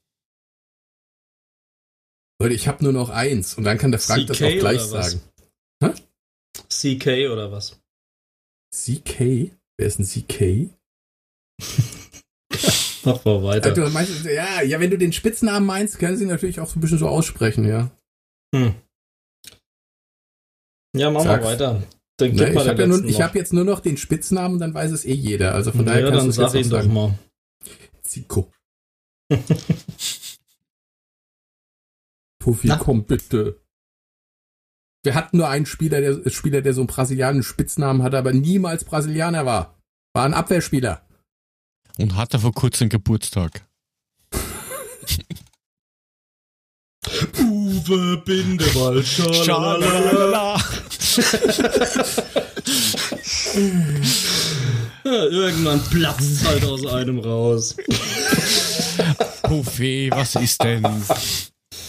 [2.43, 4.81] Leute, ich habe nur noch eins und dann kann der Frank das CK auch gleich
[4.81, 5.21] sagen.
[6.69, 7.79] CK oder was?
[8.75, 9.53] CK?
[9.77, 10.69] Wer ist ein CK?
[13.05, 13.69] Mach mal weiter.
[13.69, 16.81] Also, meinst, ja, ja, wenn du den Spitznamen meinst, können sie natürlich auch so ein
[16.81, 17.91] bisschen so aussprechen, ja.
[18.53, 18.75] Hm.
[20.97, 21.45] Ja, mach Sag's.
[21.45, 21.83] mal weiter.
[22.17, 24.73] Dann gib Ne, mal ich habe ja ich hab jetzt nur noch den Spitznamen dann
[24.73, 25.55] weiß es eh jeder.
[25.55, 26.93] Also von daher ja, kannst dann du es sag jetzt auch doch sagen.
[26.93, 27.17] mal.
[28.03, 28.51] Zico.
[32.43, 32.75] Puffy, Na?
[32.75, 33.61] komm bitte.
[35.01, 38.83] Wir hatten nur einen Spieler, der Spieler, der so einen brasilianischen Spitznamen hatte, aber niemals
[38.83, 39.79] Brasilianer war.
[40.13, 41.07] War ein Abwehrspieler.
[41.97, 43.65] Und hatte vor kurzem Geburtstag.
[47.39, 50.61] Uwe Bindewald, Schalalala.
[55.05, 57.75] Ja, irgendwann platzt halt aus einem raus.
[59.43, 60.83] Puffy, was ist denn?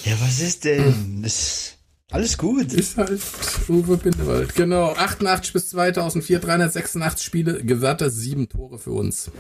[0.05, 1.23] Ja, was ist denn?
[1.23, 1.77] Das,
[2.11, 2.73] alles gut.
[2.73, 3.21] Ist halt
[3.69, 4.55] Uwe Bindewald.
[4.55, 4.93] Genau.
[4.93, 9.31] 88 bis 2004, 386 Spiele, gesatte sieben Tore für uns.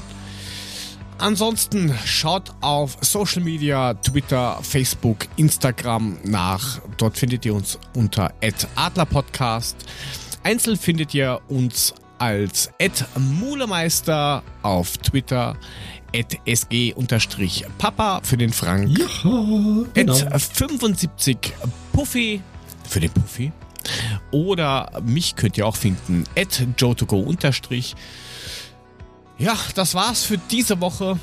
[1.19, 6.81] Ansonsten schaut auf Social Media, Twitter, Facebook, Instagram nach.
[6.97, 8.33] Dort findet ihr uns unter
[8.75, 9.77] @adlerpodcast.
[10.43, 12.71] Einzeln findet ihr uns als
[13.17, 15.55] @mulemeister auf Twitter,
[16.45, 18.97] sg-papa für den Frank,
[19.93, 20.15] genau.
[20.15, 21.37] 75
[21.91, 22.41] Puffy
[22.87, 23.51] für den Puffy.
[24.31, 27.95] Oder mich könnt ihr auch finden, at jotogo unterstrich.
[29.37, 31.19] Ja, das war's für diese Woche.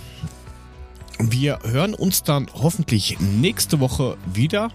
[1.18, 4.70] Wir hören uns dann hoffentlich nächste Woche wieder.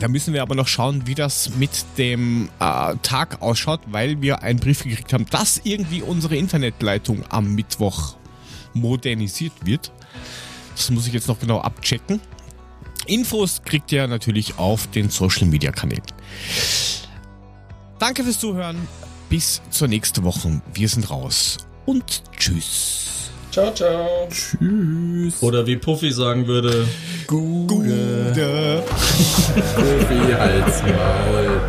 [0.00, 4.42] Da müssen wir aber noch schauen, wie das mit dem äh, Tag ausschaut, weil wir
[4.42, 8.16] einen Brief gekriegt haben, dass irgendwie unsere Internetleitung am Mittwoch
[8.74, 9.92] modernisiert wird.
[10.74, 12.20] Das muss ich jetzt noch genau abchecken.
[13.06, 16.02] Infos kriegt ihr natürlich auf den Social Media Kanälen.
[17.98, 18.76] Danke fürs Zuhören.
[19.28, 20.60] Bis zur nächsten Woche.
[20.72, 21.58] Wir sind raus.
[21.86, 23.30] Und tschüss.
[23.50, 24.28] Ciao, ciao.
[24.30, 25.42] Tschüss.
[25.42, 26.86] Oder wie Puffy sagen würde,
[27.26, 28.84] Gute.
[29.74, 31.60] Profi, Hals, Maul.